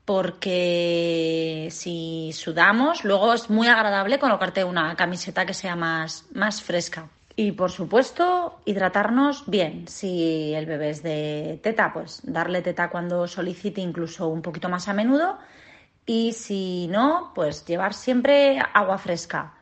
porque 0.06 1.68
si 1.72 2.32
sudamos, 2.32 3.04
luego 3.04 3.34
es 3.34 3.50
muy 3.50 3.68
agradable 3.68 4.20
colocarte 4.20 4.64
una 4.64 4.96
camiseta 4.96 5.46
que 5.48 5.56
sea 5.56 5.76
más, 5.76 6.26
más 6.32 6.62
fresca. 6.62 7.10
Y 7.36 7.52
por 7.52 7.72
supuesto, 7.72 8.62
hidratarnos 8.66 9.44
bien. 9.48 9.88
Si 9.88 10.54
el 10.54 10.68
bebé 10.68 10.92
es 10.92 11.04
de 11.04 11.60
teta, 11.62 11.92
pues 11.92 12.22
darle 12.24 12.62
teta 12.62 12.90
cuando 12.90 13.28
solicite, 13.28 13.82
incluso 13.82 14.28
un 14.28 14.42
poquito 14.42 14.70
más 14.70 14.88
a 14.88 14.94
menudo. 14.94 15.38
Y 16.06 16.32
si 16.34 16.88
no, 16.88 17.32
pues 17.34 17.66
llevar 17.66 17.94
siempre 17.94 18.60
agua 18.74 19.00
fresca. 19.00 19.56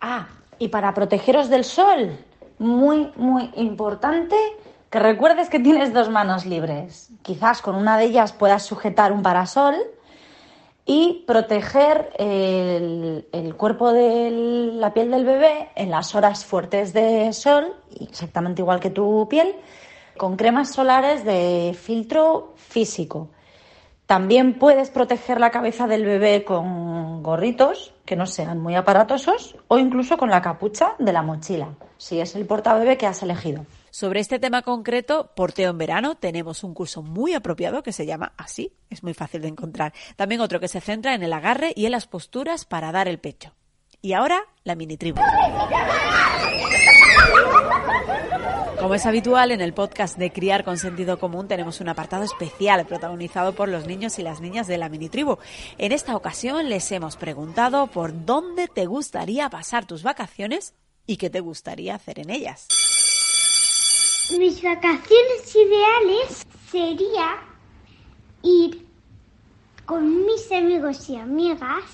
Ah, 0.00 0.26
y 0.58 0.68
para 0.68 0.94
protegeros 0.94 1.50
del 1.50 1.62
sol, 1.64 2.18
muy, 2.58 3.12
muy 3.16 3.50
importante 3.56 4.36
que 4.94 5.00
recuerdes 5.00 5.48
que 5.48 5.58
tienes 5.58 5.92
dos 5.92 6.08
manos 6.08 6.46
libres. 6.46 7.10
Quizás 7.22 7.60
con 7.60 7.74
una 7.74 7.98
de 7.98 8.04
ellas 8.04 8.32
puedas 8.32 8.62
sujetar 8.62 9.10
un 9.10 9.22
parasol 9.24 9.74
y 10.86 11.24
proteger 11.26 12.12
el, 12.16 13.54
cuerpo 13.56 13.92
de 13.92 14.30
la 14.76 14.94
piel 14.94 15.10
del 15.10 15.24
bebé 15.24 15.70
en 15.74 15.90
las 15.90 16.14
horas 16.14 16.44
fuertes 16.44 16.92
de 16.92 17.32
sol, 17.32 17.74
exactamente 18.00 18.62
igual 18.62 18.78
que 18.78 18.90
tu 18.90 19.26
piel, 19.28 19.56
con 20.16 20.36
cremas 20.36 20.70
solares 20.70 21.24
de 21.24 21.76
filtro 21.76 22.54
físico. 22.54 23.30
También 24.06 24.60
puedes 24.60 24.90
proteger 24.90 25.40
la 25.40 25.50
cabeza 25.50 25.88
del 25.88 26.04
bebé 26.04 26.44
con 26.44 27.20
gorritos 27.20 27.94
que 28.04 28.14
no 28.14 28.26
sean 28.26 28.60
muy 28.60 28.76
aparatosos 28.76 29.56
o 29.66 29.76
incluso 29.76 30.16
con 30.18 30.30
la 30.30 30.40
capucha 30.40 30.94
de 31.00 31.12
la 31.12 31.22
mochila, 31.22 31.70
si 31.98 32.20
es 32.20 32.36
el 32.36 32.46
portabebé 32.46 32.96
que 32.96 33.08
has 33.08 33.24
elegido. 33.24 33.66
Sobre 33.94 34.18
este 34.18 34.40
tema 34.40 34.62
concreto, 34.62 35.30
porteo 35.36 35.70
en 35.70 35.78
verano, 35.78 36.16
tenemos 36.16 36.64
un 36.64 36.74
curso 36.74 37.00
muy 37.00 37.32
apropiado 37.32 37.84
que 37.84 37.92
se 37.92 38.06
llama 38.06 38.32
así, 38.36 38.72
es 38.90 39.04
muy 39.04 39.14
fácil 39.14 39.42
de 39.42 39.46
encontrar. 39.46 39.92
También 40.16 40.40
otro 40.40 40.58
que 40.58 40.66
se 40.66 40.80
centra 40.80 41.14
en 41.14 41.22
el 41.22 41.32
agarre 41.32 41.72
y 41.76 41.86
en 41.86 41.92
las 41.92 42.08
posturas 42.08 42.64
para 42.64 42.90
dar 42.90 43.06
el 43.06 43.20
pecho. 43.20 43.54
Y 44.02 44.14
ahora, 44.14 44.40
la 44.64 44.74
mini 44.74 44.96
tribu. 44.96 45.22
Como 48.80 48.96
es 48.96 49.06
habitual, 49.06 49.52
en 49.52 49.60
el 49.60 49.72
podcast 49.72 50.18
de 50.18 50.32
Criar 50.32 50.64
con 50.64 50.76
Sentido 50.76 51.20
Común 51.20 51.46
tenemos 51.46 51.80
un 51.80 51.88
apartado 51.88 52.24
especial 52.24 52.84
protagonizado 52.86 53.54
por 53.54 53.68
los 53.68 53.86
niños 53.86 54.18
y 54.18 54.24
las 54.24 54.40
niñas 54.40 54.66
de 54.66 54.76
la 54.76 54.88
mini 54.88 55.08
tribu. 55.08 55.38
En 55.78 55.92
esta 55.92 56.16
ocasión 56.16 56.68
les 56.68 56.90
hemos 56.90 57.16
preguntado 57.16 57.86
por 57.86 58.24
dónde 58.26 58.66
te 58.66 58.86
gustaría 58.86 59.48
pasar 59.50 59.86
tus 59.86 60.02
vacaciones 60.02 60.74
y 61.06 61.16
qué 61.16 61.30
te 61.30 61.38
gustaría 61.38 61.94
hacer 61.94 62.18
en 62.18 62.30
ellas. 62.30 62.66
Mis 64.30 64.62
vacaciones 64.62 65.54
ideales 65.54 66.46
sería 66.70 67.42
ir 68.42 68.86
con 69.84 70.24
mis 70.24 70.50
amigos 70.50 71.10
y 71.10 71.16
amigas 71.16 71.84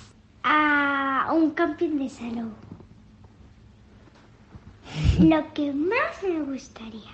a 0.44 1.32
un 1.34 1.50
camping 1.50 1.98
de 1.98 2.08
salud. 2.08 2.52
Lo 5.18 5.52
que 5.54 5.72
más 5.72 6.22
me 6.22 6.40
gustaría. 6.42 7.10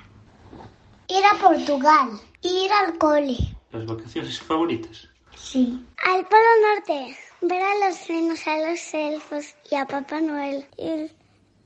Ir 1.09 1.25
a 1.25 1.39
Portugal. 1.39 2.21
Ir 2.43 2.71
al 2.71 2.99
cole. 2.99 3.39
¿Las 3.73 3.87
vacaciones 3.87 4.39
favoritas? 4.39 5.09
Sí. 5.35 5.83
Al 6.05 6.27
Polo 6.27 6.75
Norte. 6.75 7.17
Ver 7.41 7.63
a 7.63 7.87
los 7.87 8.07
renos, 8.07 8.47
a 8.47 8.59
los 8.69 8.95
elfos 8.95 9.55
y 9.71 9.77
a 9.77 9.87
Papá 9.87 10.21
Noel. 10.21 10.67
Ir 10.77 11.11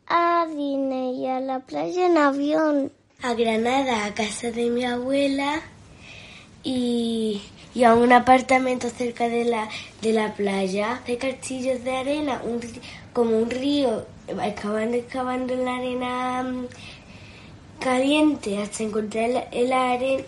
a 0.06 0.46
Disney 0.46 1.20
y 1.20 1.26
a 1.26 1.40
la 1.40 1.58
playa 1.60 2.06
en 2.06 2.16
avión. 2.16 2.92
A 3.22 3.34
Granada, 3.34 4.06
a 4.06 4.14
casa 4.14 4.50
de 4.50 4.70
mi 4.70 4.84
abuela. 4.84 5.60
Y, 6.62 7.42
y 7.74 7.84
a 7.84 7.94
un 7.94 8.12
apartamento 8.12 8.90
cerca 8.90 9.28
de 9.28 9.44
la, 9.44 9.68
de 10.02 10.12
la 10.12 10.34
playa. 10.34 11.00
De 11.06 11.18
castillos 11.18 11.84
de 11.84 11.96
arena. 11.96 12.40
Un, 12.44 12.60
como 13.12 13.38
un 13.38 13.50
río 13.50 14.06
excavando, 14.42 14.96
excavando 14.96 15.54
en 15.54 15.64
la 15.64 15.76
arena 15.76 16.42
mm, 16.42 16.66
caliente 17.80 18.62
hasta 18.62 18.84
encontrar 18.84 19.48
el, 19.52 19.72
arena, 19.72 20.24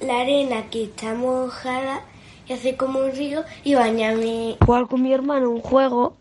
la 0.00 0.20
arena 0.20 0.70
que 0.70 0.84
está 0.84 1.14
mojada 1.14 2.02
y 2.46 2.52
hace 2.52 2.76
como 2.76 3.00
un 3.00 3.12
río 3.12 3.44
y 3.64 3.74
bañarme. 3.74 4.56
Jugar 4.64 4.86
con 4.86 5.02
mi 5.02 5.12
hermano 5.12 5.50
un 5.50 5.60
juego 5.60 6.16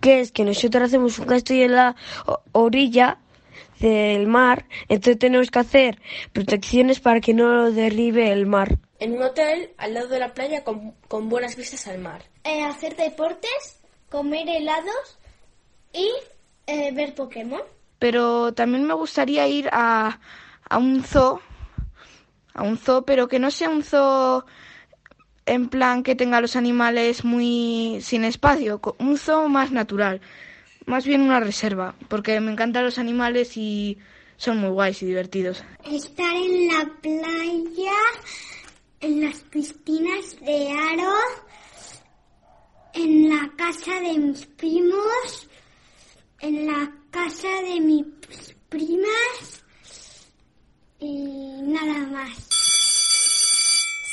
que 0.00 0.20
es 0.20 0.32
que 0.32 0.44
nosotros 0.44 0.84
hacemos 0.84 1.18
un 1.18 1.26
castillo 1.26 1.64
en 1.64 1.74
la 1.74 1.96
orilla 2.52 3.18
del 3.80 4.26
mar, 4.26 4.66
entonces 4.88 5.18
tenemos 5.18 5.50
que 5.50 5.58
hacer 5.58 6.00
protecciones 6.32 7.00
para 7.00 7.20
que 7.20 7.34
no 7.34 7.48
lo 7.48 7.72
derribe 7.72 8.30
el 8.32 8.46
mar. 8.46 8.78
En 8.98 9.12
un 9.12 9.22
hotel 9.22 9.70
al 9.78 9.94
lado 9.94 10.08
de 10.08 10.18
la 10.18 10.34
playa 10.34 10.64
con, 10.64 10.92
con 11.06 11.28
buenas 11.28 11.56
vistas 11.56 11.86
al 11.86 11.98
mar. 11.98 12.22
Eh, 12.44 12.62
hacer 12.62 12.96
deportes, 12.96 13.80
comer 14.10 14.48
helados 14.48 15.18
y 15.92 16.10
eh, 16.66 16.92
ver 16.92 17.14
Pokémon. 17.14 17.62
Pero 17.98 18.52
también 18.54 18.84
me 18.84 18.94
gustaría 18.94 19.46
ir 19.48 19.68
a, 19.72 20.20
a 20.68 20.78
un 20.78 21.02
zoo, 21.02 21.40
a 22.54 22.62
un 22.62 22.78
zoo, 22.78 23.02
pero 23.02 23.28
que 23.28 23.38
no 23.38 23.50
sea 23.50 23.70
un 23.70 23.82
zoo 23.82 24.44
en 25.46 25.68
plan 25.68 26.02
que 26.02 26.14
tenga 26.14 26.40
los 26.40 26.56
animales 26.56 27.24
muy 27.24 27.98
sin 28.02 28.24
espacio, 28.24 28.80
un 28.98 29.16
zoo 29.16 29.48
más 29.48 29.72
natural, 29.72 30.20
más 30.88 31.06
bien 31.06 31.20
una 31.20 31.38
reserva, 31.38 31.94
porque 32.08 32.40
me 32.40 32.50
encantan 32.50 32.84
los 32.84 32.98
animales 32.98 33.56
y 33.56 33.98
son 34.38 34.58
muy 34.58 34.70
guays 34.70 35.02
y 35.02 35.06
divertidos. 35.06 35.62
Estar 35.84 36.34
en 36.34 36.68
la 36.68 36.90
playa, 37.02 37.98
en 39.00 39.24
las 39.24 39.40
piscinas 39.42 40.40
de 40.40 40.70
aro, 40.70 41.14
en 42.94 43.28
la 43.28 43.52
casa 43.56 44.00
de 44.00 44.18
mis 44.18 44.46
primos, 44.46 45.48
en 46.40 46.66
la 46.66 46.90
casa 47.10 47.48
de 47.64 47.80
mis 47.80 48.06
primas 48.70 49.64
y 51.00 51.62
nada 51.62 52.06
más. 52.06 52.47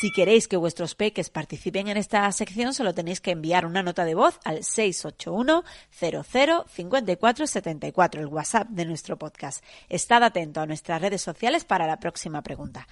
Si 0.06 0.12
queréis 0.12 0.48
que 0.48 0.56
vuestros 0.56 0.94
peques 0.94 1.32
participen 1.32 1.88
en 1.88 1.98
esta 1.98 2.32
sección, 2.32 2.76
solo 2.76 2.94
tenéis 2.94 3.22
que 3.22 3.32
enviar 3.32 3.66
una 3.66 3.82
nota 3.82 4.06
de 4.06 4.14
voz 4.14 4.40
al 4.44 4.64
681 4.64 5.64
00 6.00 6.66
54 6.70 7.48
74, 7.48 8.22
el 8.22 8.28
WhatsApp 8.28 8.68
de 8.70 8.86
nuestro 8.86 9.18
podcast. 9.18 9.64
Estad 9.90 10.22
atento 10.22 10.62
a 10.62 10.68
nuestras 10.68 11.02
redes 11.02 11.24
sociales 11.24 11.66
para 11.66 11.88
la 11.88 11.98
próxima 11.98 12.44
pregunta. 12.44 12.88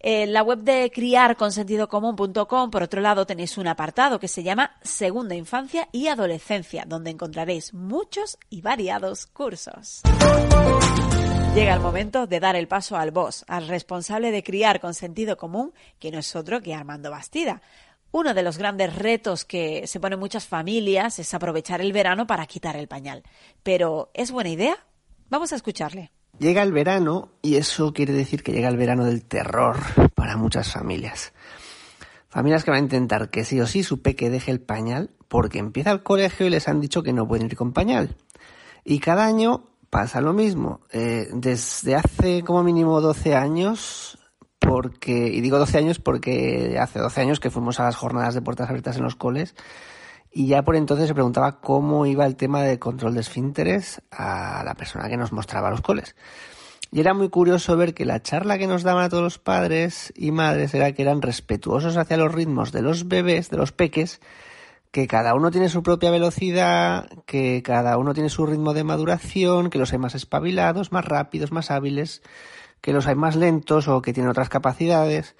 En 0.00 0.34
la 0.34 0.42
web 0.42 0.58
de 0.58 0.90
criarconsentidocomún.com, 0.94 2.70
por 2.70 2.82
otro 2.82 3.00
lado, 3.00 3.24
tenéis 3.24 3.56
un 3.56 3.66
apartado 3.66 4.20
que 4.20 4.28
se 4.28 4.42
llama 4.42 4.76
Segunda 4.82 5.34
Infancia 5.34 5.88
y 5.92 6.08
Adolescencia, 6.08 6.84
donde 6.86 7.08
encontraréis 7.08 7.72
muchos 7.72 8.36
y 8.50 8.60
variados 8.60 9.24
cursos. 9.24 10.02
Llega 11.54 11.74
el 11.74 11.80
momento 11.80 12.28
de 12.28 12.38
dar 12.38 12.54
el 12.54 12.68
paso 12.68 12.96
al 12.96 13.10
boss, 13.10 13.44
al 13.48 13.66
responsable 13.66 14.30
de 14.30 14.44
criar 14.44 14.78
con 14.78 14.94
sentido 14.94 15.36
común, 15.36 15.72
que 15.98 16.12
no 16.12 16.20
es 16.20 16.36
otro 16.36 16.62
que 16.62 16.74
Armando 16.74 17.10
Bastida. 17.10 17.60
Uno 18.12 18.34
de 18.34 18.44
los 18.44 18.56
grandes 18.56 18.94
retos 18.94 19.44
que 19.44 19.88
se 19.88 19.98
ponen 19.98 20.20
muchas 20.20 20.46
familias 20.46 21.18
es 21.18 21.34
aprovechar 21.34 21.80
el 21.80 21.92
verano 21.92 22.28
para 22.28 22.46
quitar 22.46 22.76
el 22.76 22.86
pañal. 22.86 23.24
Pero, 23.64 24.10
¿es 24.14 24.30
buena 24.30 24.50
idea? 24.50 24.76
Vamos 25.28 25.52
a 25.52 25.56
escucharle. 25.56 26.12
Llega 26.38 26.62
el 26.62 26.70
verano 26.70 27.32
y 27.42 27.56
eso 27.56 27.92
quiere 27.92 28.12
decir 28.12 28.44
que 28.44 28.52
llega 28.52 28.68
el 28.68 28.76
verano 28.76 29.04
del 29.04 29.24
terror 29.24 29.76
para 30.14 30.36
muchas 30.36 30.72
familias. 30.72 31.32
Familias 32.28 32.62
que 32.62 32.70
van 32.70 32.80
a 32.80 32.84
intentar 32.84 33.28
que 33.28 33.44
sí 33.44 33.60
o 33.60 33.66
sí 33.66 33.82
su 33.82 34.02
peque 34.02 34.30
deje 34.30 34.52
el 34.52 34.60
pañal 34.60 35.10
porque 35.26 35.58
empieza 35.58 35.90
el 35.90 36.04
colegio 36.04 36.46
y 36.46 36.50
les 36.50 36.68
han 36.68 36.80
dicho 36.80 37.02
que 37.02 37.12
no 37.12 37.26
pueden 37.26 37.46
ir 37.46 37.56
con 37.56 37.72
pañal. 37.72 38.16
Y 38.84 39.00
cada 39.00 39.26
año 39.26 39.64
pasa 39.90 40.20
lo 40.20 40.32
mismo. 40.32 40.80
Eh, 40.92 41.28
desde 41.32 41.96
hace 41.96 42.42
como 42.42 42.62
mínimo 42.62 43.00
12 43.00 43.34
años, 43.34 44.18
porque, 44.58 45.28
y 45.28 45.40
digo 45.40 45.58
12 45.58 45.78
años 45.78 45.98
porque 45.98 46.78
hace 46.80 47.00
12 47.00 47.20
años 47.20 47.40
que 47.40 47.50
fuimos 47.50 47.80
a 47.80 47.84
las 47.84 47.96
jornadas 47.96 48.34
de 48.34 48.42
puertas 48.42 48.68
abiertas 48.68 48.96
en 48.96 49.02
los 49.02 49.16
coles, 49.16 49.54
y 50.32 50.46
ya 50.46 50.62
por 50.62 50.76
entonces 50.76 51.08
se 51.08 51.14
preguntaba 51.14 51.60
cómo 51.60 52.06
iba 52.06 52.24
el 52.24 52.36
tema 52.36 52.62
de 52.62 52.78
control 52.78 53.14
de 53.14 53.20
esfínteres 53.20 54.00
a 54.12 54.62
la 54.64 54.74
persona 54.74 55.08
que 55.08 55.16
nos 55.16 55.32
mostraba 55.32 55.70
los 55.70 55.80
coles. 55.80 56.14
Y 56.92 57.00
era 57.00 57.14
muy 57.14 57.28
curioso 57.28 57.76
ver 57.76 57.94
que 57.94 58.04
la 58.04 58.22
charla 58.22 58.58
que 58.58 58.66
nos 58.66 58.82
daban 58.82 59.04
a 59.04 59.08
todos 59.08 59.22
los 59.22 59.38
padres 59.38 60.12
y 60.16 60.32
madres 60.32 60.74
era 60.74 60.92
que 60.92 61.02
eran 61.02 61.22
respetuosos 61.22 61.96
hacia 61.96 62.16
los 62.16 62.32
ritmos 62.32 62.72
de 62.72 62.82
los 62.82 63.06
bebés, 63.06 63.50
de 63.50 63.56
los 63.56 63.72
peques, 63.72 64.20
que 64.90 65.06
cada 65.06 65.34
uno 65.34 65.50
tiene 65.50 65.68
su 65.68 65.82
propia 65.82 66.10
velocidad, 66.10 67.08
que 67.26 67.62
cada 67.62 67.96
uno 67.96 68.12
tiene 68.12 68.28
su 68.28 68.46
ritmo 68.46 68.74
de 68.74 68.84
maduración, 68.84 69.70
que 69.70 69.78
los 69.78 69.92
hay 69.92 69.98
más 69.98 70.14
espabilados, 70.14 70.90
más 70.90 71.04
rápidos, 71.04 71.52
más 71.52 71.70
hábiles, 71.70 72.22
que 72.80 72.92
los 72.92 73.06
hay 73.06 73.14
más 73.14 73.36
lentos 73.36 73.88
o 73.88 74.02
que 74.02 74.12
tienen 74.12 74.30
otras 74.30 74.48
capacidades 74.48 75.36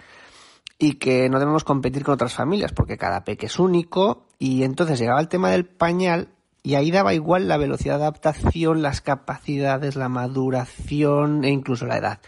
y 0.79 0.95
que 0.95 1.29
no 1.29 1.39
debemos 1.39 1.65
competir 1.65 2.05
con 2.05 2.15
otras 2.15 2.35
familias 2.35 2.73
porque 2.73 2.97
cada 2.97 3.25
peque 3.25 3.47
es 3.47 3.59
único 3.59 4.27
y 4.39 4.63
entonces 4.63 4.99
llegaba 4.99 5.21
el 5.21 5.29
tema 5.29 5.51
del 5.51 5.67
pañal 5.67 6.29
y 6.63 6.75
ahí 6.75 6.91
daba 6.91 7.15
igual 7.15 7.49
la 7.49 7.57
velocidad 7.57 7.99
de 7.99 8.05
adaptación, 8.05 8.83
las 8.83 9.01
capacidades, 9.01 9.97
la 9.97 10.09
maduración 10.09 11.45
e 11.45 11.51
incluso 11.51 11.87
la 11.87 11.97
edad. 11.97 12.21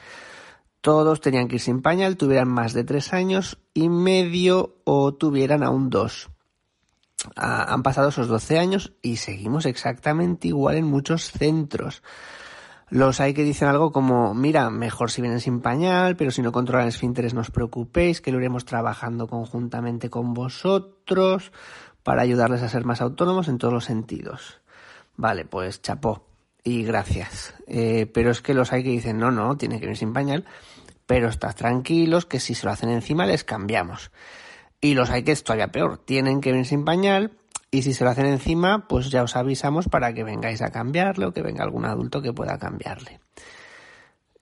Todos 0.80 1.20
tenían 1.20 1.46
que 1.46 1.56
ir 1.56 1.60
sin 1.60 1.82
pañal, 1.82 2.16
tuvieran 2.16 2.48
más 2.48 2.72
de 2.72 2.82
tres 2.82 3.12
años 3.12 3.58
y 3.72 3.88
medio 3.88 4.74
o 4.84 5.14
tuvieran 5.14 5.62
aún 5.62 5.90
dos. 5.90 6.31
Ah, 7.36 7.72
han 7.72 7.82
pasado 7.82 8.08
esos 8.08 8.28
12 8.28 8.58
años 8.58 8.92
y 9.02 9.16
seguimos 9.16 9.66
exactamente 9.66 10.48
igual 10.48 10.76
en 10.76 10.86
muchos 10.86 11.30
centros. 11.30 12.02
Los 12.90 13.20
hay 13.20 13.32
que 13.32 13.44
dicen 13.44 13.68
algo 13.68 13.90
como, 13.90 14.34
mira, 14.34 14.68
mejor 14.68 15.10
si 15.10 15.22
vienen 15.22 15.40
sin 15.40 15.60
pañal, 15.60 16.14
pero 16.16 16.30
si 16.30 16.42
no 16.42 16.52
controlan 16.52 16.88
esfínteres 16.88 17.32
no 17.32 17.40
os 17.40 17.50
preocupéis, 17.50 18.20
que 18.20 18.32
lo 18.32 18.38
iremos 18.38 18.66
trabajando 18.66 19.28
conjuntamente 19.28 20.10
con 20.10 20.34
vosotros 20.34 21.52
para 22.02 22.22
ayudarles 22.22 22.62
a 22.62 22.68
ser 22.68 22.84
más 22.84 23.00
autónomos 23.00 23.48
en 23.48 23.56
todos 23.58 23.72
los 23.72 23.84
sentidos. 23.84 24.60
Vale, 25.16 25.44
pues 25.44 25.80
chapó 25.80 26.26
y 26.64 26.84
gracias. 26.84 27.54
Eh, 27.66 28.10
pero 28.12 28.30
es 28.30 28.42
que 28.42 28.54
los 28.54 28.72
hay 28.72 28.82
que 28.82 28.90
dicen, 28.90 29.18
no, 29.18 29.30
no, 29.30 29.56
tiene 29.56 29.76
que 29.76 29.86
venir 29.86 29.96
sin 29.96 30.12
pañal, 30.12 30.44
pero 31.06 31.28
estad 31.28 31.54
tranquilos 31.54 32.26
que 32.26 32.40
si 32.40 32.54
se 32.54 32.66
lo 32.66 32.72
hacen 32.72 32.90
encima 32.90 33.26
les 33.26 33.44
cambiamos. 33.44 34.10
Y 34.84 34.94
los 34.94 35.10
hay 35.10 35.22
que 35.22 35.30
es 35.30 35.44
todavía 35.44 35.68
peor, 35.68 35.98
tienen 35.98 36.40
que 36.40 36.50
venir 36.50 36.66
sin 36.66 36.84
pañal, 36.84 37.30
y 37.70 37.82
si 37.82 37.94
se 37.94 38.04
lo 38.04 38.10
hacen 38.10 38.26
encima, 38.26 38.86
pues 38.88 39.10
ya 39.10 39.22
os 39.22 39.36
avisamos 39.36 39.88
para 39.88 40.12
que 40.12 40.24
vengáis 40.24 40.60
a 40.60 40.70
cambiarle 40.70 41.24
o 41.24 41.32
que 41.32 41.40
venga 41.40 41.62
algún 41.64 41.86
adulto 41.86 42.20
que 42.20 42.32
pueda 42.32 42.58
cambiarle. 42.58 43.20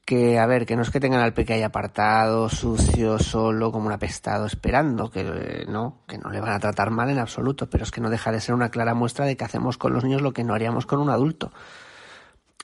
Que, 0.04 0.38
a 0.38 0.46
ver, 0.46 0.64
que 0.64 0.74
no 0.74 0.82
es 0.82 0.90
que 0.90 0.98
tengan 0.98 1.20
al 1.20 1.34
peque 1.34 1.52
ahí 1.52 1.62
apartado, 1.62 2.48
sucio, 2.48 3.18
solo, 3.18 3.70
como 3.70 3.86
un 3.86 3.92
apestado, 3.92 4.46
esperando, 4.46 5.10
que 5.10 5.66
no, 5.68 6.00
que 6.08 6.16
no 6.16 6.30
le 6.30 6.40
van 6.40 6.54
a 6.54 6.58
tratar 6.58 6.90
mal 6.90 7.10
en 7.10 7.18
absoluto, 7.18 7.68
pero 7.68 7.84
es 7.84 7.90
que 7.90 8.00
no 8.00 8.08
deja 8.08 8.32
de 8.32 8.40
ser 8.40 8.54
una 8.54 8.70
clara 8.70 8.94
muestra 8.94 9.26
de 9.26 9.36
que 9.36 9.44
hacemos 9.44 9.76
con 9.76 9.92
los 9.92 10.02
niños 10.02 10.22
lo 10.22 10.32
que 10.32 10.42
no 10.42 10.54
haríamos 10.54 10.86
con 10.86 11.00
un 11.00 11.10
adulto. 11.10 11.52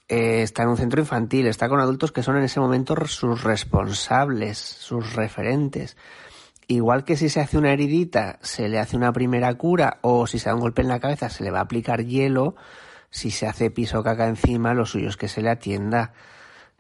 Eh, 0.09 0.43
está 0.43 0.63
en 0.63 0.71
un 0.71 0.77
centro 0.79 1.01
infantil, 1.01 1.47
está 1.47 1.69
con 1.69 1.79
adultos 1.79 2.11
que 2.11 2.23
son 2.23 2.39
en 2.39 2.45
ese 2.45 2.59
momento 2.59 2.97
sus 3.07 3.45
responsables, 3.45 4.59
sus 4.59 5.13
referentes 5.15 5.97
Igual 6.69 7.05
que 7.05 7.17
si 7.17 7.29
se 7.29 7.41
hace 7.41 7.59
una 7.59 7.73
heridita, 7.73 8.39
se 8.43 8.69
le 8.69 8.81
hace 8.81 8.97
una 8.97 9.13
primera 9.13 9.55
cura, 9.55 9.99
o 10.01 10.27
si 10.27 10.39
se 10.39 10.49
da 10.49 10.55
un 10.55 10.61
golpe 10.61 10.83
en 10.83 10.89
la 10.89 10.99
cabeza, 10.99 11.31
se 11.31 11.45
le 11.45 11.53
va 11.53 11.61
a 11.61 11.63
aplicar 11.63 12.05
hielo, 12.05 12.57
si 13.11 13.31
se 13.31 13.47
hace 13.47 13.71
piso 13.71 14.03
caca 14.03 14.27
encima, 14.27 14.75
lo 14.75 14.85
suyo 14.85 15.09
es 15.09 15.17
que 15.17 15.29
se 15.29 15.43
le 15.43 15.51
atienda. 15.51 16.13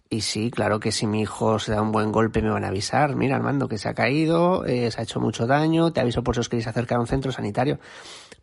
Y 0.09 0.21
sí, 0.21 0.51
claro 0.51 0.79
que 0.81 0.93
si 0.93 1.07
mi 1.07 1.23
hijo 1.23 1.59
se 1.59 1.73
da 1.73 1.83
un 1.83 1.93
buen 1.93 2.13
golpe 2.13 2.43
me 2.43 2.51
van 2.51 2.65
a 2.65 2.69
avisar. 2.69 3.17
Mira, 3.17 3.37
Armando, 3.37 3.69
que 3.69 3.79
se 3.79 3.89
ha 3.89 3.95
caído, 3.95 4.65
eh, 4.65 4.91
se 4.91 5.01
ha 5.01 5.05
hecho 5.05 5.21
mucho 5.21 5.47
daño, 5.47 5.93
te 5.93 6.01
aviso 6.01 6.23
por 6.23 6.35
si 6.35 6.41
os 6.41 6.49
queréis 6.49 6.67
acercar 6.67 6.99
a 6.99 7.01
un 7.01 7.07
centro 7.07 7.33
sanitario. 7.33 7.81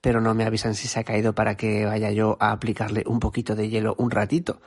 Pero 0.01 0.19
no 0.21 0.33
me 0.33 0.45
avisan 0.45 0.75
si 0.75 0.87
se 0.87 0.99
ha 0.99 1.03
caído 1.03 1.33
para 1.33 1.55
que 1.55 1.85
vaya 1.85 2.11
yo 2.11 2.35
a 2.39 2.51
aplicarle 2.51 3.03
un 3.05 3.19
poquito 3.19 3.55
de 3.55 3.69
hielo 3.69 3.95
un 3.97 4.11
ratito. 4.11 4.59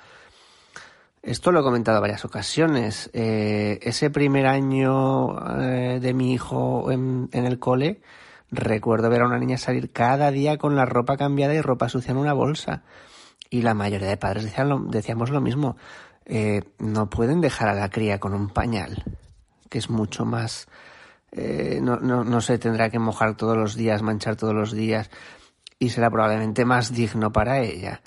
Esto 1.27 1.51
lo 1.51 1.59
he 1.59 1.65
comentado 1.65 2.01
varias 2.01 2.25
ocasiones. 2.25 3.11
Eh, 3.13 3.81
ese 3.83 4.11
primer 4.11 4.47
año 4.47 5.61
eh, 5.61 5.99
de 6.01 6.15
mi 6.15 6.33
hijo 6.33 6.93
en, 6.93 7.29
el 7.33 7.59
cole, 7.59 8.01
recuerdo 8.53 9.11
ver 9.11 9.23
a 9.23 9.27
una 9.27 9.41
niña 9.41 9.59
salir 9.59 9.91
cada 9.91 10.31
día 10.31 10.57
con 10.57 10.77
la 10.77 10.85
ropa 10.85 11.17
cambiada 11.17 11.53
y 11.53 11.61
ropa 11.61 11.89
sucia 11.89 12.13
en 12.13 12.19
una 12.19 12.33
bolsa. 12.33 12.85
Y 13.51 13.63
la 13.63 13.75
mayoría 13.75 14.07
de 14.07 14.17
padres 14.17 14.45
decían 14.45 14.89
decíamos 14.89 15.31
lo 15.31 15.41
mismo. 15.41 15.77
Eh, 16.27 16.63
no 16.79 17.11
pueden 17.11 17.41
dejar 17.41 17.71
a 17.71 17.75
la 17.75 17.91
cría 17.91 18.21
con 18.21 18.33
un 18.33 18.49
pañal, 18.49 19.03
que 19.69 19.79
es 19.79 19.91
mucho 19.91 20.25
más... 20.25 20.69
no, 21.33 21.97
no, 21.97 22.23
no 22.23 22.41
se 22.41 22.57
tendrá 22.59 22.89
que 22.89 23.01
mojar 23.01 23.37
todos 23.37 23.57
los 23.57 23.75
días, 23.75 24.01
manchar 24.01 24.37
todos 24.37 24.55
los 24.55 24.71
días 24.71 25.11
y 25.81 25.89
será 25.89 26.09
probablemente 26.09 26.65
más 26.65 26.93
digno 26.93 27.33
para 27.33 27.59
ella 27.59 28.01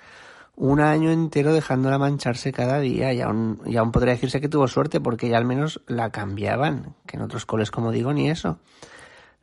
un 0.60 0.82
año 0.82 1.10
entero 1.10 1.54
dejándola 1.54 1.98
mancharse 1.98 2.52
cada 2.52 2.80
día 2.80 3.14
y 3.14 3.22
aún, 3.22 3.62
y 3.66 3.78
aún 3.78 3.94
podría 3.94 4.14
decirse 4.14 4.42
que 4.42 4.50
tuvo 4.50 4.68
suerte 4.68 5.00
porque 5.00 5.30
ya 5.30 5.38
al 5.38 5.46
menos 5.46 5.82
la 5.88 6.10
cambiaban, 6.12 6.96
que 7.08 7.16
en 7.16 7.24
otros 7.24 7.46
coles, 7.46 7.72
como 7.72 7.94
digo, 7.94 8.12
ni 8.12 8.30
eso. 8.30 8.60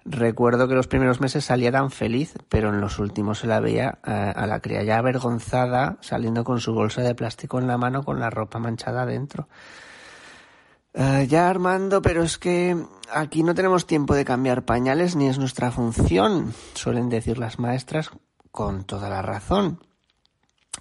Recuerdo 0.04 0.68
que 0.68 0.74
los 0.74 0.88
primeros 0.88 1.22
meses 1.22 1.46
salía 1.46 1.72
tan 1.72 1.90
feliz, 1.90 2.34
pero 2.50 2.68
en 2.68 2.82
los 2.82 2.98
últimos 2.98 3.38
se 3.38 3.46
la 3.46 3.60
veía 3.60 3.98
eh, 4.06 4.32
a, 4.36 4.46
la 4.46 4.60
cría 4.60 4.82
ya 4.82 4.98
avergonzada 4.98 5.96
saliendo 6.02 6.44
con 6.44 6.60
su 6.60 6.74
bolsa 6.74 7.00
de 7.00 7.14
plástico 7.14 7.58
en 7.58 7.66
la 7.66 7.78
mano 7.78 8.04
con 8.04 8.20
la 8.20 8.28
ropa 8.28 8.58
manchada 8.58 9.06
dentro. 9.06 9.48
Eh, 10.92 11.26
ya 11.30 11.48
Armando, 11.48 12.02
pero 12.02 12.24
es 12.24 12.36
que 12.36 12.76
aquí 13.10 13.42
no 13.42 13.54
tenemos 13.54 13.86
tiempo 13.86 14.14
de 14.14 14.26
cambiar 14.26 14.66
pañales 14.66 15.16
ni 15.16 15.28
es 15.28 15.38
nuestra 15.38 15.70
función, 15.70 16.52
suelen 16.74 17.08
decir 17.08 17.38
las 17.38 17.58
maestras 17.58 18.10
con 18.52 18.84
toda 18.84 19.08
la 19.08 19.22
razón. 19.22 19.80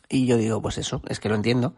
Y 0.10 0.26
yo 0.26 0.38
digo, 0.38 0.62
pues 0.62 0.78
eso, 0.78 1.02
es 1.08 1.20
que 1.20 1.30
lo 1.30 1.36
entiendo. 1.36 1.76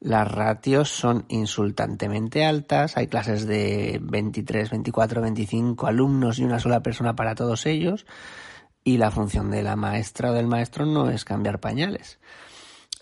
Las 0.00 0.30
ratios 0.30 0.90
son 0.90 1.24
insultantemente 1.28 2.44
altas, 2.44 2.96
hay 2.96 3.06
clases 3.06 3.46
de 3.46 3.98
23, 4.02 4.70
24, 4.70 5.22
25 5.22 5.86
alumnos 5.86 6.38
y 6.38 6.44
una 6.44 6.60
sola 6.60 6.82
persona 6.82 7.16
para 7.16 7.34
todos 7.34 7.64
ellos, 7.64 8.04
y 8.82 8.98
la 8.98 9.10
función 9.10 9.50
de 9.50 9.62
la 9.62 9.76
maestra 9.76 10.30
o 10.30 10.34
del 10.34 10.46
maestro 10.46 10.84
no 10.84 11.08
es 11.08 11.24
cambiar 11.24 11.58
pañales. 11.58 12.18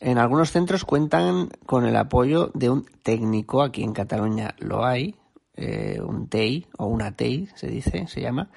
En 0.01 0.19
algunos 0.19 0.53
centros 0.53 0.85
cuentan 0.85 1.49
con 1.67 1.87
el 1.87 1.97
apoyo 1.97 2.51
de 2.55 2.71
un 2.71 2.87
técnico, 3.03 3.63
aquí 3.63 3.83
en 3.83 3.93
Cataluña 3.93 4.55
lo 4.59 4.85
hay, 4.85 5.17
eh, 5.55 6.01
un 6.01 6.29
TEI 6.29 6.67
o 6.79 6.87
una 6.87 7.17
TEI 7.17 7.49
se 7.55 7.67
dice, 7.67 8.07
se 8.07 8.21
llama, 8.21 8.51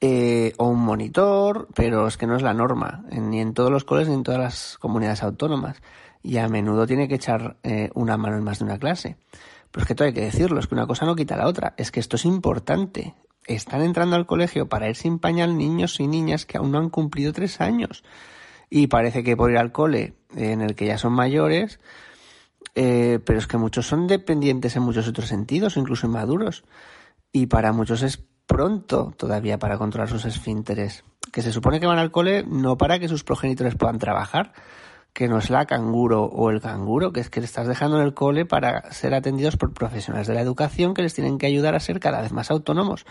eh, 0.00 0.52
o 0.58 0.68
un 0.68 0.80
monitor, 0.80 1.68
pero 1.74 2.06
es 2.06 2.16
que 2.16 2.26
no 2.26 2.36
es 2.36 2.42
la 2.42 2.54
norma, 2.54 3.04
ni 3.10 3.40
en 3.40 3.54
todos 3.54 3.70
los 3.70 3.84
coles 3.84 4.08
ni 4.08 4.14
en 4.14 4.22
todas 4.22 4.40
las 4.40 4.78
comunidades 4.78 5.22
autónomas. 5.22 5.82
Y 6.22 6.38
a 6.38 6.48
menudo 6.48 6.86
tiene 6.86 7.08
que 7.08 7.14
echar 7.14 7.56
eh, 7.62 7.90
una 7.94 8.16
mano 8.16 8.36
en 8.36 8.44
más 8.44 8.58
de 8.58 8.64
una 8.64 8.78
clase. 8.78 9.16
Pero 9.70 9.82
es 9.82 9.88
que 9.88 9.94
todo 9.94 10.08
hay 10.08 10.14
que 10.14 10.22
decirlo, 10.22 10.60
es 10.60 10.66
que 10.66 10.74
una 10.74 10.86
cosa 10.86 11.06
no 11.06 11.16
quita 11.16 11.36
la 11.36 11.46
otra, 11.46 11.74
es 11.76 11.90
que 11.90 12.00
esto 12.00 12.16
es 12.16 12.24
importante. 12.24 13.14
Están 13.46 13.82
entrando 13.82 14.16
al 14.16 14.26
colegio 14.26 14.68
para 14.68 14.88
ir 14.88 14.96
sin 14.96 15.18
pañal 15.18 15.56
niños 15.56 16.00
y 16.00 16.08
niñas 16.08 16.46
que 16.46 16.58
aún 16.58 16.72
no 16.72 16.78
han 16.78 16.90
cumplido 16.90 17.32
tres 17.32 17.60
años. 17.60 18.02
Y 18.68 18.88
parece 18.88 19.22
que 19.22 19.36
por 19.36 19.50
ir 19.50 19.58
al 19.58 19.72
cole 19.72 20.14
en 20.34 20.60
el 20.60 20.74
que 20.74 20.86
ya 20.86 20.98
son 20.98 21.12
mayores, 21.12 21.78
eh, 22.74 23.20
pero 23.24 23.38
es 23.38 23.46
que 23.46 23.56
muchos 23.56 23.86
son 23.86 24.06
dependientes 24.06 24.76
en 24.76 24.82
muchos 24.82 25.08
otros 25.08 25.28
sentidos, 25.28 25.76
incluso 25.76 26.06
inmaduros. 26.06 26.64
Y 27.32 27.46
para 27.46 27.72
muchos 27.72 28.02
es 28.02 28.24
pronto 28.46 29.12
todavía 29.16 29.58
para 29.58 29.78
controlar 29.78 30.08
sus 30.08 30.24
esfínteres, 30.24 31.04
que 31.32 31.42
se 31.42 31.52
supone 31.52 31.80
que 31.80 31.86
van 31.86 31.98
al 31.98 32.10
cole 32.10 32.44
no 32.46 32.76
para 32.76 32.98
que 32.98 33.08
sus 33.08 33.24
progenitores 33.24 33.74
puedan 33.74 33.98
trabajar, 33.98 34.52
que 35.12 35.28
no 35.28 35.38
es 35.38 35.50
la 35.50 35.64
canguro 35.66 36.24
o 36.24 36.50
el 36.50 36.60
canguro, 36.60 37.12
que 37.12 37.20
es 37.20 37.30
que 37.30 37.40
le 37.40 37.46
estás 37.46 37.66
dejando 37.66 37.98
en 37.98 38.04
el 38.04 38.14
cole 38.14 38.44
para 38.44 38.92
ser 38.92 39.14
atendidos 39.14 39.56
por 39.56 39.72
profesionales 39.72 40.26
de 40.26 40.34
la 40.34 40.42
educación 40.42 40.94
que 40.94 41.02
les 41.02 41.14
tienen 41.14 41.38
que 41.38 41.46
ayudar 41.46 41.74
a 41.74 41.80
ser 41.80 42.00
cada 42.00 42.20
vez 42.20 42.32
más 42.32 42.50
autónomos, 42.50 43.06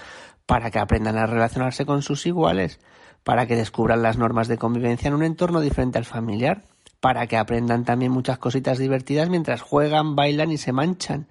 para 0.46 0.72
que 0.72 0.80
aprendan 0.80 1.18
a 1.18 1.26
relacionarse 1.26 1.86
con 1.86 2.02
sus 2.02 2.26
iguales, 2.26 2.80
para 3.24 3.48
que 3.48 3.56
descubran 3.56 4.04
las 4.04 4.18
normas 4.18 4.48
de 4.48 4.58
convivencia 4.58 5.08
en 5.08 5.16
un 5.16 5.24
entorno 5.24 5.62
diferente 5.62 5.98
al 5.98 6.06
familiar, 6.06 6.64
para 7.00 7.28
que 7.28 7.38
aprendan 7.38 7.86
también 7.86 8.12
muchas 8.12 8.38
cositas 8.38 8.78
divertidas 8.78 9.30
mientras 9.30 9.62
juegan, 9.62 10.16
bailan 10.16 10.52
y 10.52 10.58
se 10.58 10.72
manchan 10.72 11.28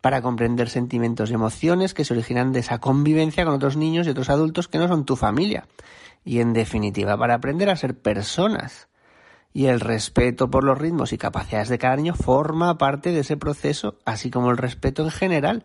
para 0.00 0.22
comprender 0.22 0.68
sentimientos 0.68 1.30
y 1.30 1.34
emociones 1.34 1.94
que 1.94 2.04
se 2.04 2.14
originan 2.14 2.52
de 2.52 2.60
esa 2.60 2.78
convivencia 2.78 3.44
con 3.44 3.54
otros 3.54 3.76
niños 3.76 4.06
y 4.06 4.10
otros 4.10 4.30
adultos 4.30 4.68
que 4.68 4.78
no 4.78 4.88
son 4.88 5.04
tu 5.04 5.16
familia. 5.16 5.66
Y 6.24 6.40
en 6.40 6.52
definitiva, 6.52 7.16
para 7.16 7.34
aprender 7.34 7.70
a 7.70 7.76
ser 7.76 7.98
personas. 7.98 8.88
Y 9.52 9.66
el 9.66 9.80
respeto 9.80 10.50
por 10.50 10.62
los 10.62 10.78
ritmos 10.78 11.12
y 11.12 11.18
capacidades 11.18 11.68
de 11.68 11.78
cada 11.78 11.96
niño 11.96 12.14
forma 12.14 12.78
parte 12.78 13.12
de 13.12 13.20
ese 13.20 13.36
proceso, 13.36 13.98
así 14.04 14.30
como 14.30 14.50
el 14.50 14.56
respeto 14.56 15.02
en 15.02 15.10
general. 15.10 15.64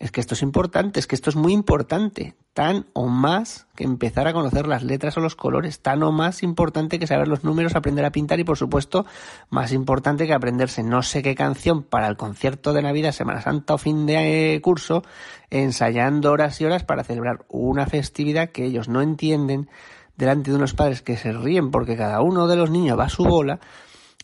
Es 0.00 0.10
que 0.10 0.20
esto 0.20 0.34
es 0.34 0.42
importante, 0.42 0.98
es 0.98 1.06
que 1.06 1.14
esto 1.14 1.30
es 1.30 1.36
muy 1.36 1.52
importante, 1.52 2.34
tan 2.52 2.86
o 2.94 3.06
más 3.06 3.68
que 3.76 3.84
empezar 3.84 4.26
a 4.26 4.32
conocer 4.32 4.66
las 4.66 4.82
letras 4.82 5.16
o 5.16 5.20
los 5.20 5.36
colores, 5.36 5.78
tan 5.82 6.02
o 6.02 6.10
más 6.10 6.42
importante 6.42 6.98
que 6.98 7.06
saber 7.06 7.28
los 7.28 7.44
números, 7.44 7.76
aprender 7.76 8.04
a 8.04 8.10
pintar 8.10 8.40
y 8.40 8.44
por 8.44 8.58
supuesto 8.58 9.06
más 9.50 9.70
importante 9.70 10.26
que 10.26 10.34
aprenderse 10.34 10.82
no 10.82 11.02
sé 11.02 11.22
qué 11.22 11.36
canción 11.36 11.84
para 11.84 12.08
el 12.08 12.16
concierto 12.16 12.72
de 12.72 12.82
Navidad, 12.82 13.12
Semana 13.12 13.40
Santa 13.40 13.74
o 13.74 13.78
fin 13.78 14.04
de 14.04 14.54
eh, 14.54 14.60
curso, 14.60 15.04
ensayando 15.48 16.32
horas 16.32 16.60
y 16.60 16.64
horas 16.64 16.82
para 16.82 17.04
celebrar 17.04 17.44
una 17.48 17.86
festividad 17.86 18.50
que 18.50 18.64
ellos 18.64 18.88
no 18.88 19.00
entienden 19.00 19.70
delante 20.16 20.50
de 20.50 20.56
unos 20.56 20.74
padres 20.74 21.02
que 21.02 21.16
se 21.16 21.32
ríen 21.32 21.70
porque 21.70 21.96
cada 21.96 22.20
uno 22.20 22.48
de 22.48 22.56
los 22.56 22.68
niños 22.68 22.98
va 22.98 23.04
a 23.04 23.10
su 23.10 23.22
bola, 23.22 23.60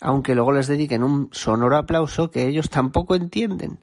aunque 0.00 0.34
luego 0.34 0.50
les 0.50 0.66
dediquen 0.66 1.04
un 1.04 1.28
sonoro 1.30 1.76
aplauso 1.76 2.32
que 2.32 2.48
ellos 2.48 2.70
tampoco 2.70 3.14
entienden 3.14 3.78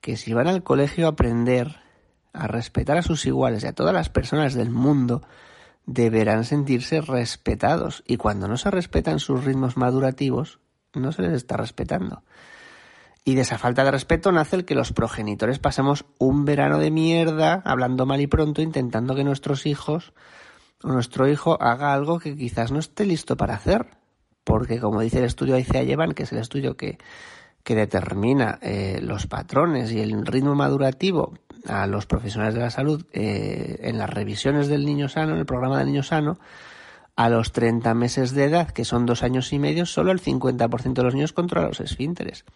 que 0.00 0.16
si 0.16 0.32
van 0.32 0.48
al 0.48 0.62
colegio 0.62 1.06
a 1.06 1.10
aprender 1.10 1.80
a 2.32 2.46
respetar 2.46 2.96
a 2.98 3.02
sus 3.02 3.26
iguales 3.26 3.64
y 3.64 3.66
a 3.66 3.72
todas 3.72 3.94
las 3.94 4.10
personas 4.10 4.54
del 4.54 4.70
mundo, 4.70 5.22
deberán 5.86 6.44
sentirse 6.44 7.00
respetados 7.00 8.02
y 8.06 8.16
cuando 8.16 8.46
no 8.46 8.56
se 8.56 8.70
respetan 8.70 9.18
sus 9.18 9.44
ritmos 9.44 9.76
madurativos, 9.76 10.60
no 10.94 11.12
se 11.12 11.22
les 11.22 11.32
está 11.32 11.56
respetando. 11.56 12.22
Y 13.24 13.34
de 13.34 13.42
esa 13.42 13.58
falta 13.58 13.84
de 13.84 13.90
respeto 13.90 14.32
nace 14.32 14.56
el 14.56 14.64
que 14.64 14.74
los 14.74 14.92
progenitores 14.92 15.58
pasemos 15.58 16.06
un 16.18 16.44
verano 16.44 16.78
de 16.78 16.90
mierda, 16.90 17.62
hablando 17.64 18.06
mal 18.06 18.20
y 18.20 18.26
pronto, 18.26 18.62
intentando 18.62 19.14
que 19.14 19.24
nuestros 19.24 19.66
hijos 19.66 20.12
o 20.82 20.88
nuestro 20.88 21.28
hijo 21.28 21.60
haga 21.60 21.92
algo 21.92 22.20
que 22.20 22.36
quizás 22.36 22.70
no 22.70 22.78
esté 22.78 23.04
listo 23.04 23.36
para 23.36 23.54
hacer. 23.54 23.86
Porque 24.44 24.80
como 24.80 25.02
dice 25.02 25.18
el 25.18 25.24
estudio 25.24 25.58
ICEA 25.58 25.82
Llevan, 25.82 26.12
que 26.12 26.22
es 26.22 26.32
el 26.32 26.38
estudio 26.38 26.76
que, 26.76 26.98
que 27.68 27.74
determina 27.74 28.58
eh, 28.62 28.98
los 29.02 29.26
patrones 29.26 29.92
y 29.92 30.00
el 30.00 30.24
ritmo 30.24 30.54
madurativo 30.54 31.34
a 31.66 31.86
los 31.86 32.06
profesionales 32.06 32.54
de 32.54 32.60
la 32.60 32.70
salud 32.70 33.04
eh, 33.12 33.80
en 33.82 33.98
las 33.98 34.08
revisiones 34.08 34.68
del 34.68 34.86
niño 34.86 35.10
sano, 35.10 35.34
en 35.34 35.40
el 35.40 35.44
programa 35.44 35.76
del 35.76 35.88
niño 35.88 36.02
sano, 36.02 36.38
a 37.14 37.28
los 37.28 37.52
30 37.52 37.92
meses 37.92 38.32
de 38.32 38.44
edad, 38.44 38.70
que 38.70 38.86
son 38.86 39.04
dos 39.04 39.22
años 39.22 39.52
y 39.52 39.58
medio, 39.58 39.84
solo 39.84 40.12
el 40.12 40.22
50% 40.22 40.94
de 40.94 41.02
los 41.02 41.14
niños 41.14 41.34
controla 41.34 41.68
los 41.68 41.80
esfínteres. 41.80 42.46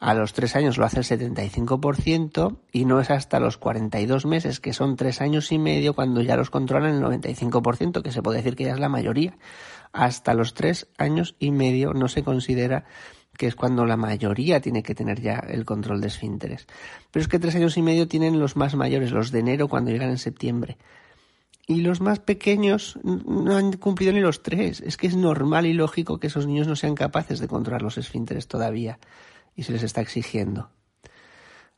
A 0.00 0.14
los 0.14 0.32
tres 0.32 0.56
años 0.56 0.78
lo 0.78 0.86
hace 0.86 1.00
el 1.00 1.04
75% 1.04 2.56
y 2.72 2.86
no 2.86 2.98
es 2.98 3.10
hasta 3.10 3.38
los 3.40 3.58
42 3.58 4.24
meses, 4.24 4.58
que 4.58 4.72
son 4.72 4.96
tres 4.96 5.20
años 5.20 5.52
y 5.52 5.58
medio, 5.58 5.92
cuando 5.92 6.22
ya 6.22 6.38
los 6.38 6.48
controlan 6.48 6.94
el 6.94 7.02
95%, 7.02 8.00
que 8.00 8.10
se 8.10 8.22
puede 8.22 8.38
decir 8.38 8.56
que 8.56 8.64
ya 8.64 8.72
es 8.72 8.80
la 8.80 8.88
mayoría. 8.88 9.36
Hasta 9.92 10.32
los 10.32 10.54
tres 10.54 10.88
años 10.96 11.36
y 11.38 11.50
medio 11.50 11.92
no 11.92 12.08
se 12.08 12.22
considera 12.22 12.86
que 13.36 13.46
es 13.46 13.54
cuando 13.54 13.84
la 13.84 13.96
mayoría 13.96 14.60
tiene 14.60 14.82
que 14.82 14.94
tener 14.94 15.20
ya 15.20 15.38
el 15.38 15.64
control 15.64 16.00
de 16.00 16.08
esfínteres. 16.08 16.66
Pero 17.10 17.22
es 17.22 17.28
que 17.28 17.38
tres 17.38 17.54
años 17.54 17.76
y 17.76 17.82
medio 17.82 18.08
tienen 18.08 18.38
los 18.38 18.56
más 18.56 18.74
mayores, 18.74 19.12
los 19.12 19.30
de 19.30 19.40
enero, 19.40 19.68
cuando 19.68 19.90
llegan 19.90 20.10
en 20.10 20.18
septiembre. 20.18 20.76
Y 21.66 21.80
los 21.80 22.00
más 22.00 22.20
pequeños 22.20 22.98
no 23.02 23.56
han 23.56 23.72
cumplido 23.72 24.12
ni 24.12 24.20
los 24.20 24.42
tres. 24.42 24.80
Es 24.80 24.96
que 24.96 25.08
es 25.08 25.16
normal 25.16 25.66
y 25.66 25.72
lógico 25.72 26.18
que 26.18 26.28
esos 26.28 26.46
niños 26.46 26.68
no 26.68 26.76
sean 26.76 26.94
capaces 26.94 27.40
de 27.40 27.48
controlar 27.48 27.82
los 27.82 27.98
esfínteres 27.98 28.46
todavía 28.46 28.98
y 29.56 29.64
se 29.64 29.72
les 29.72 29.82
está 29.82 30.00
exigiendo. 30.00 30.70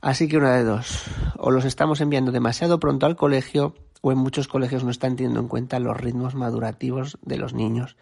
Así 0.00 0.28
que 0.28 0.36
una 0.36 0.54
de 0.54 0.64
dos, 0.64 1.04
o 1.38 1.50
los 1.50 1.64
estamos 1.64 2.00
enviando 2.00 2.30
demasiado 2.30 2.78
pronto 2.78 3.06
al 3.06 3.16
colegio 3.16 3.74
o 4.00 4.12
en 4.12 4.18
muchos 4.18 4.46
colegios 4.46 4.84
no 4.84 4.90
están 4.90 5.16
teniendo 5.16 5.40
en 5.40 5.48
cuenta 5.48 5.80
los 5.80 5.96
ritmos 5.96 6.34
madurativos 6.34 7.18
de 7.22 7.38
los 7.38 7.52
niños 7.52 7.96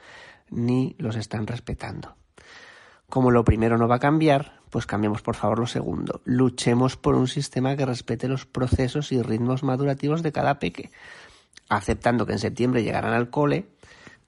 ni 0.51 0.95
los 0.99 1.17
están 1.17 1.47
respetando. 1.47 2.17
Como 3.09 3.31
lo 3.31 3.45
primero 3.45 3.79
no 3.79 3.89
va 3.89 3.97
a 3.97 4.01
cambiar, 4.01 4.61
pues 4.71 4.87
cambiemos 4.87 5.23
por 5.23 5.37
favor 5.37 5.59
lo 5.59 5.67
segundo. 5.67 6.21
Luchemos 6.25 6.97
por 6.97 7.15
un 7.15 7.29
sistema 7.29 7.77
que 7.77 7.87
respete 7.87 8.29
los 8.29 8.47
procesos 8.47 9.13
y 9.13 9.23
ritmos 9.23 9.63
madurativos 9.63 10.23
de 10.23 10.33
cada 10.33 10.59
peque, 10.59 10.91
aceptando 11.69 12.27
que 12.27 12.33
en 12.33 12.39
septiembre 12.39 12.83
llegarán 12.83 13.13
al 13.13 13.31
cole, 13.31 13.69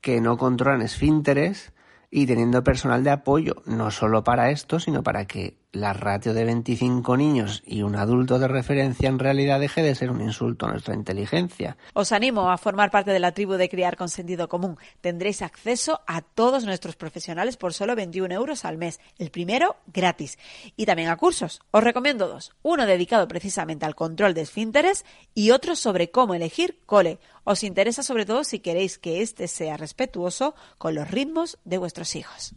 que 0.00 0.20
no 0.20 0.36
controlan 0.36 0.82
esfínteres, 0.82 1.72
y 2.10 2.26
teniendo 2.26 2.64
personal 2.64 3.04
de 3.04 3.10
apoyo, 3.10 3.56
no 3.66 3.90
solo 3.90 4.24
para 4.24 4.50
esto, 4.50 4.80
sino 4.80 5.02
para 5.02 5.26
que 5.26 5.58
la 5.80 5.92
ratio 5.92 6.34
de 6.34 6.44
25 6.44 7.16
niños 7.16 7.62
y 7.66 7.82
un 7.82 7.96
adulto 7.96 8.38
de 8.38 8.48
referencia 8.48 9.08
en 9.08 9.18
realidad 9.18 9.60
deje 9.60 9.82
de 9.82 9.94
ser 9.94 10.10
un 10.10 10.20
insulto 10.20 10.66
a 10.66 10.70
nuestra 10.70 10.94
inteligencia. 10.94 11.76
Os 11.94 12.12
animo 12.12 12.50
a 12.50 12.58
formar 12.58 12.90
parte 12.90 13.10
de 13.10 13.20
la 13.20 13.32
tribu 13.32 13.54
de 13.54 13.68
Criar 13.68 13.96
con 13.96 14.08
Sentido 14.08 14.48
Común. 14.48 14.78
Tendréis 15.00 15.42
acceso 15.42 16.00
a 16.06 16.22
todos 16.22 16.64
nuestros 16.64 16.96
profesionales 16.96 17.56
por 17.56 17.74
solo 17.74 17.94
21 17.96 18.34
euros 18.34 18.64
al 18.64 18.78
mes. 18.78 19.00
El 19.18 19.30
primero, 19.30 19.76
gratis. 19.86 20.38
Y 20.76 20.86
también 20.86 21.08
a 21.08 21.16
cursos. 21.16 21.60
Os 21.70 21.84
recomiendo 21.84 22.28
dos. 22.28 22.52
Uno 22.62 22.86
dedicado 22.86 23.28
precisamente 23.28 23.86
al 23.86 23.94
control 23.94 24.34
de 24.34 24.42
esfínteres 24.42 25.04
y 25.34 25.50
otro 25.50 25.76
sobre 25.76 26.10
cómo 26.10 26.34
elegir 26.34 26.80
cole. 26.86 27.18
Os 27.44 27.62
interesa 27.64 28.02
sobre 28.02 28.26
todo 28.26 28.44
si 28.44 28.60
queréis 28.60 28.98
que 28.98 29.22
éste 29.22 29.48
sea 29.48 29.76
respetuoso 29.76 30.54
con 30.76 30.94
los 30.94 31.10
ritmos 31.10 31.58
de 31.64 31.78
vuestros 31.78 32.14
hijos. 32.14 32.54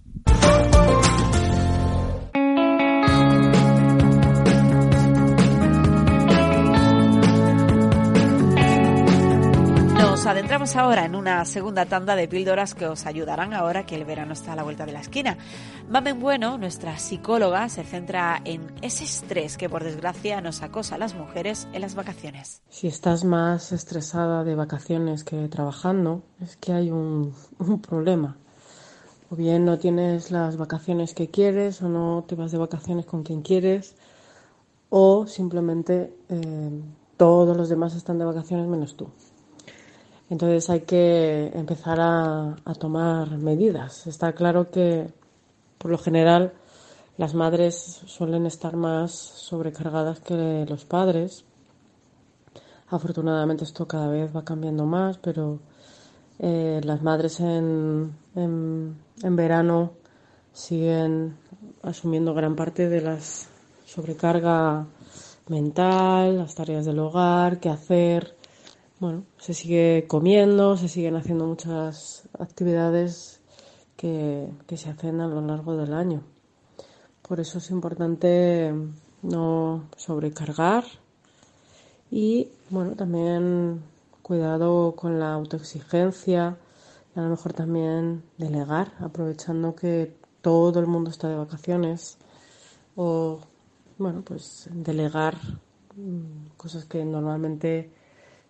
Nos 10.21 10.27
adentramos 10.27 10.75
ahora 10.75 11.03
en 11.05 11.15
una 11.15 11.43
segunda 11.45 11.87
tanda 11.87 12.15
de 12.15 12.27
píldoras 12.27 12.75
que 12.75 12.85
os 12.85 13.07
ayudarán 13.07 13.55
ahora 13.55 13.87
que 13.87 13.95
el 13.95 14.05
verano 14.05 14.33
está 14.33 14.53
a 14.53 14.55
la 14.55 14.61
vuelta 14.61 14.85
de 14.85 14.91
la 14.91 14.99
esquina. 14.99 15.35
Mamen 15.89 16.19
Bueno, 16.19 16.59
nuestra 16.59 16.99
psicóloga, 16.99 17.67
se 17.69 17.83
centra 17.83 18.39
en 18.45 18.71
ese 18.83 19.03
estrés 19.05 19.57
que 19.57 19.67
por 19.67 19.83
desgracia 19.83 20.39
nos 20.39 20.61
acosa 20.61 20.93
a 20.93 20.97
las 20.99 21.15
mujeres 21.15 21.67
en 21.73 21.81
las 21.81 21.95
vacaciones. 21.95 22.61
Si 22.69 22.85
estás 22.85 23.23
más 23.23 23.71
estresada 23.71 24.43
de 24.43 24.53
vacaciones 24.53 25.23
que 25.23 25.47
trabajando, 25.47 26.21
es 26.39 26.55
que 26.55 26.71
hay 26.71 26.91
un, 26.91 27.33
problema. 27.89 28.37
O 29.31 29.35
bien 29.35 29.65
no 29.65 29.79
tienes 29.79 30.29
las 30.29 30.55
vacaciones 30.55 31.15
que 31.15 31.31
quieres 31.31 31.81
o 31.81 31.89
no 31.89 32.25
te 32.27 32.35
vas 32.35 32.51
de 32.51 32.59
vacaciones 32.59 33.07
con 33.07 33.23
quien 33.23 33.41
quieres 33.41 33.95
o 34.91 35.25
simplemente 35.25 36.13
eh, 36.29 36.81
todos 37.17 37.57
los 37.57 37.69
demás 37.69 37.95
están 37.95 38.19
de 38.19 38.25
vacaciones 38.25 38.67
menos 38.67 38.95
tú. 38.95 39.09
Entonces 40.31 40.69
hay 40.69 40.79
que 40.81 41.51
empezar 41.53 41.99
a, 41.99 42.55
tomar 42.79 43.37
medidas. 43.37 44.07
Está 44.07 44.31
claro 44.31 44.71
que, 44.71 45.11
por 45.77 45.91
lo 45.91 45.97
general, 45.97 46.53
las 47.17 47.33
madres 47.33 48.01
suelen 48.05 48.45
estar 48.45 48.77
más 48.77 49.11
sobrecargadas 49.11 50.21
que 50.21 50.65
los 50.69 50.85
padres. 50.85 51.43
Afortunadamente 52.87 53.65
esto 53.65 53.85
cada 53.89 54.07
vez 54.07 54.33
va 54.33 54.45
cambiando 54.45 54.85
más, 54.85 55.17
pero 55.17 55.59
eh, 56.39 56.79
las 56.81 57.01
madres 57.01 57.41
en, 57.41 58.15
en, 58.33 59.35
verano 59.35 59.91
siguen 60.53 61.35
asumiendo 61.83 62.33
gran 62.33 62.55
parte 62.55 62.87
de 62.87 63.01
la 63.01 63.17
sobrecarga 63.85 64.85
mental, 65.49 66.37
las 66.37 66.55
tareas 66.55 66.85
del 66.85 66.99
hogar, 66.99 67.59
qué 67.59 67.67
hacer, 67.67 68.37
bueno, 69.01 69.25
se 69.39 69.55
sigue 69.55 70.05
comiendo, 70.07 70.77
se 70.77 70.87
siguen 70.87 71.15
haciendo 71.15 71.47
muchas 71.47 72.29
actividades 72.37 73.41
que, 73.97 74.47
se 74.75 74.91
hacen 74.91 75.21
a 75.21 75.27
lo 75.27 75.41
largo 75.41 75.75
del 75.75 75.95
año. 75.95 76.21
Por 77.27 77.39
eso 77.39 77.57
es 77.57 77.71
importante 77.71 78.71
no 79.23 79.85
sobrecargar 79.97 80.83
y 82.11 82.49
bueno, 82.69 82.95
también 82.95 83.81
cuidado 84.21 84.95
con 84.95 85.19
la 85.19 85.33
autoexigencia 85.33 86.59
y 87.15 87.19
a 87.19 87.23
lo 87.23 87.29
mejor 87.29 87.53
también 87.53 88.21
delegar, 88.37 88.93
aprovechando 88.99 89.73
que 89.73 90.15
todo 90.41 90.79
el 90.79 90.85
mundo 90.85 91.09
está 91.09 91.27
de 91.27 91.37
vacaciones 91.37 92.19
o 92.95 93.39
bueno, 93.97 94.21
pues 94.21 94.69
delegar 94.71 95.37
mm, 95.95 96.55
cosas 96.55 96.85
que 96.85 97.03
normalmente 97.03 97.99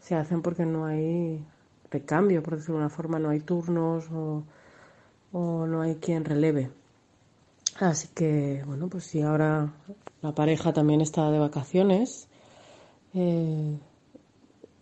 se 0.02 0.16
hacen 0.16 0.42
porque 0.42 0.66
no 0.66 0.86
hay 0.86 1.46
recambio, 1.90 2.44
por 2.44 2.56
decirlo 2.56 2.76
de 2.76 2.82
una 2.82 2.90
forma, 2.90 3.20
no 3.20 3.30
hay 3.30 3.40
turnos 3.40 4.10
o, 4.12 4.44
no 5.32 5.82
hay 5.82 5.96
quien 5.96 6.26
releve. 6.26 6.72
Así 7.80 8.10
que, 8.14 8.64
bueno, 8.66 8.90
pues 8.90 9.06
si 9.06 9.22
ahora 9.22 9.74
la 10.22 10.36
pareja 10.36 10.74
también 10.74 11.02
está 11.02 11.32
de 11.32 11.40
vacaciones, 11.40 12.28
eh, 13.14 13.80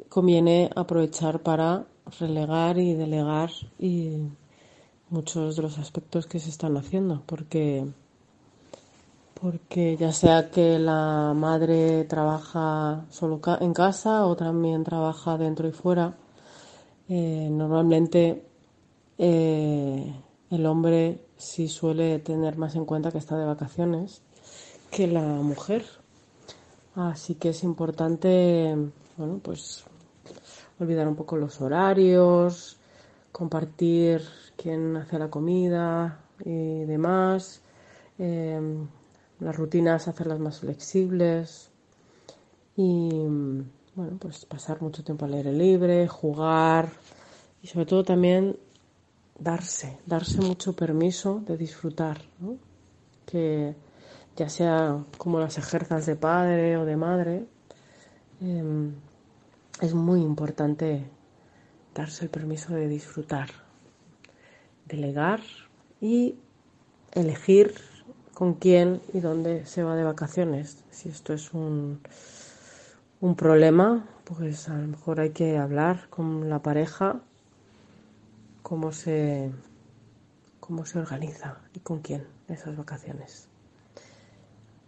conviene 0.07 0.69
aprovechar 0.75 1.41
para 1.41 1.85
relegar 2.19 2.79
y 2.79 2.93
delegar 2.93 3.51
y 3.77 4.27
muchos 5.09 5.55
de 5.55 5.61
los 5.61 5.77
aspectos 5.77 6.25
que 6.25 6.39
se 6.39 6.49
están 6.49 6.77
haciendo, 6.77 7.23
porque 7.25 7.85
porque 9.41 9.95
ya 9.95 10.11
sea 10.11 10.49
que 10.51 10.79
la 10.79 11.33
madre 11.35 12.03
trabaja 12.03 13.05
solo 13.09 13.39
en 13.61 13.73
casa 13.73 14.25
o 14.25 14.35
también 14.35 14.83
trabaja 14.83 15.37
dentro 15.37 15.67
y 15.67 15.71
fuera, 15.71 16.13
eh, 17.07 17.47
normalmente 17.49 18.43
eh, 19.17 20.13
el 20.51 20.65
hombre 20.65 21.25
sí 21.37 21.69
suele 21.69 22.19
tener 22.19 22.57
más 22.57 22.75
en 22.75 22.85
cuenta 22.85 23.11
que 23.11 23.17
está 23.17 23.37
de 23.37 23.45
vacaciones 23.45 24.21
que 24.91 25.07
la 25.07 25.21
mujer. 25.21 25.85
Así 26.95 27.35
que 27.35 27.49
es 27.49 27.63
importante, 27.63 28.75
bueno, 29.15 29.39
pues 29.41 29.85
olvidar 30.79 31.07
un 31.07 31.15
poco 31.15 31.37
los 31.37 31.61
horarios, 31.61 32.77
compartir 33.31 34.21
quién 34.57 34.97
hace 34.97 35.17
la 35.17 35.29
comida 35.29 36.19
y 36.43 36.83
demás. 36.85 37.61
Eh, 38.17 38.59
las 39.39 39.55
rutinas 39.55 40.07
hacerlas 40.07 40.39
más 40.39 40.59
flexibles 40.59 41.71
y 42.75 43.09
bueno, 43.95 44.17
pues 44.19 44.45
pasar 44.45 44.81
mucho 44.81 45.03
tiempo 45.03 45.25
al 45.25 45.33
aire 45.33 45.51
libre, 45.51 46.07
jugar 46.07 46.89
y 47.61 47.67
sobre 47.67 47.85
todo 47.85 48.03
también 48.03 48.57
darse, 49.37 49.97
darse 50.05 50.41
mucho 50.41 50.73
permiso 50.73 51.41
de 51.45 51.57
disfrutar, 51.57 52.21
que 53.25 53.75
ya 54.35 54.49
sea 54.49 55.03
como 55.17 55.39
las 55.39 55.57
ejerzas 55.57 56.05
de 56.05 56.15
padre 56.15 56.77
o 56.77 56.85
de 56.85 56.95
madre, 56.95 57.45
em, 58.41 58.93
es 59.81 59.93
muy 59.93 60.21
importante 60.21 61.09
darse 61.93 62.25
el 62.25 62.29
permiso 62.29 62.73
de 62.73 62.87
disfrutar, 62.87 63.49
delegar 64.85 65.41
y 65.99 66.35
elegir 67.11 67.73
con 68.39 68.53
quién 68.53 69.01
y 69.13 69.19
dónde 69.19 69.65
se 69.65 69.83
va 69.83 69.97
de 69.97 70.05
vacaciones. 70.05 70.85
Si 70.91 71.09
esto 71.09 71.33
es 71.33 71.53
un, 71.53 71.99
un 73.19 73.35
problema, 73.35 74.07
pues 74.23 74.69
a 74.69 74.77
lo 74.77 74.87
mejor 74.87 75.19
hay 75.19 75.31
que 75.31 75.57
hablar 75.57 76.07
con 76.09 76.49
la 76.49 76.61
pareja 76.61 77.19
cómo 78.63 78.93
se, 78.93 79.51
cómo 80.61 80.85
se 80.85 80.99
organiza 80.99 81.57
y 81.73 81.81
con 81.81 81.99
quién 81.99 82.27
esas 82.47 82.77
vacaciones. 82.77 83.49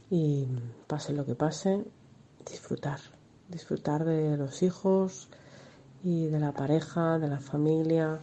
Y 0.10 0.48
pase 0.88 1.12
lo 1.12 1.26
que 1.26 1.36
pase, 1.36 1.84
disfrutar, 2.50 3.02
disfrutar 3.50 4.06
de 4.06 4.38
los 4.38 4.64
hijos 4.64 5.28
y 6.06 6.28
de 6.28 6.40
la 6.40 6.54
pareja, 6.54 7.20
de 7.20 7.28
la 7.28 7.42
familia, 7.42 8.18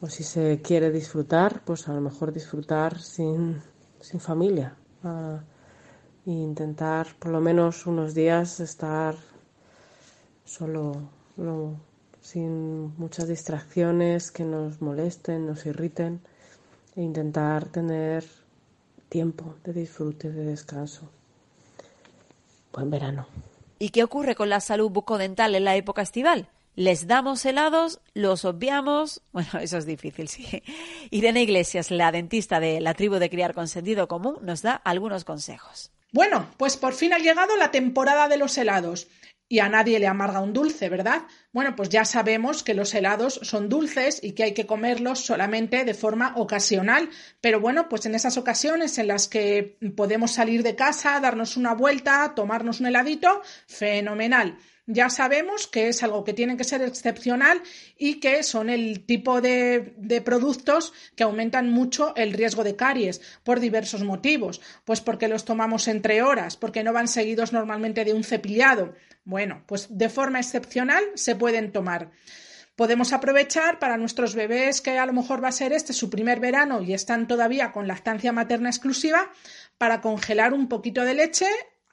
o 0.00 0.06
si 0.06 0.22
se 0.22 0.62
quiere 0.62 0.92
disfrutar, 0.92 1.62
pues 1.64 1.88
a 1.88 1.94
lo 1.94 2.00
mejor 2.00 2.32
disfrutar 2.32 3.00
sin, 3.00 3.60
sin 4.00 4.20
familia. 4.20 4.74
e 6.26 6.30
intentar 6.30 7.06
por 7.18 7.30
lo 7.30 7.40
menos 7.40 7.86
unos 7.86 8.14
días 8.14 8.60
estar 8.60 9.14
solo, 10.44 11.08
sin 12.20 12.94
muchas 12.98 13.28
distracciones 13.28 14.30
que 14.30 14.44
nos 14.44 14.82
molesten, 14.82 15.46
nos 15.46 15.64
irriten 15.64 16.20
e 16.96 17.02
intentar 17.02 17.64
tener 17.66 18.24
tiempo 19.08 19.54
de 19.64 19.72
disfrute, 19.72 20.30
de 20.30 20.44
descanso. 20.44 21.08
Buen 22.72 22.90
verano. 22.90 23.26
¿Y 23.78 23.90
qué 23.90 24.04
ocurre 24.04 24.34
con 24.34 24.50
la 24.50 24.60
salud 24.60 24.90
bucodental 24.90 25.54
en 25.54 25.64
la 25.64 25.76
época 25.76 26.02
estival? 26.02 26.48
¿Les 26.78 27.08
damos 27.08 27.44
helados? 27.44 28.00
¿Los 28.14 28.44
obviamos? 28.44 29.20
Bueno, 29.32 29.50
eso 29.60 29.78
es 29.78 29.84
difícil, 29.84 30.28
sí. 30.28 30.62
Irene 31.10 31.42
Iglesias, 31.42 31.90
la 31.90 32.12
dentista 32.12 32.60
de 32.60 32.80
la 32.80 32.94
tribu 32.94 33.16
de 33.16 33.28
Criar 33.28 33.52
con 33.52 33.66
Sentido 33.66 34.06
Común, 34.06 34.36
nos 34.42 34.62
da 34.62 34.74
algunos 34.74 35.24
consejos. 35.24 35.90
Bueno, 36.12 36.48
pues 36.56 36.76
por 36.76 36.94
fin 36.94 37.12
ha 37.12 37.18
llegado 37.18 37.56
la 37.56 37.72
temporada 37.72 38.28
de 38.28 38.36
los 38.36 38.56
helados 38.58 39.08
y 39.48 39.58
a 39.58 39.68
nadie 39.68 39.98
le 39.98 40.06
amarga 40.06 40.38
un 40.38 40.52
dulce, 40.52 40.88
¿verdad? 40.88 41.22
Bueno, 41.52 41.74
pues 41.74 41.88
ya 41.88 42.04
sabemos 42.04 42.62
que 42.62 42.74
los 42.74 42.94
helados 42.94 43.40
son 43.42 43.68
dulces 43.68 44.20
y 44.22 44.32
que 44.32 44.44
hay 44.44 44.54
que 44.54 44.66
comerlos 44.66 45.18
solamente 45.18 45.84
de 45.84 45.94
forma 45.94 46.34
ocasional, 46.36 47.10
pero 47.40 47.58
bueno, 47.58 47.88
pues 47.88 48.06
en 48.06 48.14
esas 48.14 48.36
ocasiones 48.36 48.98
en 48.98 49.08
las 49.08 49.26
que 49.26 49.78
podemos 49.96 50.30
salir 50.30 50.62
de 50.62 50.76
casa, 50.76 51.18
darnos 51.18 51.56
una 51.56 51.74
vuelta, 51.74 52.34
tomarnos 52.36 52.78
un 52.78 52.86
heladito, 52.86 53.42
fenomenal 53.66 54.58
ya 54.88 55.10
sabemos 55.10 55.66
que 55.66 55.88
es 55.88 56.02
algo 56.02 56.24
que 56.24 56.32
tiene 56.32 56.56
que 56.56 56.64
ser 56.64 56.80
excepcional 56.80 57.62
y 57.98 58.20
que 58.20 58.42
son 58.42 58.70
el 58.70 59.04
tipo 59.04 59.42
de, 59.42 60.22
productos 60.24 60.94
que 61.14 61.24
aumentan 61.24 61.70
mucho 61.70 62.14
el 62.16 62.32
riesgo 62.32 62.64
de 62.64 62.74
caries 62.74 63.20
por 63.44 63.60
diversos 63.60 64.02
motivos. 64.02 64.62
Pues 64.86 65.02
porque 65.02 65.28
los 65.28 65.44
tomamos 65.44 65.88
entre 65.88 66.22
horas, 66.22 66.56
porque 66.56 66.82
no 66.82 66.94
van 66.94 67.06
seguidos 67.06 67.52
normalmente 67.52 68.06
de 68.06 68.14
un 68.14 68.24
cepillado. 68.24 68.94
Bueno, 69.24 69.62
pues 69.66 69.88
de 69.90 70.08
forma 70.08 70.40
excepcional 70.40 71.04
se 71.14 71.36
pueden 71.36 71.70
tomar 71.70 72.10
podemos 72.74 73.12
aprovechar 73.12 73.80
para 73.80 73.96
nuestros 73.96 74.36
bebés 74.36 74.80
que 74.80 75.00
a 75.00 75.06
lo 75.06 75.12
mejor 75.12 75.42
va 75.42 75.48
a 75.48 75.52
ser 75.52 75.72
este 75.72 75.92
su 75.92 76.10
primer 76.10 76.38
verano 76.38 76.80
y 76.80 76.94
están 76.94 77.26
todavía 77.26 77.72
con 77.72 77.88
lactancia 77.88 78.30
materna 78.30 78.68
exclusiva 78.68 79.32
para 79.78 80.00
congelar 80.00 80.54
un 80.54 80.68
poquito 80.68 81.02
de 81.02 81.14
leche 81.14 81.48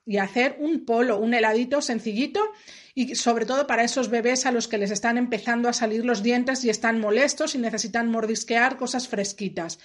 y 0.06 0.18
hacer 0.18 0.58
un 0.60 0.86
polo, 0.86 1.18
un 1.18 1.34
heladito 1.34 1.82
sencillito 1.82 2.42
y 2.94 3.16
sobre 3.16 3.46
todo 3.46 3.68
para 3.68 3.84
esos 3.84 4.10
bebés 4.10 4.46
a 4.46 4.52
los 4.52 4.68
que 4.68 4.78
les 4.78 4.92
están 4.92 5.18
empezando 5.18 5.68
a 5.68 5.74
salir 5.74 6.06
los 6.06 6.24
dientes 6.24 6.64
y 6.64 6.70
están 6.70 7.00
molestos 7.00 7.56
y 7.56 7.58
necesitan 7.58 8.10
mordisquear 8.10 8.78
cosas 8.78 9.08
fresquitas. 9.08 9.80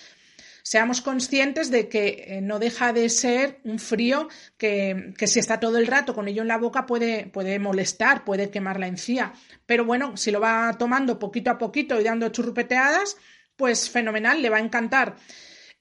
Seamos 0.63 1.01
conscientes 1.01 1.71
de 1.71 1.89
que 1.89 2.25
eh, 2.27 2.41
no 2.43 2.59
deja 2.59 2.93
de 2.93 3.09
ser 3.09 3.61
un 3.65 3.79
frío 3.79 4.29
que, 4.59 5.15
que, 5.17 5.27
si 5.27 5.39
está 5.39 5.59
todo 5.59 5.79
el 5.79 5.87
rato 5.87 6.15
con 6.15 6.29
ello 6.29 6.43
en 6.43 6.49
la 6.49 6.59
boca 6.59 6.85
puede, 6.85 7.27
puede 7.27 7.59
molestar, 7.59 8.25
puede 8.25 8.51
quemar 8.51 8.79
la 8.79 8.87
encía. 8.87 9.33
Pero 9.65 9.87
bueno, 9.87 10.19
si 10.19 10.31
lo 10.31 10.39
va 10.39 10.77
tomando 10.79 11.19
poquito 11.19 11.51
a 11.51 11.59
poquito 11.59 11.99
y 11.99 12.05
dando 12.05 12.29
churrupeteadas, 12.29 13.17
pues 13.57 13.89
fenomenal, 13.89 14.43
le 14.43 14.51
va 14.51 14.59
a 14.59 14.61
encantar. 14.61 15.17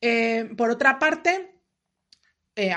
Eh, 0.01 0.49
por 0.57 0.69
otra 0.69 0.97
parte, 0.97 1.58
eh, 2.59 2.73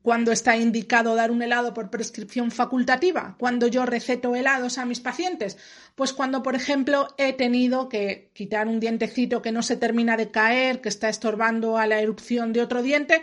cuando 0.00 0.32
está 0.32 0.56
indicado 0.56 1.14
dar 1.14 1.30
un 1.30 1.42
helado 1.42 1.74
por 1.74 1.90
prescripción 1.90 2.50
facultativa, 2.50 3.36
cuando 3.38 3.66
yo 3.66 3.84
receto 3.84 4.34
helados 4.34 4.78
a 4.78 4.86
mis 4.86 5.00
pacientes, 5.00 5.58
pues 5.94 6.14
cuando, 6.14 6.42
por 6.42 6.54
ejemplo, 6.54 7.08
he 7.18 7.34
tenido 7.34 7.90
que 7.90 8.30
quitar 8.32 8.66
un 8.66 8.80
dientecito 8.80 9.42
que 9.42 9.52
no 9.52 9.62
se 9.62 9.76
termina 9.76 10.16
de 10.16 10.30
caer, 10.30 10.80
que 10.80 10.88
está 10.88 11.10
estorbando 11.10 11.76
a 11.76 11.86
la 11.86 12.00
erupción 12.00 12.54
de 12.54 12.62
otro 12.62 12.82
diente, 12.82 13.20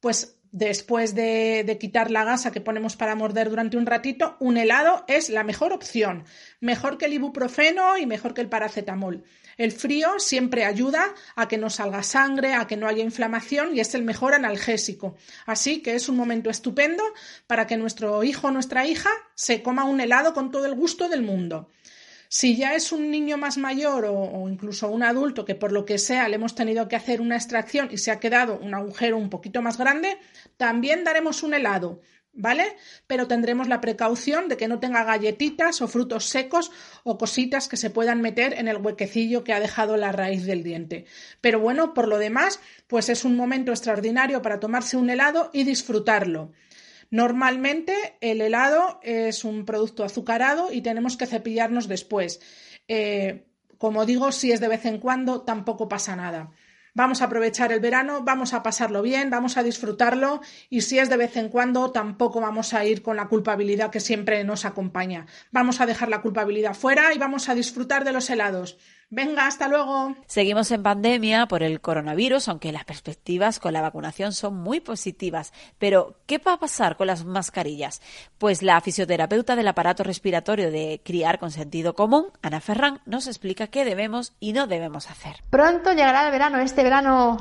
pues 0.00 0.39
después 0.52 1.14
de, 1.14 1.76
quitar 1.80 2.10
la 2.10 2.24
gasa 2.24 2.50
que 2.50 2.60
ponemos 2.60 2.96
para 2.96 3.14
morder 3.14 3.50
durante 3.50 3.76
un 3.76 3.86
ratito, 3.86 4.36
un 4.40 4.56
helado 4.56 5.04
es 5.08 5.30
la 5.30 5.44
mejor 5.44 5.72
opción, 5.72 6.24
mejor 6.60 6.98
que 6.98 7.06
el 7.06 7.14
ibuprofeno 7.14 7.96
y 7.96 8.06
mejor 8.06 8.34
que 8.34 8.40
el 8.40 8.48
paracetamol. 8.48 9.24
El 9.56 9.72
frío 9.72 10.18
siempre 10.18 10.64
ayuda 10.64 11.14
a 11.36 11.46
que 11.46 11.58
no 11.58 11.70
salga 11.70 12.02
sangre, 12.02 12.54
a 12.54 12.66
que 12.66 12.76
no 12.76 12.88
haya 12.88 13.04
inflamación 13.04 13.76
y 13.76 13.80
es 13.80 13.94
el 13.94 14.02
mejor 14.02 14.34
analgésico. 14.34 15.16
Así 15.46 15.82
que 15.82 15.94
es 15.94 16.08
un 16.08 16.16
momento 16.16 16.50
estupendo 16.50 17.02
para 17.46 17.66
que 17.66 17.76
nuestro 17.76 18.24
hijo 18.24 18.48
o 18.48 18.50
nuestra 18.50 18.86
hija 18.86 19.10
se 19.34 19.62
coma 19.62 19.84
un 19.84 20.00
helado 20.00 20.32
con 20.32 20.50
todo 20.50 20.66
el 20.66 20.74
gusto 20.74 21.08
del 21.08 21.22
mundo. 21.22 21.70
Si 22.32 22.54
ya 22.54 22.76
es 22.76 22.92
un 22.92 23.10
niño 23.10 23.38
más 23.38 23.58
mayor 23.58 24.04
o, 24.04 24.48
incluso 24.48 24.88
un 24.88 25.02
adulto 25.02 25.44
que 25.44 25.56
por 25.56 25.72
lo 25.72 25.84
que 25.84 25.98
sea 25.98 26.28
le 26.28 26.36
hemos 26.36 26.54
tenido 26.54 26.86
que 26.86 26.94
hacer 26.94 27.20
una 27.20 27.34
extracción 27.34 27.88
y 27.90 27.98
se 27.98 28.12
ha 28.12 28.20
quedado 28.20 28.56
un 28.62 28.72
agujero 28.72 29.16
un 29.16 29.30
poquito 29.30 29.62
más 29.62 29.76
grande, 29.76 30.16
también 30.56 31.02
daremos 31.02 31.42
un 31.42 31.54
helado, 31.54 32.00
¿vale? 32.32 32.76
Pero 33.08 33.26
tendremos 33.26 33.66
la 33.66 33.80
precaución 33.80 34.46
de 34.46 34.56
que 34.56 34.68
no 34.68 34.78
tenga 34.78 35.02
galletitas 35.02 35.82
o 35.82 35.88
frutos 35.88 36.26
secos 36.26 36.70
o 37.02 37.18
cositas 37.18 37.66
que 37.66 37.76
se 37.76 37.90
puedan 37.90 38.20
meter 38.20 38.54
en 38.56 38.68
el 38.68 38.76
huequecillo 38.76 39.42
que 39.42 39.52
ha 39.52 39.58
dejado 39.58 39.96
la 39.96 40.12
raíz 40.12 40.44
del 40.44 40.62
diente. 40.62 41.06
Pero 41.40 41.58
bueno, 41.58 41.94
por 41.94 42.06
lo 42.06 42.18
demás, 42.18 42.60
pues 42.86 43.08
es 43.08 43.24
un 43.24 43.34
momento 43.34 43.72
extraordinario 43.72 44.40
para 44.40 44.60
tomarse 44.60 44.96
un 44.96 45.10
helado 45.10 45.50
y 45.52 45.64
disfrutarlo. 45.64 46.52
Normalmente 47.10 48.16
el 48.20 48.40
helado 48.40 49.00
es 49.02 49.44
un 49.44 49.64
producto 49.64 50.04
azucarado 50.04 50.72
y 50.72 50.80
tenemos 50.80 51.16
que 51.16 51.26
cepillarnos 51.26 51.88
después. 51.88 52.40
Eh, 52.86 53.46
como 53.78 54.06
digo, 54.06 54.30
si 54.30 54.52
es 54.52 54.60
de 54.60 54.68
vez 54.68 54.84
en 54.84 54.98
cuando, 54.98 55.42
tampoco 55.42 55.88
pasa 55.88 56.14
nada. 56.14 56.50
Vamos 56.94 57.22
a 57.22 57.26
aprovechar 57.26 57.72
el 57.72 57.80
verano, 57.80 58.22
vamos 58.24 58.52
a 58.52 58.62
pasarlo 58.62 59.00
bien, 59.00 59.30
vamos 59.30 59.56
a 59.56 59.62
disfrutarlo 59.62 60.40
y 60.68 60.80
si 60.80 60.98
es 60.98 61.08
de 61.08 61.16
vez 61.16 61.36
en 61.36 61.48
cuando, 61.48 61.92
tampoco 61.92 62.40
vamos 62.40 62.74
a 62.74 62.84
ir 62.84 63.02
con 63.02 63.16
la 63.16 63.28
culpabilidad 63.28 63.90
que 63.90 64.00
siempre 64.00 64.42
nos 64.44 64.64
acompaña. 64.64 65.26
Vamos 65.52 65.80
a 65.80 65.86
dejar 65.86 66.08
la 66.08 66.20
culpabilidad 66.20 66.74
fuera 66.74 67.14
y 67.14 67.18
vamos 67.18 67.48
a 67.48 67.54
disfrutar 67.54 68.04
de 68.04 68.12
los 68.12 68.28
helados. 68.28 68.76
Venga, 69.12 69.48
hasta 69.48 69.66
luego. 69.66 70.14
Seguimos 70.26 70.70
en 70.70 70.84
pandemia 70.84 71.46
por 71.46 71.64
el 71.64 71.80
coronavirus, 71.80 72.48
aunque 72.48 72.70
las 72.70 72.84
perspectivas 72.84 73.58
con 73.58 73.72
la 73.72 73.80
vacunación 73.80 74.32
son 74.32 74.54
muy 74.54 74.78
positivas. 74.78 75.52
Pero, 75.78 76.14
¿qué 76.26 76.38
va 76.38 76.52
a 76.52 76.58
pasar 76.60 76.96
con 76.96 77.08
las 77.08 77.24
mascarillas? 77.24 78.00
Pues 78.38 78.62
la 78.62 78.80
fisioterapeuta 78.80 79.56
del 79.56 79.66
aparato 79.66 80.04
respiratorio 80.04 80.70
de 80.70 81.02
Criar 81.04 81.40
con 81.40 81.50
Sentido 81.50 81.96
Común, 81.96 82.26
Ana 82.40 82.60
Ferrán, 82.60 83.00
nos 83.04 83.26
explica 83.26 83.66
qué 83.66 83.84
debemos 83.84 84.32
y 84.38 84.52
no 84.52 84.68
debemos 84.68 85.10
hacer. 85.10 85.42
Pronto 85.50 85.90
llegará 85.90 86.26
el 86.26 86.30
verano, 86.30 86.58
este 86.58 86.84
verano 86.84 87.38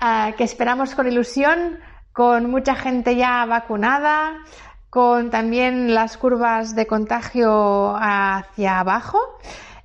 ah, 0.00 0.32
que 0.36 0.44
esperamos 0.44 0.94
con 0.94 1.08
ilusión, 1.08 1.78
con 2.12 2.50
mucha 2.50 2.74
gente 2.74 3.16
ya 3.16 3.46
vacunada, 3.46 4.44
con 4.90 5.30
también 5.30 5.94
las 5.94 6.18
curvas 6.18 6.74
de 6.74 6.86
contagio 6.86 7.96
hacia 7.96 8.80
abajo 8.80 9.18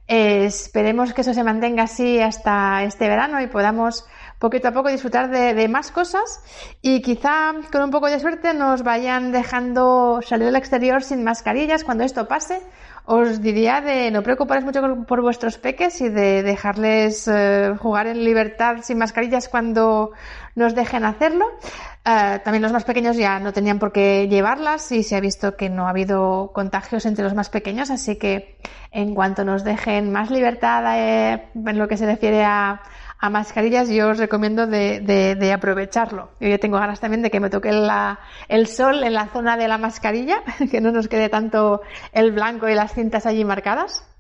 esperemos 0.08 1.14
que 1.14 1.22
eso 1.22 1.34
se 1.34 1.44
mantenga 1.44 1.84
así 1.84 2.20
hasta 2.20 2.84
este 2.84 3.08
verano 3.08 3.42
y 3.42 3.48
podamos 3.48 4.06
poquito 4.44 4.68
a 4.68 4.72
poco 4.72 4.90
disfrutar 4.90 5.30
de, 5.30 5.68
más 5.70 5.90
cosas 5.90 6.44
y 6.82 7.02
quizá 7.02 7.54
con 7.72 7.82
un 7.82 7.92
poco 7.92 8.08
de 8.08 8.20
suerte 8.20 8.54
nos 8.54 8.84
vayan 8.84 9.32
dejando 9.32 10.20
salir 10.22 10.50
al 10.50 10.58
exterior 10.58 11.02
sin 11.02 11.24
mascarillas 11.24 11.86
cuando 11.86 12.04
esto 12.04 12.28
pase. 12.28 12.62
Os 13.06 13.42
diría 13.42 13.80
de 13.80 14.12
no 14.12 14.22
preocuparos 14.22 14.66
mucho 14.66 14.82
por 15.08 15.22
vuestros 15.22 15.58
peques 15.58 16.02
y 16.02 16.10
de 16.10 16.44
dejarles 16.44 17.26
eh, 17.30 17.74
jugar 17.80 18.08
en 18.08 18.26
libertad 18.26 18.78
sin 18.82 18.98
mascarillas 18.98 19.48
cuando 19.48 20.12
nos 20.56 20.76
dejen 20.76 21.06
hacerlo. 21.06 21.46
Eh, 22.06 22.42
también 22.44 22.62
los 22.62 22.74
más 22.74 22.84
pequeños 22.84 23.16
ya 23.16 23.40
no 23.40 23.54
tenían 23.54 23.80
por 23.80 23.94
qué 23.94 24.28
llevarlas 24.28 24.92
y 24.92 25.04
se 25.04 25.16
ha 25.16 25.22
visto 25.22 25.56
que 25.56 25.70
no 25.70 25.88
ha 25.88 25.92
habido 25.92 26.52
contagios 26.54 27.06
entre 27.06 27.24
los 27.24 27.34
más 27.34 27.50
pequeños, 27.50 27.90
así 27.92 28.18
que 28.18 28.58
en 28.92 29.16
cuanto 29.16 29.46
nos 29.46 29.64
dejen 29.64 30.12
más 30.12 30.30
libertad 30.30 30.84
eh, 30.98 31.48
en 31.56 31.78
lo 31.78 31.88
que 31.88 31.96
se 31.96 32.06
refiere 32.06 32.44
a, 32.44 32.82
mascarillas, 33.32 33.88
yo 33.88 34.10
os 34.10 34.18
recomiendo 34.18 34.68
de, 34.68 35.52
aprovecharlo. 35.56 36.32
Yo 36.42 36.50
ya 36.50 36.58
tengo 36.58 36.78
ganas 36.78 37.00
también 37.00 37.22
de 37.22 37.32
que 37.32 37.40
me 37.40 37.50
toque 37.50 37.70
el 37.70 38.68
sol 38.68 39.02
en 39.02 39.14
la 39.14 39.28
zona 39.28 39.56
de 39.56 39.70
la 39.70 39.78
mascarilla, 39.78 40.44
que 40.72 40.82
no 40.82 40.92
nos 40.92 41.08
quede 41.08 41.30
tanto 41.30 41.82
el 42.12 42.34
blanco 42.34 42.68
y 42.68 42.76
las 42.76 42.94
cintas 42.94 43.26
allí 43.26 43.46
marcadas. 43.46 44.13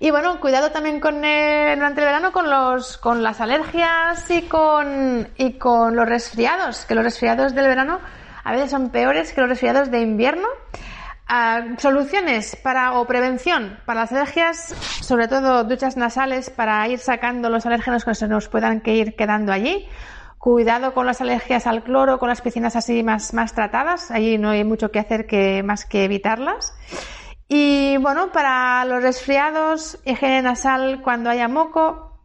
Y 0.00 0.10
bueno, 0.10 0.40
cuidado 0.40 0.70
también 0.70 1.00
durante 1.00 2.00
el 2.00 2.06
verano 2.06 2.32
con 2.32 2.50
los 2.50 2.98
con 2.98 3.22
las 3.22 3.40
alergias 3.40 4.30
y 4.30 4.42
con 4.42 5.28
y 5.36 5.58
con 5.58 5.94
los 5.96 6.08
resfriados, 6.08 6.84
que 6.84 6.94
los 6.94 7.04
resfriados 7.04 7.54
del 7.54 7.66
verano 7.66 8.00
a 8.44 8.52
veces 8.52 8.70
son 8.70 8.90
peores 8.90 9.32
que 9.32 9.40
los 9.40 9.50
resfriados 9.50 9.90
de 9.90 10.00
invierno. 10.00 10.48
Ah, 11.28 11.62
soluciones 11.78 12.56
para 12.56 12.92
o 12.98 13.06
prevención 13.06 13.78
para 13.86 14.00
las 14.00 14.12
alergias, 14.12 14.74
sobre 15.00 15.28
todo 15.28 15.64
duchas 15.64 15.96
nasales 15.96 16.50
para 16.50 16.86
ir 16.88 16.98
sacando 16.98 17.48
los 17.48 17.64
alérgenos 17.64 18.04
que 18.04 18.14
se 18.14 18.28
nos 18.28 18.48
puedan 18.48 18.82
ir 18.84 19.14
quedando 19.16 19.52
allí. 19.52 19.88
Cuidado 20.36 20.92
con 20.92 21.06
las 21.06 21.20
alergias 21.20 21.68
al 21.68 21.84
cloro, 21.84 22.18
con 22.18 22.28
las 22.28 22.40
piscinas 22.40 22.74
así 22.74 23.04
más, 23.04 23.32
más 23.32 23.54
tratadas. 23.54 24.10
Allí 24.10 24.38
no 24.38 24.50
hay 24.50 24.64
mucho 24.64 24.90
que 24.90 24.98
hacer 24.98 25.26
que, 25.26 25.62
más 25.62 25.84
que 25.84 26.04
evitarlas. 26.04 26.74
Y 27.54 27.98
bueno, 27.98 28.32
para 28.32 28.82
los 28.86 29.02
resfriados, 29.02 29.98
higiene 30.06 30.40
nasal 30.40 31.02
cuando 31.02 31.28
haya 31.28 31.48
moco, 31.48 32.16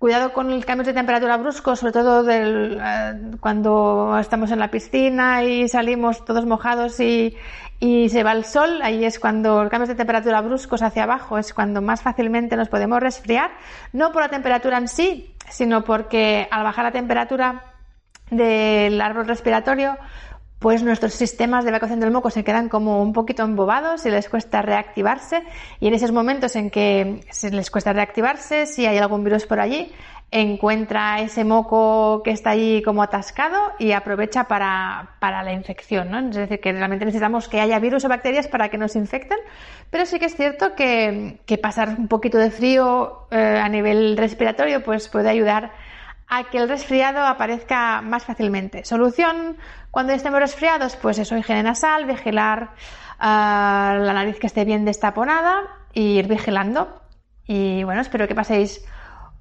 cuidado 0.00 0.32
con 0.32 0.50
el 0.50 0.64
cambio 0.64 0.84
de 0.84 0.92
temperatura 0.92 1.36
brusco, 1.36 1.76
sobre 1.76 1.92
todo 1.92 2.28
eh, 2.28 3.14
cuando 3.38 4.18
estamos 4.18 4.50
en 4.50 4.58
la 4.58 4.72
piscina 4.72 5.44
y 5.44 5.68
salimos 5.68 6.24
todos 6.24 6.46
mojados 6.46 6.98
y, 6.98 7.36
y 7.78 8.08
se 8.08 8.24
va 8.24 8.32
el 8.32 8.44
sol, 8.44 8.82
ahí 8.82 9.04
es 9.04 9.20
cuando 9.20 9.62
el 9.62 9.68
cambio 9.68 9.86
de 9.86 9.94
temperatura 9.94 10.40
bruscos 10.40 10.82
hacia 10.82 11.04
abajo 11.04 11.38
es 11.38 11.54
cuando 11.54 11.80
más 11.80 12.02
fácilmente 12.02 12.56
nos 12.56 12.68
podemos 12.68 12.98
resfriar, 12.98 13.52
no 13.92 14.10
por 14.10 14.22
la 14.22 14.30
temperatura 14.30 14.78
en 14.78 14.88
sí, 14.88 15.32
sino 15.48 15.84
porque 15.84 16.48
al 16.50 16.64
bajar 16.64 16.86
la 16.86 16.90
temperatura 16.90 17.66
del 18.32 19.00
árbol 19.00 19.28
respiratorio, 19.28 19.96
pues 20.62 20.82
nuestros 20.84 21.12
sistemas 21.12 21.64
de 21.64 21.70
evacuación 21.70 21.98
del 21.98 22.12
moco 22.12 22.30
se 22.30 22.44
quedan 22.44 22.68
como 22.68 23.02
un 23.02 23.12
poquito 23.12 23.42
embobados 23.42 24.06
y 24.06 24.10
les 24.10 24.28
cuesta 24.28 24.62
reactivarse 24.62 25.42
y 25.80 25.88
en 25.88 25.94
esos 25.94 26.12
momentos 26.12 26.54
en 26.54 26.70
que 26.70 27.20
se 27.30 27.50
les 27.50 27.68
cuesta 27.70 27.92
reactivarse, 27.92 28.66
si 28.66 28.86
hay 28.86 28.96
algún 28.96 29.24
virus 29.24 29.44
por 29.44 29.58
allí, 29.58 29.92
encuentra 30.30 31.20
ese 31.20 31.44
moco 31.44 32.22
que 32.22 32.30
está 32.30 32.50
allí 32.50 32.80
como 32.82 33.02
atascado 33.02 33.58
y 33.78 33.92
aprovecha 33.92 34.44
para, 34.44 35.16
para 35.18 35.42
la 35.42 35.52
infección, 35.52 36.10
¿no? 36.10 36.20
Es 36.20 36.36
decir, 36.36 36.60
que 36.60 36.72
realmente 36.72 37.04
necesitamos 37.04 37.48
que 37.48 37.60
haya 37.60 37.78
virus 37.80 38.04
o 38.04 38.08
bacterias 38.08 38.46
para 38.46 38.70
que 38.70 38.78
nos 38.78 38.96
infecten, 38.96 39.38
pero 39.90 40.06
sí 40.06 40.18
que 40.18 40.26
es 40.26 40.36
cierto 40.36 40.74
que, 40.74 41.40
que 41.44 41.58
pasar 41.58 41.96
un 41.98 42.08
poquito 42.08 42.38
de 42.38 42.50
frío 42.50 43.26
eh, 43.30 43.60
a 43.62 43.68
nivel 43.68 44.16
respiratorio 44.16 44.82
pues 44.82 45.08
puede 45.08 45.28
ayudar 45.28 45.72
a 46.34 46.44
que 46.44 46.56
el 46.56 46.66
resfriado 46.66 47.20
aparezca 47.26 48.00
más 48.00 48.24
fácilmente. 48.24 48.86
Solución 48.86 49.58
cuando 49.90 50.14
estemos 50.14 50.40
resfriados, 50.40 50.96
pues 50.96 51.18
eso, 51.18 51.36
higiene 51.36 51.62
nasal, 51.62 52.06
vigilar 52.06 52.70
ah, 53.18 53.98
la 54.00 54.14
nariz 54.14 54.38
que 54.38 54.46
esté 54.46 54.64
bien 54.64 54.86
destaponada 54.86 55.60
y 55.92 56.18
ir 56.18 56.28
vigilando. 56.28 57.02
Y 57.46 57.84
bueno, 57.84 58.00
espero 58.00 58.26
que 58.26 58.34
paséis 58.34 58.82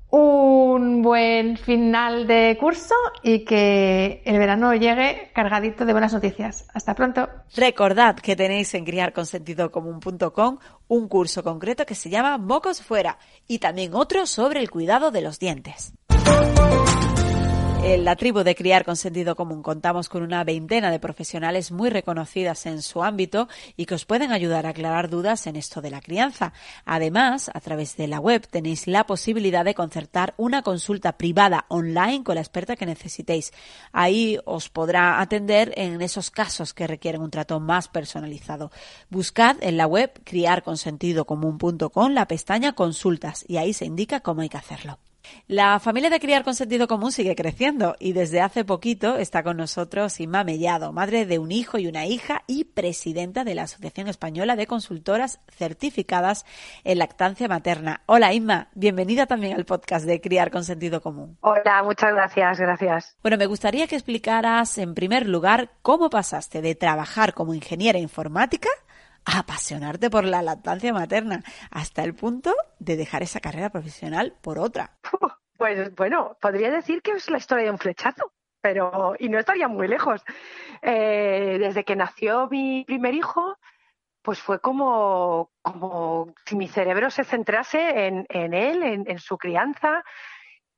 un 0.09 1.01
buen 1.01 1.55
final 1.55 2.27
de 2.27 2.57
curso 2.59 2.95
y 3.23 3.45
que 3.45 4.21
el 4.25 4.37
verano 4.37 4.73
llegue 4.73 5.31
cargadito 5.33 5.85
de 5.85 5.93
buenas 5.93 6.11
noticias. 6.11 6.67
Hasta 6.73 6.93
pronto. 6.93 7.29
Recordad 7.55 8.17
que 8.17 8.35
tenéis 8.35 8.73
en 8.73 8.83
criarconsentidocomún.com 8.83 10.57
un 10.89 11.07
curso 11.07 11.41
concreto 11.41 11.85
que 11.85 11.95
se 11.95 12.09
llama 12.09 12.37
Mocos 12.37 12.81
Fuera 12.81 13.17
y 13.47 13.59
también 13.59 13.93
otro 13.93 14.25
sobre 14.25 14.59
el 14.59 14.69
cuidado 14.69 15.11
de 15.11 15.21
los 15.21 15.39
dientes. 15.39 15.93
En 17.83 18.05
la 18.05 18.15
tribu 18.15 18.43
de 18.43 18.53
Criar 18.53 18.85
con 18.85 18.95
Sentido 18.95 19.35
Común 19.35 19.63
contamos 19.63 20.07
con 20.07 20.21
una 20.21 20.43
veintena 20.43 20.91
de 20.91 20.99
profesionales 20.99 21.71
muy 21.71 21.89
reconocidas 21.89 22.67
en 22.67 22.83
su 22.83 23.03
ámbito 23.03 23.49
y 23.75 23.87
que 23.87 23.95
os 23.95 24.05
pueden 24.05 24.31
ayudar 24.31 24.67
a 24.67 24.69
aclarar 24.69 25.09
dudas 25.09 25.47
en 25.47 25.55
esto 25.55 25.81
de 25.81 25.89
la 25.89 25.99
crianza. 25.99 26.53
Además, 26.85 27.49
a 27.51 27.59
través 27.59 27.97
de 27.97 28.07
la 28.07 28.19
web 28.19 28.47
tenéis 28.47 28.85
la 28.85 29.05
posibilidad 29.07 29.65
de 29.65 29.73
concertar 29.73 30.35
una 30.37 30.61
consulta 30.61 31.13
privada 31.13 31.65
online 31.69 32.23
con 32.23 32.35
la 32.35 32.41
experta 32.41 32.75
que 32.75 32.85
necesitéis. 32.85 33.51
Ahí 33.91 34.37
os 34.45 34.69
podrá 34.69 35.19
atender 35.19 35.73
en 35.75 36.03
esos 36.03 36.29
casos 36.29 36.75
que 36.75 36.85
requieren 36.85 37.21
un 37.21 37.31
trato 37.31 37.59
más 37.59 37.87
personalizado. 37.87 38.71
Buscad 39.09 39.57
en 39.59 39.77
la 39.77 39.87
web 39.87 40.11
criarconsentidocomún.com 40.23 42.11
la 42.11 42.27
pestaña 42.27 42.73
consultas 42.73 43.43
y 43.47 43.57
ahí 43.57 43.73
se 43.73 43.85
indica 43.85 44.19
cómo 44.19 44.41
hay 44.41 44.49
que 44.49 44.57
hacerlo. 44.57 44.99
La 45.47 45.79
familia 45.79 46.09
de 46.09 46.19
Criar 46.19 46.43
con 46.43 46.55
Sentido 46.55 46.87
Común 46.87 47.11
sigue 47.11 47.35
creciendo 47.35 47.95
y 47.99 48.13
desde 48.13 48.41
hace 48.41 48.63
poquito 48.63 49.17
está 49.17 49.43
con 49.43 49.57
nosotros 49.57 50.19
Inma 50.19 50.43
Mellado, 50.43 50.93
madre 50.93 51.25
de 51.25 51.39
un 51.39 51.51
hijo 51.51 51.77
y 51.77 51.87
una 51.87 52.05
hija 52.05 52.43
y 52.47 52.63
presidenta 52.63 53.43
de 53.43 53.55
la 53.55 53.63
Asociación 53.63 54.07
Española 54.07 54.55
de 54.55 54.67
Consultoras 54.67 55.39
Certificadas 55.49 56.45
en 56.83 56.99
Lactancia 56.99 57.47
Materna. 57.47 58.01
Hola 58.05 58.33
Inma, 58.33 58.69
bienvenida 58.73 59.25
también 59.25 59.55
al 59.55 59.65
podcast 59.65 60.05
de 60.05 60.21
Criar 60.21 60.51
con 60.51 60.63
Sentido 60.63 61.01
Común. 61.01 61.37
Hola, 61.41 61.83
muchas 61.83 62.13
gracias, 62.13 62.59
gracias. 62.59 63.17
Bueno, 63.21 63.37
me 63.37 63.45
gustaría 63.45 63.87
que 63.87 63.95
explicaras 63.95 64.77
en 64.77 64.93
primer 64.93 65.27
lugar 65.27 65.71
cómo 65.81 66.09
pasaste 66.09 66.61
de 66.61 66.75
trabajar 66.75 67.33
como 67.33 67.53
ingeniera 67.53 67.99
informática 67.99 68.69
apasionarte 69.25 70.09
por 70.09 70.25
la 70.25 70.41
lactancia 70.41 70.93
materna 70.93 71.43
hasta 71.69 72.03
el 72.03 72.15
punto 72.15 72.53
de 72.79 72.97
dejar 72.97 73.23
esa 73.23 73.39
carrera 73.39 73.69
profesional 73.69 74.35
por 74.41 74.59
otra. 74.59 74.97
Pues 75.57 75.93
bueno, 75.93 76.37
podría 76.41 76.71
decir 76.71 77.03
que 77.03 77.11
es 77.11 77.29
la 77.29 77.37
historia 77.37 77.65
de 77.65 77.69
un 77.71 77.77
flechazo, 77.77 78.31
pero 78.61 79.13
y 79.19 79.29
no 79.29 79.37
estaría 79.37 79.67
muy 79.67 79.87
lejos. 79.87 80.23
Eh, 80.81 81.57
desde 81.59 81.83
que 81.83 81.95
nació 81.95 82.47
mi 82.49 82.83
primer 82.83 83.13
hijo, 83.13 83.57
pues 84.23 84.39
fue 84.39 84.59
como, 84.59 85.51
como 85.61 86.33
si 86.45 86.55
mi 86.55 86.67
cerebro 86.67 87.09
se 87.09 87.23
centrase 87.23 88.07
en, 88.07 88.25
en 88.29 88.53
él, 88.53 88.83
en, 88.83 89.03
en, 89.07 89.19
su 89.19 89.37
crianza. 89.37 90.03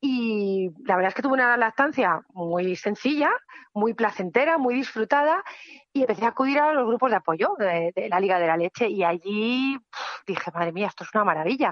Y 0.05 0.69
la 0.85 0.97
verdad 0.97 1.11
es 1.11 1.15
que 1.15 1.21
tuve 1.21 1.35
una 1.35 1.55
lactancia 1.55 2.19
muy 2.33 2.75
sencilla, 2.75 3.31
muy 3.73 3.93
placentera, 3.93 4.57
muy 4.57 4.75
disfrutada 4.75 5.41
y 5.93 6.01
empecé 6.01 6.25
a 6.25 6.29
acudir 6.29 6.59
a 6.59 6.73
los 6.73 6.85
grupos 6.85 7.09
de 7.09 7.15
apoyo 7.15 7.55
de, 7.57 7.93
la 8.09 8.19
Liga 8.19 8.37
de 8.37 8.47
la 8.47 8.57
Leche 8.57 8.89
y 8.89 9.05
allí 9.05 9.79
dije, 10.27 10.51
madre 10.53 10.73
mía, 10.73 10.87
esto 10.87 11.05
es 11.05 11.09
una 11.13 11.23
maravilla. 11.23 11.71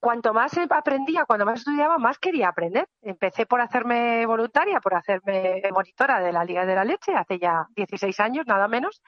Cuanto 0.00 0.34
más 0.34 0.58
aprendía, 0.68 1.26
cuanto 1.26 1.46
más 1.46 1.60
estudiaba, 1.60 1.96
más 1.96 2.18
quería 2.18 2.48
aprender. 2.48 2.88
Empecé 3.02 3.46
por 3.46 3.60
hacerme 3.60 4.26
voluntaria, 4.26 4.80
por 4.80 4.96
hacerme 4.96 5.62
monitora 5.72 6.18
de 6.18 6.32
la 6.32 6.44
Liga 6.44 6.66
de 6.66 6.74
la 6.74 6.84
Leche, 6.84 7.14
hace 7.14 7.38
ya 7.38 7.68
16 7.76 8.18
años, 8.18 8.46
nada 8.48 8.66
menos. 8.66 9.00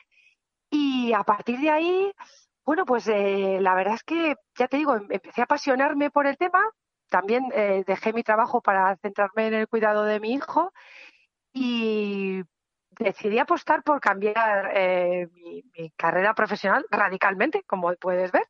Y 0.71 1.13
a 1.15 1.25
partir 1.25 1.59
de 1.59 1.71
ahí, 1.71 2.13
bueno, 2.65 2.85
pues 2.85 3.09
eh, 3.09 3.59
la 3.61 3.75
verdad 3.75 3.95
es 3.95 4.05
que, 4.05 4.37
ya 4.57 4.69
te 4.69 4.77
digo, 4.77 4.95
em, 4.95 5.09
empecé 5.11 5.41
a 5.41 5.45
apasionarme 5.45 6.11
por 6.13 6.29
el 6.29 6.37
tema. 6.37 6.63
También 7.09 7.45
eh, 7.55 7.85
dejé 7.87 8.13
mi 8.13 8.23
trabajo 8.23 8.61
para 8.61 8.97
centrarme 8.97 9.49
en 9.49 9.55
el 9.55 9.69
cuidado 9.69 10.05
de 10.05 10.21
mi 10.21 10.33
hijo 10.33 10.73
y 11.53 12.43
decidí 12.99 13.39
apostar 13.39 13.83
por 13.83 14.01
cambiar 14.01 14.73
eh, 14.75 15.29
mi, 15.33 15.91
carrera 15.97 16.35
profesional 16.35 16.85
radicalmente, 16.91 17.63
como 17.67 17.95
puedes 17.95 18.33
ver. 18.33 18.45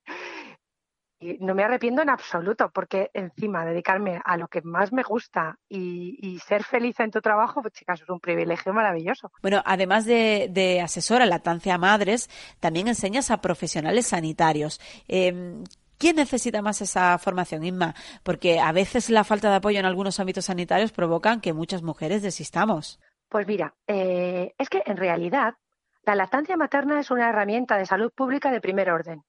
Y 1.18 1.38
no 1.38 1.54
me 1.54 1.64
arrepiento 1.64 2.02
en 2.02 2.10
absoluto, 2.10 2.70
porque 2.70 3.10
encima 3.14 3.64
dedicarme 3.64 4.20
a 4.22 4.36
lo 4.36 4.48
que 4.48 4.60
más 4.60 4.92
me 4.92 5.02
gusta 5.02 5.58
y, 5.66 6.38
ser 6.46 6.62
feliz 6.62 7.00
en 7.00 7.10
tu 7.10 7.22
trabajo, 7.22 7.62
pues 7.62 7.72
chicas, 7.72 8.02
es 8.02 8.08
un 8.10 8.20
privilegio 8.20 8.74
maravilloso. 8.74 9.32
Bueno, 9.40 9.62
además 9.64 10.04
de, 10.04 10.48
de 10.50 10.82
asesora 10.82 11.24
lactancia 11.24 11.74
a 11.74 11.78
madres, 11.78 12.28
también 12.60 12.88
enseñas 12.88 13.30
a 13.30 13.40
profesionales 13.40 14.08
sanitarios. 14.08 14.78
Em, 15.08 15.64
¿Quién 15.98 16.16
necesita 16.16 16.62
más 16.62 16.80
esa 16.82 17.18
formación, 17.18 17.64
Inma? 17.64 17.94
Porque 18.22 18.60
a 18.60 18.72
veces 18.72 19.10
la 19.10 19.24
falta 19.24 19.50
de 19.50 19.56
apoyo 19.56 19.78
en 19.78 19.86
algunos 19.86 20.20
ámbitos 20.20 20.46
sanitarios 20.46 20.92
provocan 20.92 21.40
que 21.40 21.52
muchas 21.52 21.82
mujeres 21.82 22.22
desistamos. 22.22 23.00
Pues 23.28 23.46
mira, 23.46 23.74
eh, 23.86 24.54
es 24.58 24.68
que 24.68 24.82
en 24.86 24.96
realidad 24.96 25.54
la 26.04 26.14
lactancia 26.14 26.56
materna 26.56 27.00
es 27.00 27.10
una 27.10 27.28
herramienta 27.28 27.76
de 27.76 27.86
salud 27.86 28.12
pública 28.12 28.50
de 28.50 28.60
primer 28.60 28.90
orden 28.90 29.24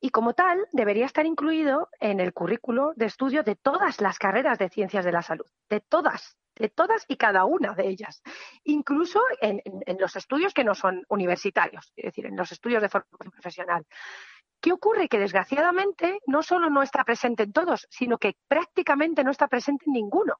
y 0.00 0.10
como 0.10 0.34
tal 0.34 0.66
debería 0.72 1.06
estar 1.06 1.26
incluido 1.26 1.88
en 2.00 2.20
el 2.20 2.32
currículo 2.32 2.92
de 2.96 3.06
estudio 3.06 3.42
de 3.42 3.56
todas 3.56 4.00
las 4.00 4.18
carreras 4.18 4.58
de 4.58 4.68
ciencias 4.68 5.04
de 5.04 5.12
la 5.12 5.22
salud, 5.22 5.46
de 5.68 5.80
todas, 5.80 6.36
de 6.54 6.68
todas 6.68 7.04
y 7.08 7.16
cada 7.16 7.44
una 7.44 7.74
de 7.74 7.88
ellas, 7.88 8.22
incluso 8.64 9.20
en, 9.40 9.62
los 9.98 10.16
estudios 10.16 10.54
que 10.54 10.64
no 10.64 10.74
son 10.74 11.04
universitarios, 11.08 11.92
es 11.96 12.04
decir, 12.04 12.26
en 12.26 12.36
los 12.36 12.52
estudios 12.52 12.82
de 12.82 12.88
formación 12.88 13.32
profesional. 13.32 13.86
¿Qué 14.60 14.72
ocurre? 14.72 15.08
Que 15.08 15.18
desgraciadamente 15.18 16.20
no 16.26 16.42
solo 16.42 16.68
no 16.68 16.82
está 16.82 17.04
presente 17.04 17.44
en 17.44 17.52
todos, 17.52 17.86
sino 17.90 18.18
que 18.18 18.36
prácticamente 18.48 19.22
no 19.22 19.30
está 19.30 19.46
presente 19.46 19.84
en 19.86 19.92
ninguno. 19.92 20.36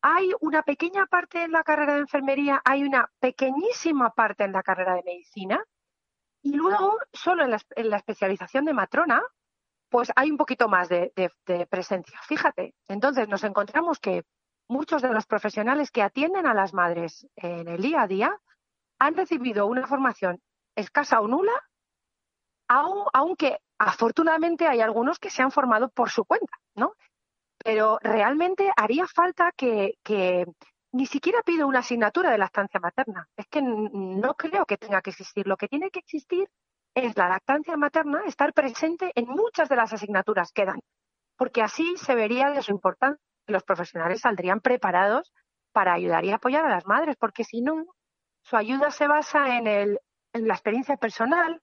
Hay 0.00 0.30
una 0.40 0.62
pequeña 0.62 1.06
parte 1.06 1.42
en 1.42 1.52
la 1.52 1.64
carrera 1.64 1.94
de 1.94 2.00
enfermería, 2.00 2.60
hay 2.64 2.84
una 2.84 3.10
pequeñísima 3.20 4.10
parte 4.10 4.44
en 4.44 4.52
la 4.52 4.62
carrera 4.62 4.94
de 4.94 5.02
medicina 5.02 5.64
y 6.42 6.52
luego 6.52 6.98
solo 7.12 7.44
en 7.44 7.50
la, 7.50 7.96
especialización 7.96 8.64
de 8.64 8.72
matrona, 8.72 9.22
pues 9.88 10.12
hay 10.14 10.30
un 10.30 10.36
poquito 10.36 10.68
más 10.68 10.88
de, 10.88 11.12
presencia. 11.68 12.18
Fíjate, 12.22 12.74
entonces 12.86 13.28
nos 13.28 13.42
encontramos 13.42 13.98
que 13.98 14.24
muchos 14.68 15.02
de 15.02 15.12
los 15.12 15.26
profesionales 15.26 15.90
que 15.90 16.02
atienden 16.02 16.46
a 16.46 16.54
las 16.54 16.74
madres 16.74 17.26
en 17.36 17.68
el 17.68 17.82
día 17.82 18.02
a 18.02 18.06
día 18.06 18.40
han 18.98 19.14
recibido 19.14 19.66
una 19.66 19.86
formación 19.86 20.40
escasa 20.76 21.20
o 21.20 21.26
nula 21.26 21.52
aunque 22.68 23.58
afortunadamente 23.78 24.66
hay 24.66 24.80
algunos 24.80 25.18
que 25.18 25.30
se 25.30 25.42
han 25.42 25.50
formado 25.50 25.88
por 25.88 26.10
su 26.10 26.24
cuenta, 26.24 26.58
¿no? 26.74 26.94
Pero 27.58 27.98
realmente 28.02 28.70
haría 28.76 29.06
falta 29.06 29.52
que, 29.56 29.96
ni 30.92 31.06
siquiera 31.06 31.42
pido 31.42 31.66
una 31.66 31.80
asignatura 31.80 32.30
de 32.30 32.38
lactancia 32.38 32.80
materna. 32.80 33.28
Es 33.36 33.46
que 33.48 33.62
no 33.62 34.34
creo 34.34 34.64
que 34.64 34.76
tenga 34.76 35.02
que 35.02 35.10
existir. 35.10 35.46
Lo 35.46 35.56
que 35.56 35.68
tiene 35.68 35.90
que 35.90 35.98
existir 35.98 36.48
es 36.94 37.16
la 37.16 37.28
lactancia 37.28 37.76
materna, 37.76 38.22
estar 38.26 38.52
presente 38.52 39.12
en 39.14 39.26
muchas 39.26 39.68
de 39.68 39.76
las 39.76 39.92
asignaturas 39.92 40.52
que 40.52 40.64
dan, 40.64 40.80
porque 41.36 41.62
así 41.62 41.96
se 41.96 42.14
vería 42.14 42.50
de 42.50 42.62
su 42.62 42.72
importancia 42.72 43.22
los 43.48 43.64
profesionales 43.64 44.20
saldrían 44.20 44.60
preparados 44.60 45.32
para 45.72 45.92
ayudar 45.92 46.24
y 46.24 46.30
apoyar 46.30 46.64
a 46.64 46.70
las 46.70 46.86
madres, 46.86 47.16
porque 47.16 47.44
si 47.44 47.60
no, 47.60 47.86
su 48.42 48.56
ayuda 48.56 48.90
se 48.90 49.06
basa 49.06 49.56
en, 49.56 49.66
el, 49.66 50.00
en 50.32 50.48
la 50.48 50.54
experiencia 50.54 50.96
personal, 50.96 51.60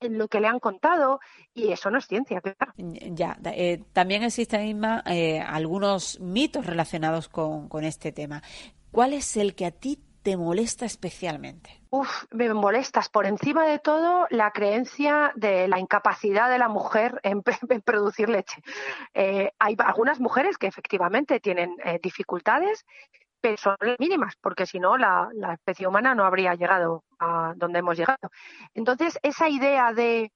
en 0.00 0.18
lo 0.18 0.28
que 0.28 0.40
le 0.40 0.48
han 0.48 0.60
contado 0.60 1.20
y 1.54 1.72
eso 1.72 1.90
no 1.90 1.98
es 1.98 2.06
ciencia, 2.06 2.40
claro. 2.40 2.72
Ya, 2.76 3.38
eh, 3.44 3.82
también 3.92 4.22
existen, 4.22 4.82
eh, 5.06 5.40
algunos 5.40 6.20
mitos 6.20 6.66
relacionados 6.66 7.28
con, 7.28 7.68
con 7.68 7.84
este 7.84 8.12
tema. 8.12 8.42
¿Cuál 8.90 9.12
es 9.12 9.36
el 9.36 9.54
que 9.54 9.66
a 9.66 9.70
ti 9.70 9.98
te 10.26 10.36
molesta 10.36 10.84
especialmente? 10.86 11.70
Uf, 11.90 12.24
me 12.32 12.52
molestas 12.52 13.08
por 13.08 13.26
encima 13.26 13.64
de 13.64 13.78
todo 13.78 14.26
la 14.30 14.50
creencia 14.50 15.32
de 15.36 15.68
la 15.68 15.78
incapacidad 15.78 16.50
de 16.50 16.58
la 16.58 16.68
mujer 16.68 17.20
en, 17.22 17.44
producir 17.84 18.28
leche. 18.28 18.60
Eh, 19.14 19.52
hay 19.60 19.76
algunas 19.78 20.18
mujeres 20.18 20.58
que 20.58 20.66
efectivamente 20.66 21.38
tienen 21.38 21.76
eh, 21.84 22.00
dificultades, 22.02 22.84
son 23.56 23.76
mínimas, 23.98 24.34
porque 24.40 24.66
si 24.66 24.80
no, 24.80 24.96
la, 24.96 25.30
especie 25.52 25.86
humana 25.86 26.14
no 26.14 26.24
habría 26.24 26.54
llegado 26.54 27.04
a 27.18 27.52
donde 27.56 27.80
hemos 27.80 27.96
llegado. 27.96 28.30
Entonces, 28.74 29.18
esa 29.22 29.48
idea 29.48 29.92
de, 29.92 30.32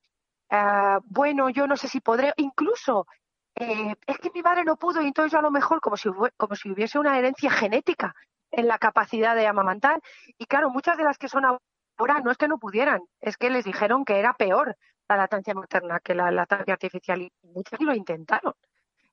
eh, 0.51 0.99
bueno, 1.05 1.49
yo 1.51 1.67
no 1.67 1.77
sé 1.77 1.89
si 1.89 2.01
podré, 2.01 2.33
incluso 2.37 3.07
es 3.55 4.19
que 4.19 4.31
mi 4.35 4.43
madre 4.43 4.65
no 4.65 4.77
pudo 4.77 5.03
y 5.03 5.07
entonces 5.07 5.33
yo 5.33 5.39
a 5.39 5.43
lo 5.43 5.51
mejor 5.51 5.81
como 5.81 5.97
si, 5.97 6.09
como 6.37 6.55
si 6.55 6.71
hubiese 6.71 6.99
una 6.99 7.19
herencia 7.19 7.51
genética 7.51 8.15
en 8.51 8.67
la 8.67 8.79
capacidad 8.79 9.35
de 9.37 9.47
amamantar. 9.47 10.01
Y 10.39 10.47
claro, 10.47 10.71
muchas 10.71 10.97
de 10.97 11.05
las 11.05 11.19
que 11.19 11.29
son 11.29 11.45
ahora 11.45 12.21
no 12.21 12.31
es 12.31 12.39
que 12.39 12.49
no 12.49 12.59
pudieran, 12.59 13.03
es 13.21 13.37
que 13.37 13.51
les 13.51 13.65
dijeron 13.65 14.05
que 14.05 14.19
era 14.19 14.35
peor 14.35 14.77
la 15.09 15.17
lactancia 15.17 15.55
materna 15.55 16.01
que 16.01 16.15
la 16.15 16.31
lactancia 16.31 16.75
artificial 16.75 17.21
y 17.21 17.33
muchas 17.43 17.81
lo 17.81 17.95
intentaron. 17.95 18.55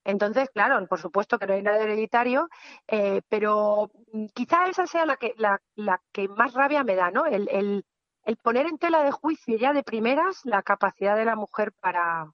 Entonces, 0.07 0.49
claro, 0.49 0.87
por 0.87 0.99
supuesto 0.99 1.37
que 1.37 1.47
no 1.47 1.53
hay 1.53 1.61
nada 1.61 1.83
hereditario, 1.83 2.47
eh, 2.87 3.21
pero 3.27 3.91
quizá 4.33 4.67
esa 4.69 4.87
sea 4.87 5.05
la 5.05 5.17
que, 5.17 5.33
la, 5.35 5.59
que 6.13 6.29
más 6.29 6.53
rabia 6.53 6.83
me 6.85 6.95
da, 6.95 7.11
¿no? 7.11 7.25
El 7.25 7.83
poner 8.41 8.67
en 8.67 8.77
tela 8.77 9.03
de 9.03 9.11
juicio 9.11 9.57
ya 9.57 9.73
de 9.73 9.83
primeras 9.83 10.45
la 10.45 10.63
capacidad 10.63 11.17
de 11.17 11.25
la 11.25 11.35
mujer 11.35 11.73
para, 11.81 12.31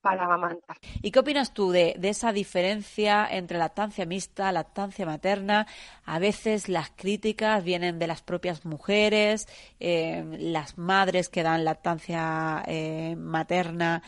para 0.00 0.24
amamantar. 0.24 0.78
¿Y 1.02 1.10
qué 1.10 1.18
opinas 1.18 1.52
tú 1.52 1.70
de, 1.70 1.98
esa 2.02 2.32
diferencia 2.32 3.26
entre 3.30 3.58
lactancia 3.58 4.06
mixta, 4.06 4.52
lactancia 4.52 5.06
materna? 5.06 5.66
A 6.04 6.18
veces 6.18 6.68
las 6.68 6.90
críticas 6.90 7.62
vienen 7.64 7.98
de 7.98 8.06
las 8.06 8.22
propias 8.22 8.64
mujeres, 8.64 9.46
eh, 9.78 10.24
las 10.38 10.78
madres 10.78 11.28
que 11.28 11.42
dan 11.42 11.64
lactancia 11.64 12.62
eh, 12.66 13.14
materna 13.16 14.02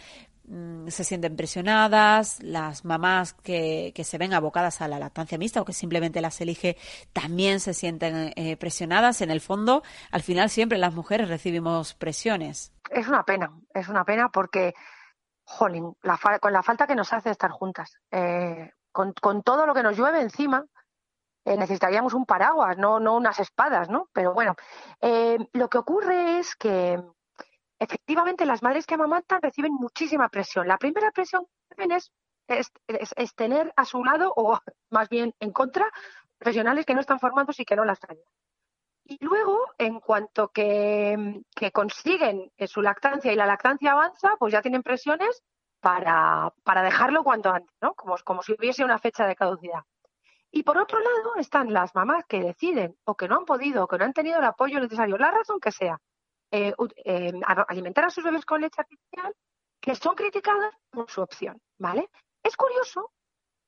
mm, 0.53 0.88
se 0.88 1.05
sienten 1.05 1.36
presionadas, 1.36 2.42
las 2.42 2.84
mamás 2.84 3.32
que, 3.32 3.92
que, 3.94 4.05
se 4.05 4.18
ven 4.18 4.34
abocadas 4.34 4.80
a 4.80 4.88
la 4.88 4.98
lactancia 4.98 5.38
mixta 5.38 5.61
o 5.61 5.64
que 5.64 5.72
simplemente 5.72 6.20
las 6.20 6.40
elige 6.40 6.76
también 7.12 7.61
se 7.61 7.74
sienten 7.74 8.32
eh, 8.36 8.57
presionadas. 8.57 9.20
En 9.22 9.30
el 9.30 9.40
fondo, 9.40 9.82
al 10.11 10.22
final 10.22 10.50
siempre 10.50 10.78
las 10.78 10.94
mujeres 10.94 11.28
recibimos 11.28 11.94
presiones. 11.94 12.72
Es 12.90 13.09
una 13.09 13.24
pena, 13.24 13.50
es 13.72 13.88
una 13.88 14.05
pena 14.05 14.28
porque 14.28 14.74
jolín, 15.44 15.96
con 16.40 16.53
la 16.53 16.62
falta 16.62 16.86
que 16.86 16.94
nos 16.94 17.12
hace 17.12 17.30
estar 17.30 17.50
juntas. 17.50 17.96
Eh, 18.11 18.70
con, 18.92 19.14
todo 19.42 19.66
lo 19.66 19.74
que 19.74 19.82
nos 19.82 19.96
llueve 19.96 20.20
encima, 20.20 20.64
eh, 21.44 21.57
necesitaríamos 21.57 22.14
un 22.14 22.26
paraguas, 22.26 22.76
no, 22.76 23.00
no 23.00 23.16
unas 23.16 23.40
espadas, 23.40 23.88
¿no? 23.88 24.09
Pero 24.12 24.34
bueno, 24.34 24.55
lo 25.53 25.68
que 25.68 25.78
ocurre 25.78 26.38
es 26.38 26.55
que 26.55 27.03
efectivamente 27.83 28.47
las 28.47 28.62
madres 28.62 28.87
que 28.87 28.95
amamantan 28.95 29.43
reciben 29.43 29.72
muchísima 29.74 30.28
presión. 30.28 30.68
La 30.68 30.78
primera 30.78 31.11
presión 31.11 31.47
que 31.76 32.59
es, 32.59 32.72
es, 33.16 33.35
tener 33.35 33.72
a 33.76 33.85
su 33.85 34.05
lado, 34.05 34.33
o 34.37 34.59
más 34.91 35.09
bien 35.09 35.35
en 35.41 35.53
contra, 35.53 35.91
profesionales 36.39 36.87
que 36.87 36.95
no 36.95 37.01
están 37.01 37.20
formados 37.20 37.59
y 37.61 37.64
que 37.64 37.76
no 37.76 37.85
las 37.85 38.01
traen. 38.01 38.20
Y 39.05 39.18
luego, 39.24 39.59
en 39.78 40.01
cuanto 40.01 40.49
que, 40.49 41.43
consiguen 41.72 42.53
su 42.66 42.83
lactancia 42.83 43.33
y 43.33 43.37
la 43.37 43.47
lactancia 43.47 43.93
avanza, 43.93 44.37
pues 44.39 44.53
ya 44.53 44.62
tienen 44.62 44.83
presiones 44.83 45.43
para, 45.80 46.53
para 46.62 46.83
dejarlo 46.83 47.24
cuanto 47.24 47.51
antes, 47.51 47.76
¿no? 47.80 47.95
Como, 47.95 48.16
como 48.24 48.43
si 48.43 48.53
hubiese 48.53 48.85
una 48.85 48.99
fecha 48.99 49.26
de 49.26 49.35
caducidad. 49.35 49.83
Y 50.53 50.62
por 50.62 50.78
otro 50.78 51.01
lado 51.01 51.37
están 51.37 51.72
las 51.72 51.95
mamás 51.95 52.24
que 52.26 52.41
deciden 52.41 52.97
o 53.05 53.16
que 53.16 53.26
no 53.26 53.39
han 53.39 53.45
podido 53.45 53.85
o 53.85 53.89
que 53.89 53.99
no 53.99 54.05
han 54.05 54.12
tenido 54.12 54.39
el 54.39 54.45
apoyo 54.45 54.78
necesario, 54.78 55.16
la 55.16 55.30
razón 55.30 55.59
que 55.59 55.72
sea, 55.72 55.99
eh, 56.53 56.74
eh, 57.05 57.32
alimentar 57.66 58.05
a 58.05 58.11
sus 58.11 58.22
bebés 58.22 58.44
con 58.44 58.61
leche 58.61 58.80
artificial, 58.80 59.34
que 59.80 59.94
son 59.94 60.14
criticadas 60.14 60.74
por 60.90 61.11
su 61.11 61.22
opción, 61.22 61.61
¿vale? 61.78 62.11
Es 62.42 62.57
curioso 62.57 63.11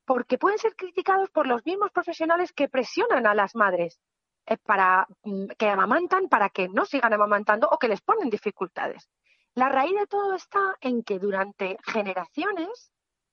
porque 0.05 0.37
pueden 0.37 0.59
ser 0.59 0.77
criticados 0.77 1.31
por 1.31 1.47
los 1.47 1.65
mismos 1.65 1.91
profesionales 1.93 2.53
que 2.53 2.69
presionan 2.69 3.27
a 3.27 3.35
las 3.35 3.55
madres 3.55 3.99
eh, 4.47 4.59
para 4.59 5.07
mm, 5.23 5.47
que 5.59 5.69
amamantan 5.69 6.29
para 6.29 6.51
que 6.51 6.69
no 6.69 6.85
sigan 6.85 7.15
amamantando 7.15 7.69
o 7.71 7.79
que 7.79 7.89
les 7.89 8.03
ponen 8.03 8.29
dificultades. 8.29 9.09
La 9.55 9.71
raíz 9.71 9.99
de 9.99 10.07
todo 10.07 10.35
está 10.35 10.77
en 10.83 11.03
que 11.05 11.19
durante 11.19 11.79
generaciones, 11.85 12.93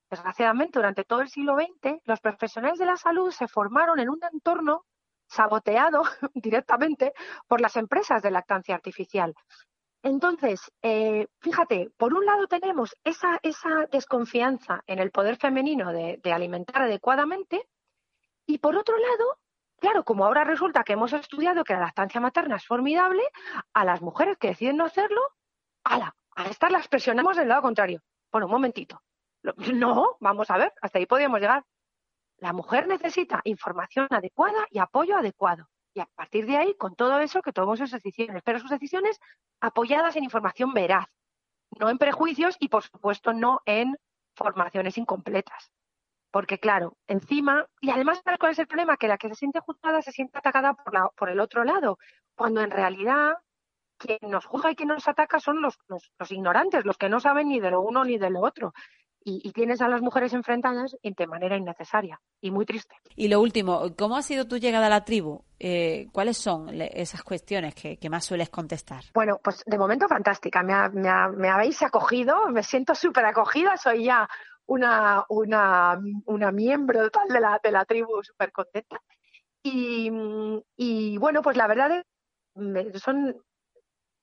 desgraciadamente 0.09 0.79
durante 0.79 1.03
todo 1.03 1.21
el 1.21 1.29
siglo 1.29 1.55
XX, 1.55 1.99
los 2.05 2.21
profesionales 2.21 2.79
de 2.79 2.85
la 2.85 2.95
salud 2.95 3.31
se 3.31 3.49
formaron 3.49 3.99
en 3.99 4.09
un 4.09 4.19
entorno 4.31 4.85
saboteado 5.32 6.03
directamente 6.36 7.13
por 7.47 7.61
las 7.61 7.77
empresas 7.77 8.21
de 8.21 8.32
lactancia 8.32 8.75
artificial. 8.75 9.34
Entonces, 10.03 10.71
eh, 10.82 11.27
fíjate, 11.39 11.91
por 11.97 12.13
un 12.13 12.25
lado 12.25 12.47
tenemos 12.47 12.95
esa, 13.03 13.39
esa 13.43 13.86
desconfianza 13.91 14.84
en 14.88 14.99
el 14.99 15.11
poder 15.11 15.38
femenino 15.38 15.93
de, 15.93 16.19
alimentar 16.34 16.82
adecuadamente 16.84 17.67
y 18.45 18.57
por 18.59 18.75
otro 18.75 18.97
lado 18.97 19.38
Claro, 19.79 20.03
como 20.03 20.25
ahora 20.25 20.43
resulta 20.43 20.84
que 20.84 20.93
hemos 20.93 21.11
estudiado 21.11 21.63
que 21.63 21.73
la 21.73 21.79
lactancia 21.79 22.21
materna 22.21 22.57
es 22.57 22.67
formidable, 22.67 23.23
a 23.73 23.84
las 23.84 23.99
mujeres 23.99 24.38
que 24.38 24.49
deciden 24.49 24.77
no 24.77 24.86
hacerlo, 24.86 25.19
ala, 25.84 26.15
a 26.36 26.45
estas 26.45 26.71
las 26.71 26.88
presionamos 26.88 27.36
del 27.36 27.47
lado 27.47 27.63
contrario. 27.63 27.99
Bueno, 28.32 28.45
un 28.45 28.51
momentito. 28.51 29.01
No, 29.73 30.17
vamos 30.19 30.51
a 30.51 30.57
ver, 30.57 30.71
hasta 30.84 30.99
ahí 30.99 31.07
podríamos 31.07 31.39
llegar. 31.39 31.63
La 32.41 32.53
mujer 32.53 32.87
necesita 32.87 33.39
información 33.43 34.07
adecuada 34.09 34.65
y 34.71 34.79
apoyo 34.79 35.15
adecuado. 35.15 35.69
Y 35.93 35.99
a 35.99 36.07
partir 36.07 36.47
de 36.47 36.57
ahí, 36.57 36.75
con 36.75 36.95
todo 36.95 37.19
eso, 37.19 37.41
que 37.41 37.53
tomemos 37.53 37.77
sus 37.77 37.91
decisiones, 37.91 38.41
pero 38.43 38.59
sus 38.59 38.71
decisiones 38.71 39.19
apoyadas 39.59 40.15
en 40.15 40.23
información 40.23 40.73
veraz, 40.73 41.05
no 41.79 41.89
en 41.89 41.99
prejuicios 41.99 42.57
y, 42.59 42.69
por 42.69 42.83
supuesto, 42.83 43.31
no 43.31 43.61
en 43.65 43.95
formaciones 44.35 44.97
incompletas. 44.97 45.71
Porque, 46.31 46.59
claro, 46.59 46.97
encima, 47.07 47.67
y 47.79 47.91
además, 47.91 48.21
cuál 48.39 48.53
es 48.53 48.59
el 48.59 48.67
problema? 48.67 48.97
Que 48.97 49.07
la 49.07 49.19
que 49.19 49.29
se 49.29 49.35
siente 49.35 49.59
juzgada 49.59 50.01
se 50.01 50.11
siente 50.11 50.39
atacada 50.39 50.73
por, 50.73 50.93
la, 50.93 51.09
por 51.15 51.29
el 51.29 51.39
otro 51.39 51.63
lado, 51.63 51.99
cuando 52.35 52.61
en 52.61 52.71
realidad 52.71 53.35
quien 53.97 54.31
nos 54.31 54.45
juzga 54.45 54.71
y 54.71 54.75
quien 54.75 54.89
nos 54.89 55.07
ataca 55.07 55.39
son 55.39 55.61
los, 55.61 55.77
los, 55.87 56.31
ignorantes, 56.31 56.85
los 56.85 56.97
que 56.97 57.09
no 57.09 57.19
saben 57.19 57.49
ni 57.49 57.59
de 57.59 57.69
lo 57.69 57.81
uno 57.81 58.03
ni 58.03 58.17
de 58.17 58.31
lo 58.31 58.41
otro. 58.41 58.73
Y, 59.24 59.51
tienes 59.51 59.82
a 59.82 59.88
las 59.88 60.01
mujeres 60.01 60.34
enfrentadas 60.34 60.97
de 61.03 61.28
manera 61.28 61.55
innecesaria 61.55 62.19
y 62.41 62.49
muy 62.49 62.65
triste. 62.65 62.95
Y 63.15 63.28
lo 63.28 63.39
último, 63.39 63.95
¿cómo 63.95 64.17
ha 64.17 64.24
sido 64.24 64.47
tu 64.47 64.57
llegada 64.57 64.88
a 64.88 64.89
la 64.89 65.05
tribu? 65.05 65.43
Eh, 65.59 66.07
¿Cuáles 66.11 66.38
son 66.38 66.69
esas 66.82 67.22
cuestiones 67.22 67.76
que, 67.76 68.09
más 68.09 68.26
sueles 68.26 68.49
contestar? 68.49 69.03
Bueno, 69.13 69.39
pues 69.43 69.63
de 69.65 69.78
momento 69.78 70.07
fantástica. 70.07 70.63
Me, 70.63 70.74
me 71.38 71.49
habéis 71.49 71.84
acogido, 71.84 72.47
me 72.49 72.63
siento 72.63 72.95
súper 72.95 73.26
acogida, 73.26 73.78
soy 73.78 74.05
ya 74.05 74.28
una, 74.72 75.26
una, 75.30 75.99
una 76.26 76.51
miembro 76.51 77.09
tal 77.09 77.28
de 77.28 77.39
la, 77.41 77.59
de 77.61 77.72
la 77.72 77.86
tribu 77.86 78.24
súper 78.24 78.51
contenta. 78.51 79.01
Y, 79.63 80.09
y, 80.78 81.17
bueno, 81.17 81.41
pues 81.41 81.57
la 81.57 81.67
verdad 81.67 81.91
es, 81.91 83.01
son, 83.01 83.36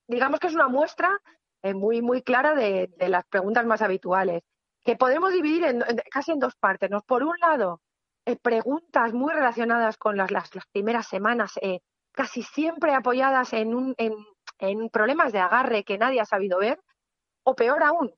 digamos 0.09 0.41
que 0.41 0.49
es 0.49 0.55
una 0.55 0.69
muestra 0.69 1.21
eh, 1.63 1.75
muy, 1.75 2.03
muy 2.03 2.23
clara 2.23 2.55
de, 2.55 2.91
de, 2.97 3.09
las 3.09 3.25
preguntas 3.27 3.67
más 3.67 3.83
habituales, 3.83 4.43
que 4.89 4.97
podemos 4.97 5.31
dividir 5.35 5.67
casi 6.11 6.33
en 6.33 6.39
dos 6.39 6.57
partes. 6.57 6.89
¿no? 6.91 7.03
Por 7.03 7.23
un 7.23 7.35
lado, 7.41 7.83
eh, 8.25 8.37
preguntas 8.37 9.13
muy 9.13 9.35
relacionadas 9.35 9.99
con 9.99 10.17
las, 10.17 10.31
primeras 10.73 11.07
semanas, 11.07 11.59
eh, 11.61 11.81
casi 12.11 12.43
siempre 12.43 12.95
apoyadas 12.95 13.53
en, 13.53 13.95
problemas 14.91 15.31
de 15.35 15.41
agarre 15.41 15.85
que 15.85 15.99
nadie 15.99 16.23
ha 16.23 16.25
sabido 16.25 16.61
ver, 16.61 16.81
o 17.43 17.55
peor 17.55 17.83
aún, 17.83 18.15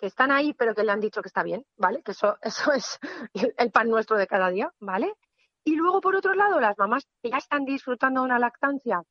que 0.00 0.06
están 0.06 0.32
ahí 0.32 0.52
pero 0.52 0.74
que 0.74 0.82
le 0.82 0.90
han 0.90 0.98
dicho 0.98 1.22
que 1.22 1.28
está 1.28 1.44
bien, 1.44 1.64
¿vale? 1.76 2.02
Que 2.02 2.10
eso, 2.10 2.38
eso 2.42 2.72
es 2.72 2.98
el 3.32 3.70
pan 3.70 3.88
nuestro 3.88 4.16
de 4.16 4.26
cada 4.26 4.50
día, 4.50 4.74
¿vale? 4.80 5.14
Y 5.62 5.76
luego, 5.76 6.00
por 6.00 6.16
otro 6.16 6.34
lado, 6.34 6.58
las 6.58 6.76
mamás 6.76 7.06
que 7.22 7.30
ya 7.30 7.36
están 7.36 7.64
disfrutando 7.64 8.22
de 8.22 8.26
una 8.26 8.40
lactancia 8.40 9.04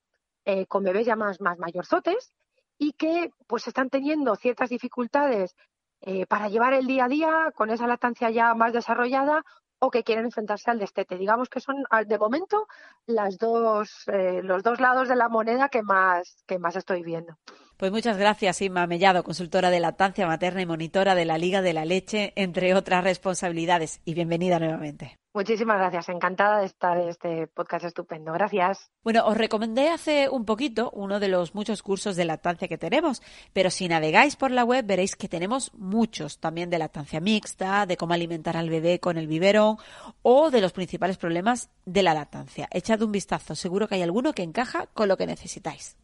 eh, 0.43 0.65
con 0.65 0.83
bebés 0.83 1.05
ya 1.05 1.15
más, 1.15 1.39
más 1.39 1.57
mayorzotes 1.59 2.33
y 2.77 2.91
que 2.91 3.31
pues 3.47 3.69
están 3.69 3.89
teniendo 3.89 4.35
ciertas 4.35 4.69
dificultades 4.69 5.55
eh, 6.01 6.25
para 6.25 6.49
llevar 6.49 6.73
el 6.73 6.87
día 6.87 7.05
a 7.05 7.09
día 7.09 7.51
con 7.55 7.69
esa 7.69 7.87
lactancia 7.87 8.29
ya 8.29 8.53
más 8.53 8.73
desarrollada 8.73 9.43
o 9.79 9.89
que 9.89 10.03
quieren 10.03 10.25
enfrentarse 10.25 10.69
al 10.69 10.79
destete. 10.79 11.17
Digamos 11.17 11.49
que 11.49 11.61
son 11.61 11.83
de 12.05 12.17
momento 12.17 12.67
las 13.05 13.37
dos, 13.37 14.07
eh, 14.07 14.41
los 14.43 14.61
dos 14.63 14.79
lados 14.79 15.07
de 15.07 15.15
la 15.15 15.29
moneda 15.29 15.69
que 15.69 15.83
más, 15.83 16.43
que 16.45 16.59
más 16.59 16.75
estoy 16.75 17.03
viendo. 17.03 17.37
Pues 17.79 17.93
muchas 17.93 18.17
gracias, 18.17 18.61
Inma 18.61 18.85
Mellado, 18.87 19.23
consultora 19.23 19.69
de 19.69 19.79
lactancia 19.79 20.27
materna 20.27 20.61
y 20.61 20.65
monitora 20.65 21.15
de 21.15 21.23
la 21.23 21.37
Liga 21.37 21.61
de 21.61 21.71
la 21.71 21.85
Leche, 21.85 22.33
entre 22.35 22.75
otras 22.75 23.05
responsabilidades. 23.05 24.01
Y 24.03 24.15
bienvenida 24.15 24.59
nuevamente. 24.59 25.17
Muchísimas 25.33 25.77
gracias, 25.77 26.09
encantada 26.09 26.59
de 26.59 26.65
estar 26.65 26.97
en 26.97 27.07
este 27.07 27.47
podcast 27.47 27.85
estupendo. 27.85 28.33
Gracias. 28.33 28.91
Bueno, 29.01 29.25
os 29.25 29.37
recomendé 29.37 29.91
hace 29.91 30.27
un 30.27 30.43
poquito 30.43 30.91
uno 30.93 31.21
de 31.21 31.29
los 31.29 31.55
muchos 31.55 31.81
cursos 31.81 32.17
de 32.17 32.25
lactancia 32.25 32.67
que 32.67 32.77
tenemos, 32.77 33.21
pero 33.53 33.69
si 33.69 33.87
navegáis 33.87 34.35
por 34.35 34.51
la 34.51 34.65
web 34.65 34.85
veréis 34.85 35.15
que 35.15 35.29
tenemos 35.29 35.73
muchos, 35.73 36.39
también 36.39 36.69
de 36.69 36.79
lactancia 36.79 37.21
mixta, 37.21 37.85
de 37.85 37.95
cómo 37.95 38.13
alimentar 38.13 38.57
al 38.57 38.69
bebé 38.69 38.99
con 38.99 39.17
el 39.17 39.27
biberón 39.27 39.77
o 40.21 40.51
de 40.51 40.59
los 40.59 40.73
principales 40.73 41.17
problemas 41.17 41.69
de 41.85 42.03
la 42.03 42.13
lactancia. 42.13 42.67
Echad 42.71 43.01
un 43.03 43.13
vistazo, 43.13 43.55
seguro 43.55 43.87
que 43.87 43.95
hay 43.95 44.01
alguno 44.01 44.33
que 44.33 44.43
encaja 44.43 44.87
con 44.87 45.07
lo 45.07 45.15
que 45.15 45.27
necesitáis. 45.27 45.95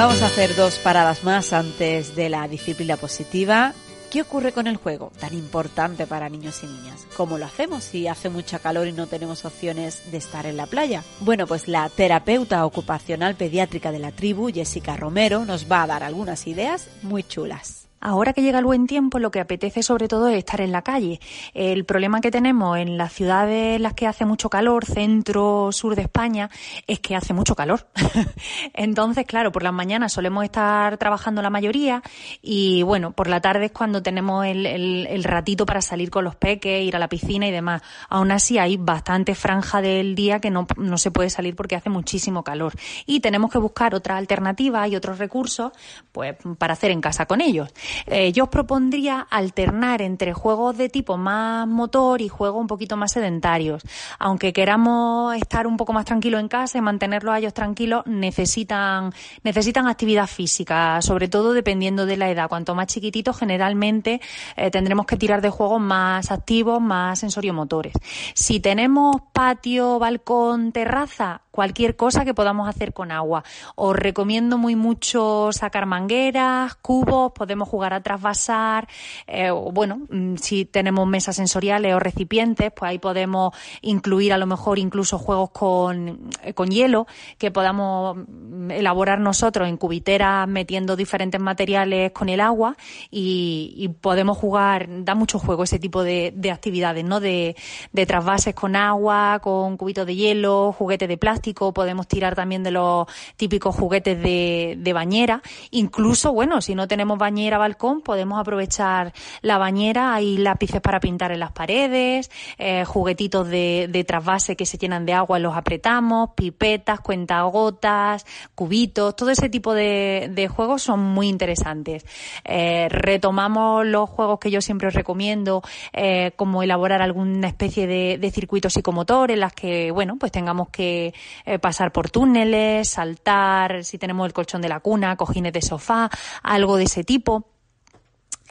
Vamos 0.00 0.22
a 0.22 0.28
hacer 0.28 0.56
dos 0.56 0.78
paradas 0.78 1.24
más 1.24 1.52
antes 1.52 2.16
de 2.16 2.30
la 2.30 2.48
disciplina 2.48 2.96
positiva. 2.96 3.74
¿Qué 4.10 4.22
ocurre 4.22 4.50
con 4.50 4.66
el 4.66 4.78
juego 4.78 5.12
tan 5.20 5.34
importante 5.34 6.06
para 6.06 6.30
niños 6.30 6.62
y 6.62 6.68
niñas? 6.68 7.06
¿Cómo 7.18 7.36
lo 7.36 7.44
hacemos 7.44 7.84
si 7.84 8.08
hace 8.08 8.30
mucha 8.30 8.60
calor 8.60 8.88
y 8.88 8.92
no 8.92 9.08
tenemos 9.08 9.44
opciones 9.44 10.10
de 10.10 10.16
estar 10.16 10.46
en 10.46 10.56
la 10.56 10.64
playa? 10.64 11.04
Bueno, 11.20 11.46
pues 11.46 11.68
la 11.68 11.86
terapeuta 11.90 12.64
ocupacional 12.64 13.34
pediátrica 13.34 13.92
de 13.92 13.98
la 13.98 14.10
tribu, 14.10 14.50
Jessica 14.50 14.96
Romero, 14.96 15.44
nos 15.44 15.70
va 15.70 15.82
a 15.82 15.88
dar 15.88 16.02
algunas 16.02 16.46
ideas 16.46 16.88
muy 17.02 17.22
chulas. 17.22 17.89
Ahora 18.00 18.32
que 18.32 18.40
llega 18.40 18.58
el 18.58 18.64
buen 18.64 18.86
tiempo, 18.86 19.18
lo 19.18 19.30
que 19.30 19.40
apetece 19.40 19.82
sobre 19.82 20.08
todo 20.08 20.28
es 20.28 20.38
estar 20.38 20.62
en 20.62 20.72
la 20.72 20.80
calle. 20.80 21.20
El 21.52 21.84
problema 21.84 22.22
que 22.22 22.30
tenemos 22.30 22.78
en 22.78 22.96
las 22.96 23.12
ciudades 23.12 23.76
en 23.76 23.82
las 23.82 23.92
que 23.92 24.06
hace 24.06 24.24
mucho 24.24 24.48
calor, 24.48 24.86
centro, 24.86 25.70
sur 25.70 25.94
de 25.94 26.02
España, 26.02 26.48
es 26.86 27.00
que 27.00 27.14
hace 27.14 27.34
mucho 27.34 27.54
calor. 27.54 27.88
Entonces, 28.72 29.26
claro, 29.26 29.52
por 29.52 29.62
las 29.62 29.74
mañanas 29.74 30.14
solemos 30.14 30.44
estar 30.44 30.96
trabajando 30.96 31.42
la 31.42 31.50
mayoría 31.50 32.02
y 32.40 32.82
bueno, 32.84 33.12
por 33.12 33.28
la 33.28 33.40
tarde 33.40 33.66
es 33.66 33.72
cuando 33.72 34.02
tenemos 34.02 34.46
el, 34.46 35.22
ratito 35.24 35.66
para 35.66 35.82
salir 35.82 36.08
con 36.10 36.24
los 36.24 36.34
peques, 36.36 36.82
ir 36.82 36.96
a 36.96 36.98
la 36.98 37.08
piscina 37.08 37.46
y 37.46 37.50
demás. 37.50 37.82
Aún 38.08 38.30
así 38.30 38.56
hay 38.56 38.78
bastante 38.78 39.34
franja 39.34 39.82
del 39.82 40.14
día 40.14 40.40
que 40.40 40.50
no, 40.50 40.66
no 40.78 40.96
se 40.96 41.10
puede 41.10 41.28
salir 41.28 41.54
porque 41.54 41.76
hace 41.76 41.90
muchísimo 41.90 42.42
calor. 42.44 42.72
Y 43.04 43.20
tenemos 43.20 43.52
que 43.52 43.58
buscar 43.58 43.94
otras 43.94 44.16
alternativas 44.16 44.88
y 44.88 44.96
otros 44.96 45.18
recursos 45.18 45.72
pues 46.12 46.36
para 46.56 46.72
hacer 46.72 46.90
en 46.90 47.02
casa 47.02 47.26
con 47.26 47.42
ellos. 47.42 47.70
Eh, 48.06 48.32
yo 48.32 48.44
os 48.44 48.50
propondría 48.50 49.26
alternar 49.30 50.02
entre 50.02 50.32
juegos 50.32 50.76
de 50.76 50.88
tipo 50.88 51.16
más 51.16 51.66
motor 51.66 52.20
y 52.20 52.28
juegos 52.28 52.60
un 52.60 52.66
poquito 52.66 52.96
más 52.96 53.12
sedentarios. 53.12 53.82
Aunque 54.18 54.52
queramos 54.52 55.34
estar 55.36 55.66
un 55.66 55.76
poco 55.76 55.92
más 55.92 56.04
tranquilos 56.04 56.40
en 56.40 56.48
casa 56.48 56.78
y 56.78 56.80
mantenerlos 56.80 57.34
a 57.34 57.38
ellos 57.38 57.54
tranquilos, 57.54 58.04
necesitan, 58.06 59.12
necesitan 59.42 59.86
actividad 59.86 60.26
física, 60.26 61.00
sobre 61.02 61.28
todo 61.28 61.52
dependiendo 61.52 62.06
de 62.06 62.16
la 62.16 62.30
edad. 62.30 62.48
Cuanto 62.48 62.74
más 62.74 62.86
chiquititos, 62.86 63.38
generalmente 63.38 64.20
eh, 64.56 64.70
tendremos 64.70 65.06
que 65.06 65.16
tirar 65.16 65.40
de 65.40 65.50
juegos 65.50 65.80
más 65.80 66.30
activos, 66.30 66.80
más 66.80 67.18
sensoriomotores. 67.18 67.94
Si 68.34 68.60
tenemos 68.60 69.16
patio, 69.32 69.98
balcón, 69.98 70.72
terraza, 70.72 71.42
cualquier 71.50 71.96
cosa 71.96 72.24
que 72.24 72.34
podamos 72.34 72.68
hacer 72.68 72.92
con 72.92 73.10
agua. 73.10 73.44
Os 73.74 73.96
recomiendo 73.96 74.58
muy 74.58 74.76
mucho 74.76 75.50
sacar 75.52 75.86
mangueras, 75.86 76.74
cubos, 76.76 77.32
podemos 77.32 77.68
jugar 77.68 77.92
a 77.92 78.02
trasvasar, 78.02 78.88
eh, 79.26 79.50
bueno, 79.50 80.02
mm, 80.08 80.36
si 80.36 80.64
tenemos 80.64 81.06
mesas 81.06 81.36
sensoriales 81.36 81.94
o 81.94 81.98
recipientes, 81.98 82.72
pues 82.72 82.90
ahí 82.90 82.98
podemos 82.98 83.54
incluir 83.82 84.32
a 84.32 84.38
lo 84.38 84.46
mejor 84.46 84.78
incluso 84.78 85.18
juegos 85.18 85.50
con, 85.50 86.30
eh, 86.42 86.54
con 86.54 86.70
hielo 86.70 87.06
que 87.38 87.50
podamos 87.50 88.16
mm, 88.16 88.70
elaborar 88.70 89.20
nosotros 89.20 89.68
en 89.68 89.76
cubiteras 89.76 90.46
metiendo 90.48 90.96
diferentes 90.96 91.40
materiales 91.40 92.12
con 92.12 92.28
el 92.28 92.40
agua 92.40 92.76
y, 93.10 93.88
podemos 94.00 94.38
jugar, 94.38 94.86
da 95.04 95.14
mucho 95.14 95.38
juego 95.38 95.64
ese 95.64 95.78
tipo 95.78 96.02
de, 96.02 96.32
de 96.34 96.50
actividades, 96.50 97.04
¿no? 97.04 97.20
De, 97.20 97.56
de 97.92 98.06
trasvases 98.06 98.54
con 98.54 98.76
agua, 98.76 99.40
con 99.42 99.76
cubitos 99.76 100.06
de 100.06 100.14
hielo, 100.14 100.72
juguetes 100.72 101.08
de 101.08 101.18
plástico 101.18 101.40
podemos 101.54 102.06
tirar 102.06 102.34
también 102.34 102.62
de 102.62 102.70
los 102.70 103.06
típicos 103.36 103.74
juguetes 103.74 104.20
de, 104.20 104.90
bañera. 104.92 105.42
Incluso, 105.70 106.32
bueno, 106.32 106.60
si 106.60 106.74
no 106.74 106.88
tenemos 106.88 107.18
bañera 107.18 107.58
balcón, 107.58 108.00
podemos 108.00 108.40
aprovechar 108.40 109.12
la 109.40 109.58
bañera. 109.58 110.14
Hay 110.14 110.36
lápices 110.36 110.80
para 110.80 111.00
pintar 111.00 111.32
en 111.32 111.40
las 111.40 111.52
paredes, 111.52 112.30
eh, 112.58 112.84
juguetitos 112.84 113.48
de, 113.48 114.04
trasvase 114.06 114.56
que 114.56 114.66
se 114.66 114.78
llenan 114.78 115.06
de 115.06 115.12
agua 115.12 115.38
los 115.38 115.56
apretamos, 115.56 116.30
pipetas, 116.34 117.00
cuentagotas, 117.00 118.26
cubitos, 118.54 119.14
todo 119.14 119.30
ese 119.30 119.48
tipo 119.48 119.74
de, 119.74 120.48
juegos 120.54 120.82
son 120.82 121.00
muy 121.00 121.28
interesantes. 121.28 122.04
Eh, 122.44 122.88
retomamos 122.90 123.86
los 123.86 124.08
juegos 124.08 124.38
que 124.40 124.50
yo 124.50 124.60
siempre 124.60 124.88
os 124.88 124.94
recomiendo, 124.94 125.62
eh, 125.92 126.32
como 126.36 126.62
elaborar 126.62 127.02
alguna 127.02 127.48
especie 127.48 127.86
de, 127.86 128.18
de 128.18 128.30
circuitos 128.30 128.72
psicomotores 128.72 129.34
en 129.34 129.40
las 129.40 129.52
que, 129.52 129.90
bueno, 129.90 130.16
pues 130.18 130.32
tengamos 130.32 130.68
que 130.70 131.14
eh, 131.44 131.58
pasar 131.58 131.92
por 131.92 132.10
túneles, 132.10 132.88
saltar, 132.88 133.84
si 133.84 133.98
tenemos 133.98 134.26
el 134.26 134.32
colchón 134.32 134.62
de 134.62 134.68
la 134.68 134.80
cuna, 134.80 135.16
cojines 135.16 135.52
de 135.52 135.62
sofá, 135.62 136.10
algo 136.42 136.76
de 136.76 136.84
ese 136.84 137.04
tipo. 137.04 137.46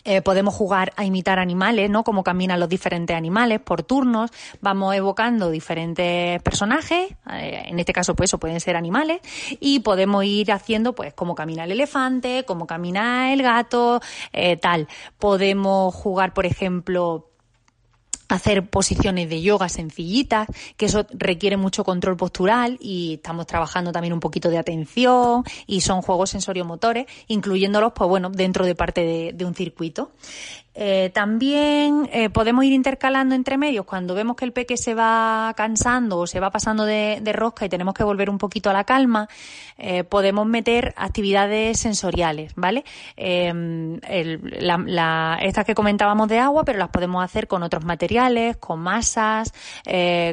Eh, 0.05 0.21
podemos 0.21 0.53
jugar 0.53 0.93
a 0.95 1.03
imitar 1.03 1.39
animales, 1.39 1.89
¿no? 1.89 2.05
Cómo 2.05 2.23
caminan 2.23 2.59
los 2.59 2.69
diferentes 2.69 3.15
animales 3.15 3.59
por 3.59 3.83
turnos. 3.83 4.31
Vamos 4.61 4.95
evocando 4.95 5.51
diferentes 5.51 6.41
personajes, 6.41 7.11
eh, 7.31 7.63
en 7.65 7.77
este 7.79 7.91
caso, 7.91 8.15
pues 8.15 8.29
eso 8.29 8.39
pueden 8.39 8.61
ser 8.61 8.77
animales, 8.77 9.19
y 9.59 9.81
podemos 9.81 10.23
ir 10.23 10.53
haciendo, 10.53 10.95
pues, 10.95 11.13
cómo 11.13 11.35
camina 11.35 11.65
el 11.65 11.73
elefante, 11.73 12.45
cómo 12.47 12.65
camina 12.65 13.33
el 13.33 13.43
gato, 13.43 13.99
tal. 14.61 14.87
Podemos 15.19 15.93
jugar, 15.93 16.33
por 16.33 16.45
ejemplo, 16.45 17.28
hacer 18.29 18.69
posiciones 18.69 19.27
de 19.27 19.41
yoga 19.41 19.67
sencillitas, 19.67 20.47
que 20.77 20.85
eso 20.85 21.05
requiere 21.11 21.57
mucho 21.57 21.83
control 21.83 22.15
postural 22.15 22.77
y 22.79 23.15
estamos 23.15 23.47
trabajando 23.47 23.91
también 23.91 24.13
un 24.13 24.19
poquito 24.19 24.49
de 24.49 24.59
atención 24.59 25.43
y 25.67 25.81
son 25.81 26.01
juegos 26.01 26.29
sensoriomotores, 26.29 27.07
incluyéndolos, 27.27 27.91
pues 27.93 28.07
bueno, 28.07 28.29
dentro 28.29 28.65
de 28.65 28.75
parte 28.75 29.01
de, 29.01 29.33
de 29.33 29.45
un 29.45 29.55
circuito. 29.55 30.11
Eh, 30.75 31.09
también 31.13 32.07
eh, 32.13 32.29
podemos 32.29 32.63
ir 32.63 32.73
intercalando 32.73 33.33
entre 33.33 33.57
medios 33.57 33.85
cuando 33.85 34.13
vemos 34.13 34.35
que 34.35 34.45
el 34.45 34.53
peque 34.53 34.77
se 34.77 34.93
va 34.93 35.51
cansando 35.57 36.19
o 36.19 36.27
se 36.27 36.39
va 36.39 36.51
pasando 36.51 36.85
de, 36.85 37.19
rosca 37.33 37.65
y 37.65 37.69
tenemos 37.69 37.93
que 37.93 38.03
volver 38.03 38.29
un 38.29 38.37
poquito 38.37 38.69
a 38.69 38.73
la 38.73 38.83
calma, 38.83 39.27
eh, 39.77 40.03
podemos 40.03 40.45
meter 40.45 40.93
actividades 40.97 41.79
sensoriales, 41.79 42.53
¿vale? 42.55 42.83
estas 45.39 45.65
que 45.65 45.75
comentábamos 45.75 46.27
de 46.27 46.39
agua, 46.39 46.63
pero 46.65 46.79
las 46.79 46.89
podemos 46.89 47.23
hacer 47.23 47.47
con 47.47 47.63
otros 47.63 47.85
materiales, 47.85 48.57
con 48.57 48.79
masas, 48.79 49.53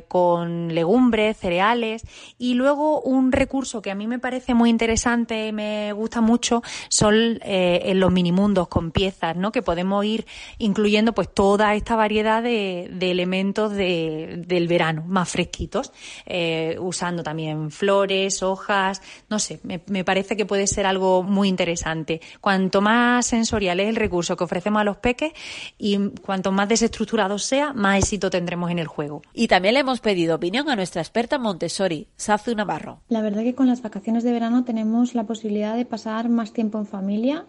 con 0.08 0.74
legumbres, 0.74 1.36
cereales. 1.36 2.02
Y 2.38 2.54
luego 2.54 3.00
un 3.00 3.32
recurso 3.32 3.82
que 3.82 3.90
a 3.90 3.94
mí 3.94 4.06
me 4.06 4.18
parece 4.18 4.54
muy 4.54 4.70
interesante 4.70 5.48
y 5.48 5.52
me 5.52 5.92
gusta 5.92 6.20
mucho 6.20 6.62
son 6.88 7.38
los 7.38 8.12
minimundos 8.12 8.68
con 8.68 8.90
piezas, 8.90 9.36
¿no? 9.36 9.52
Que 9.52 9.62
podemos 9.62 10.04
ir 10.04 10.25
incluyendo 10.58 11.12
pues 11.12 11.32
toda 11.32 11.74
esta 11.74 11.96
variedad 11.96 12.42
de, 12.42 12.88
elementos 13.00 13.72
del 13.72 14.66
verano, 14.68 15.04
más 15.06 15.28
fresquitos, 15.28 15.92
eh, 16.26 16.76
usando 16.80 17.22
también 17.22 17.70
flores, 17.70 18.42
hojas, 18.42 19.02
no 19.28 19.38
sé, 19.38 19.60
me, 19.62 20.04
parece 20.04 20.36
que 20.36 20.46
puede 20.46 20.66
ser 20.66 20.86
algo 20.86 21.22
muy 21.22 21.48
interesante. 21.48 22.20
Cuanto 22.40 22.80
más 22.80 23.26
sensorial 23.26 23.80
es 23.80 23.88
el 23.88 23.96
recurso 23.96 24.36
que 24.36 24.44
ofrecemos 24.44 24.80
a 24.80 24.84
los 24.84 24.96
peques 24.96 25.32
y 25.78 25.98
cuanto 26.22 26.52
más 26.52 26.68
desestructurado 26.68 27.38
sea, 27.38 27.72
más 27.72 27.98
éxito 27.98 28.30
tendremos 28.30 28.70
en 28.70 28.78
el 28.78 28.86
juego. 28.86 29.22
Y 29.32 29.48
también 29.48 29.74
le 29.74 29.80
hemos 29.80 30.00
pedido 30.00 30.36
opinión 30.36 30.68
a 30.68 30.76
nuestra 30.76 31.02
experta 31.02 31.38
Montessori, 31.38 32.08
Sazu 32.16 32.54
Navarro. 32.54 33.00
La 33.08 33.22
verdad 33.22 33.42
que 33.42 33.54
con 33.54 33.66
las 33.66 33.82
vacaciones 33.82 34.24
de 34.24 34.32
verano 34.32 34.64
tenemos 34.64 35.14
la 35.14 35.24
posibilidad 35.24 35.76
de 35.76 35.84
pasar 35.84 36.28
más 36.28 36.52
tiempo 36.52 36.78
en 36.78 36.86
familia 36.86 37.46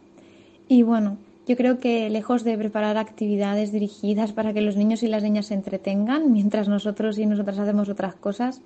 y 0.68 0.84
bueno, 0.84 1.18
yo 1.48 1.56
creo 1.56 1.80
que 1.80 2.10
lejos 2.10 2.44
de 2.44 2.58
preparar 2.58 2.98
actividades 2.98 3.72
dirigidas 3.72 4.34
para 4.34 4.54
que 4.54 4.62
los 4.62 4.76
niños 4.76 5.02
y 5.04 5.08
las 5.08 5.24
niñas 5.24 5.48
se 5.48 5.54
entretengan 5.54 6.32
mientras 6.32 6.68
nosotros 6.68 7.18
y 7.18 7.26
nosotras 7.26 7.58
hacemos 7.60 7.88
otras 7.88 8.16
cosas, 8.16 8.62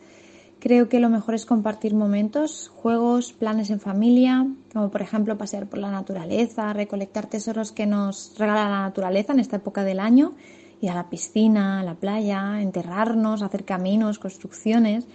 creo 0.59 0.89
que 0.89 0.99
lo 0.99 1.09
mejor 1.09 1.35
es 1.35 1.45
compartir 1.45 1.93
momentos, 1.93 2.71
juegos, 2.75 3.33
planes 3.33 3.69
en 3.69 3.79
familia, 3.79 4.47
como 4.73 4.89
por 4.89 5.01
ejemplo 5.01 5.37
pasear 5.37 5.67
por 5.67 5.79
la 5.79 5.91
naturaleza, 5.91 6.73
recolectar 6.73 7.27
tesoros 7.27 7.71
que 7.71 7.85
nos 7.85 8.33
regala 8.37 8.69
la 8.69 8.81
naturaleza 8.81 9.33
en 9.33 9.39
esta 9.39 9.57
época 9.57 9.83
del 9.83 9.99
año 9.99 10.33
ir 10.81 10.89
a 10.89 10.95
la 10.95 11.09
piscina, 11.09 11.79
a 11.79 11.83
la 11.83 11.95
playa, 11.95 12.59
enterrarnos, 12.61 13.43
hacer 13.43 13.63
caminos, 13.63 14.19
construcciones. 14.19 15.07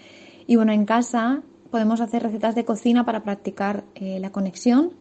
Y 0.47 0.57
bueno, 0.57 0.73
en 0.73 0.87
casa 0.87 1.43
podemos 1.71 2.01
hacer 2.01 2.23
recetas 2.23 2.55
de 2.55 2.65
cocina 2.65 3.05
para 3.05 3.23
practicar 3.25 3.85
eh, 3.97 4.19
la 4.21 4.31
conexión 4.31 4.93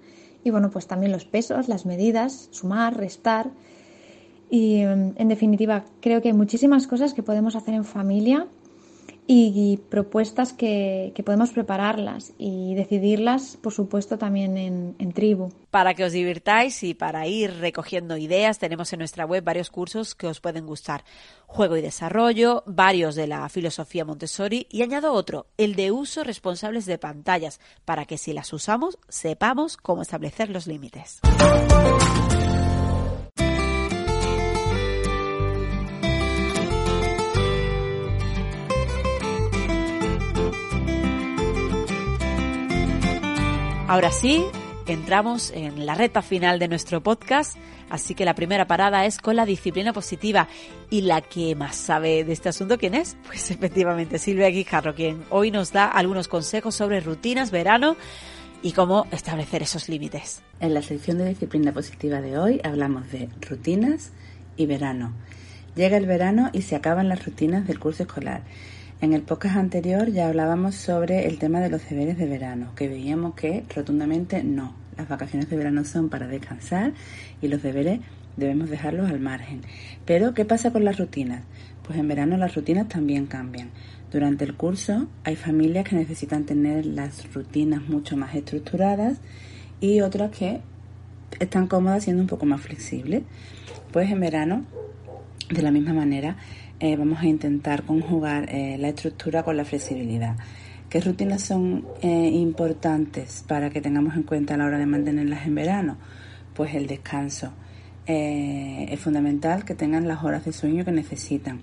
y 0.45 0.51
bueno, 0.51 0.69
pues 0.69 0.87
también 0.87 1.11
los 1.11 1.25
pesos, 1.25 1.67
las 1.67 1.85
medidas, 1.85 2.47
sumar, 2.51 2.95
restar. 2.95 3.49
Y 4.49 4.81
en 4.81 5.27
definitiva, 5.27 5.83
creo 6.01 6.21
que 6.21 6.29
hay 6.29 6.33
muchísimas 6.35 6.85
cosas 6.85 7.15
que 7.15 7.23
podemos 7.23 7.55
hacer 7.55 7.73
en 7.73 7.83
familia 7.83 8.47
y, 9.27 9.77
propuestas 9.89 10.53
que, 10.53 11.13
podemos 11.25 11.51
prepararlas 11.51 12.33
y 12.37 12.75
decidirlas, 12.75 13.57
por 13.61 13.73
supuesto, 13.73 14.17
también 14.17 14.57
en, 14.57 14.95
en, 14.99 15.13
tribu. 15.13 15.51
Para 15.71 15.93
que 15.95 16.03
os 16.03 16.11
divirtáis 16.11 16.83
y 16.83 16.93
para 16.93 17.25
ir 17.27 17.51
recogiendo 17.59 18.17
ideas, 18.17 18.59
tenemos 18.59 18.93
en 18.93 18.99
nuestra 18.99 19.25
web 19.25 19.43
varios 19.43 19.71
cursos 19.71 20.13
que 20.13 20.27
os 20.27 20.39
pueden 20.39 20.67
gustar. 20.67 21.03
Juego 21.47 21.75
y 21.77 21.81
desarrollo, 21.81 22.63
varios 22.67 23.15
de 23.15 23.27
la 23.27 23.47
filosofía 23.49 24.05
Montessori 24.05 24.67
y 24.69 24.83
añado 24.83 25.13
otro, 25.13 25.47
el 25.57 25.75
de 25.75 25.91
uso 25.91 26.23
responsables 26.23 26.85
de 26.85 26.97
pantallas, 26.97 27.59
para 27.83 28.05
que 28.05 28.17
si 28.17 28.33
las 28.33 28.53
usamos 28.53 28.99
sepamos 29.09 29.77
cómo 29.77 30.01
establecer 30.01 30.49
los 30.49 30.67
límites. 30.67 31.21
Ahora 43.87 44.11
sí, 44.11 44.43
entramos 44.87 45.51
en 45.51 45.85
la 45.85 45.93
reta 45.93 46.23
final 46.23 46.57
de 46.57 46.67
nuestro 46.67 47.03
podcast, 47.03 47.55
así 47.87 48.15
que 48.15 48.25
la 48.25 48.33
primera 48.33 48.65
parada 48.65 49.05
es 49.05 49.19
con 49.19 49.35
la 49.35 49.45
disciplina 49.45 49.93
positiva. 49.93 50.47
Y 50.89 51.01
la 51.01 51.21
que 51.21 51.53
más 51.53 51.75
sabe 51.75 52.23
de 52.23 52.33
este 52.33 52.49
asunto, 52.49 52.79
¿quién 52.79 52.95
es? 52.95 53.15
Pues 53.27 53.51
efectivamente 53.51 54.17
Silvia 54.17 54.49
Guijarro, 54.49 54.95
quien 54.95 55.23
hoy 55.29 55.51
nos 55.51 55.71
da 55.71 55.85
algunos 55.85 56.27
consejos 56.27 56.73
sobre 56.73 56.99
rutinas, 56.99 57.51
verano 57.51 57.95
y 58.63 58.71
cómo 58.71 59.05
establecer 59.11 59.61
esos 59.61 59.87
límites. 59.87 60.41
En 60.59 60.73
la 60.73 60.81
sección 60.81 61.19
de 61.19 61.29
disciplina 61.29 61.71
positiva 61.71 62.21
de 62.21 62.39
hoy 62.39 62.61
hablamos 62.63 63.11
de 63.11 63.29
rutinas 63.47 64.13
y 64.57 64.65
verano. 64.65 65.13
Llega 65.75 65.97
el 65.97 66.07
verano 66.07 66.49
y 66.53 66.63
se 66.63 66.75
acaban 66.75 67.07
las 67.07 67.23
rutinas 67.23 67.67
del 67.67 67.79
curso 67.79 68.01
escolar. 68.01 68.41
En 69.05 69.13
el 69.13 69.21
podcast 69.21 69.57
anterior 69.57 70.11
ya 70.11 70.27
hablábamos 70.27 70.73
sobre 70.73 71.27
el 71.27 71.37
tema 71.37 71.59
de 71.59 71.69
los 71.69 71.87
deberes 71.87 72.17
de 72.17 72.25
verano, 72.25 72.71
que 72.75 72.87
veíamos 72.87 73.35
que 73.35 73.63
rotundamente 73.75 74.43
no. 74.43 74.73
Las 74.97 75.07
vacaciones 75.07 75.47
de 75.47 75.55
verano 75.55 75.85
son 75.85 76.09
para 76.09 76.25
descansar 76.25 76.91
y 77.39 77.47
los 77.47 77.61
deberes 77.61 77.99
debemos 78.35 78.67
dejarlos 78.67 79.11
al 79.11 79.19
margen. 79.19 79.61
Pero, 80.05 80.33
¿qué 80.33 80.43
pasa 80.43 80.71
con 80.71 80.85
las 80.85 80.97
rutinas? 80.97 81.43
Pues 81.83 81.99
en 81.99 82.07
verano 82.07 82.35
las 82.37 82.55
rutinas 82.55 82.87
también 82.87 83.27
cambian. 83.27 83.69
Durante 84.11 84.43
el 84.43 84.55
curso 84.55 85.07
hay 85.23 85.35
familias 85.35 85.87
que 85.87 85.95
necesitan 85.95 86.45
tener 86.45 86.87
las 86.87 87.31
rutinas 87.31 87.87
mucho 87.87 88.17
más 88.17 88.33
estructuradas 88.33 89.19
y 89.81 90.01
otras 90.01 90.31
que 90.31 90.61
están 91.39 91.67
cómodas 91.67 92.05
siendo 92.05 92.23
un 92.23 92.27
poco 92.27 92.47
más 92.47 92.61
flexibles. 92.61 93.21
Pues 93.91 94.09
en 94.09 94.19
verano, 94.19 94.65
de 95.51 95.61
la 95.61 95.69
misma 95.69 95.93
manera, 95.93 96.37
eh, 96.79 96.97
vamos 96.97 97.19
a 97.19 97.25
intentar 97.25 97.83
conjugar 97.83 98.49
eh, 98.49 98.77
la 98.77 98.89
estructura 98.89 99.43
con 99.43 99.55
la 99.55 99.63
flexibilidad. 99.63 100.35
¿Qué 100.89 100.99
rutinas 100.99 101.41
son 101.41 101.85
eh, 102.01 102.29
importantes 102.33 103.45
para 103.47 103.69
que 103.69 103.79
tengamos 103.79 104.15
en 104.15 104.23
cuenta 104.23 104.55
a 104.55 104.57
la 104.57 104.65
hora 104.65 104.77
de 104.77 104.85
mantenerlas 104.85 105.45
en 105.47 105.55
verano? 105.55 105.97
Pues 106.53 106.75
el 106.75 106.87
descanso. 106.87 107.53
es 108.07 108.99
fundamental 108.99 109.65
que 109.65 109.73
tengan 109.73 110.07
las 110.07 110.23
horas 110.23 110.45
de 110.45 110.51
sueño 110.51 110.85
que 110.85 110.91
necesitan. 110.91 111.61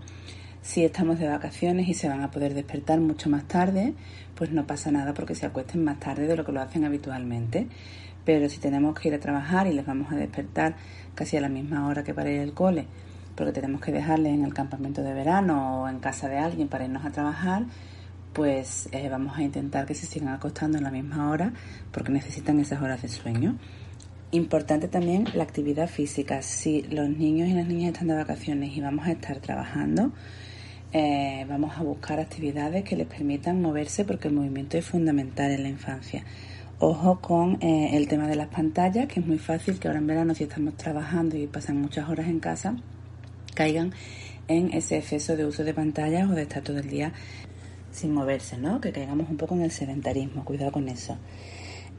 Si 0.61 0.85
estamos 0.85 1.19
de 1.19 1.29
vacaciones 1.29 1.89
y 1.89 1.95
se 1.95 2.09
van 2.09 2.23
a 2.23 2.31
poder 2.31 2.55
despertar 2.55 2.99
mucho 3.01 3.29
más 3.31 3.47
tarde, 3.47 3.95
pues 4.35 4.51
no 4.51 4.67
pasa 4.67 4.91
nada 4.91 5.15
porque 5.15 5.35
se 5.35 5.47
acuesten 5.47 5.85
más 5.85 6.01
tarde 6.01 6.27
de 6.27 6.37
lo 6.37 6.45
que 6.45 6.53
lo 6.53 6.61
hacen 6.61 6.85
habitualmente. 6.85 7.69
Pero 8.25 8.49
si 8.49 8.59
tenemos 8.61 8.99
que 8.99 9.09
ir 9.09 9.15
a 9.15 9.21
trabajar 9.21 9.67
y 9.67 9.73
les 9.73 9.87
vamos 9.87 10.13
a 10.13 10.17
despertar 10.17 10.77
casi 11.15 11.37
a 11.37 11.41
la 11.41 11.49
misma 11.49 11.87
hora 11.87 12.03
que 12.03 12.15
para 12.15 12.31
ir 12.31 12.41
al 12.41 12.55
cole, 12.55 12.87
porque 13.35 13.53
tenemos 13.53 13.81
que 13.81 13.93
dejarle 13.93 14.31
en 14.31 14.45
el 14.45 14.55
campamento 14.55 15.03
de 15.03 15.15
verano 15.15 15.83
o 15.83 15.89
en 15.89 15.99
casa 15.99 16.29
de 16.29 16.39
alguien 16.39 16.69
para 16.69 16.85
irnos 16.85 17.05
a 17.05 17.11
trabajar, 17.11 17.65
pues 18.33 18.89
eh, 18.93 19.09
vamos 19.09 19.37
a 19.37 19.43
intentar 19.43 19.87
que 19.87 19.95
se 19.95 20.07
sigan 20.07 20.29
acostando 20.29 20.79
en 20.79 20.85
la 20.85 20.91
misma 20.91 21.31
hora 21.31 21.53
porque 21.93 22.13
necesitan 22.13 22.61
esas 22.61 22.83
horas 22.83 23.03
de 23.03 23.09
sueño. 23.09 23.57
Importante 24.31 24.89
también 24.89 25.27
la 25.35 25.43
actividad 25.43 25.89
física. 25.89 26.41
Si 26.41 26.83
los 26.83 27.09
niños 27.09 27.49
y 27.49 27.53
las 27.53 27.67
niñas 27.67 27.93
están 27.93 28.09
de 28.09 28.15
vacaciones 28.15 28.75
y 28.75 28.81
vamos 28.81 29.07
a 29.07 29.13
estar 29.13 29.39
trabajando, 29.41 30.13
eh, 30.95 31.45
vamos 31.49 31.77
a 31.77 31.83
buscar 31.83 32.21
actividades 32.21 32.85
que 32.85 32.97
les 32.97 33.07
permitan 33.07 33.61
moverse 33.61 34.05
porque 34.05 34.29
el 34.29 34.35
movimiento 34.35 34.79
es 34.79 34.87
fundamental 34.87 35.51
en 35.51 35.63
la 35.63 35.69
infancia. 35.69 36.25
Ojo 36.79 37.21
con 37.21 37.63
eh, 37.63 37.97
el 37.97 38.09
tema 38.09 38.27
de 38.27 38.37
las 38.37 38.49
pantallas, 38.49 39.07
que 39.07 39.21
es 39.21 39.27
muy 39.27 39.39
fácil 39.39 39.79
que 39.79 39.89
ahora 39.89 40.01
en 40.01 40.07
verano 40.07 40.35
si 40.35 40.45
estamos 40.45 40.77
trabajando 40.77 41.37
y 41.37 41.47
pasan 41.47 41.81
muchas 41.81 42.09
horas 42.09 42.27
en 42.27 42.41
casa, 42.41 42.75
caigan 43.55 43.93
en 44.49 44.73
ese 44.73 44.99
exceso 44.99 45.37
de 45.37 45.47
uso 45.47 45.65
de 45.65 45.75
pantallas 45.75 46.31
o 46.31 46.35
de 46.35 46.43
estar 46.43 46.63
todo 46.63 46.79
el 46.79 46.89
día 46.89 47.13
sin 47.91 48.13
moverse, 48.13 48.59
¿no? 48.59 48.81
Que 48.81 48.93
caigamos 48.93 49.29
un 49.31 49.37
poco 49.37 49.55
en 49.55 49.63
el 49.63 49.71
sedentarismo, 49.71 50.45
cuidado 50.45 50.73
con 50.73 50.89
eso. 50.89 51.19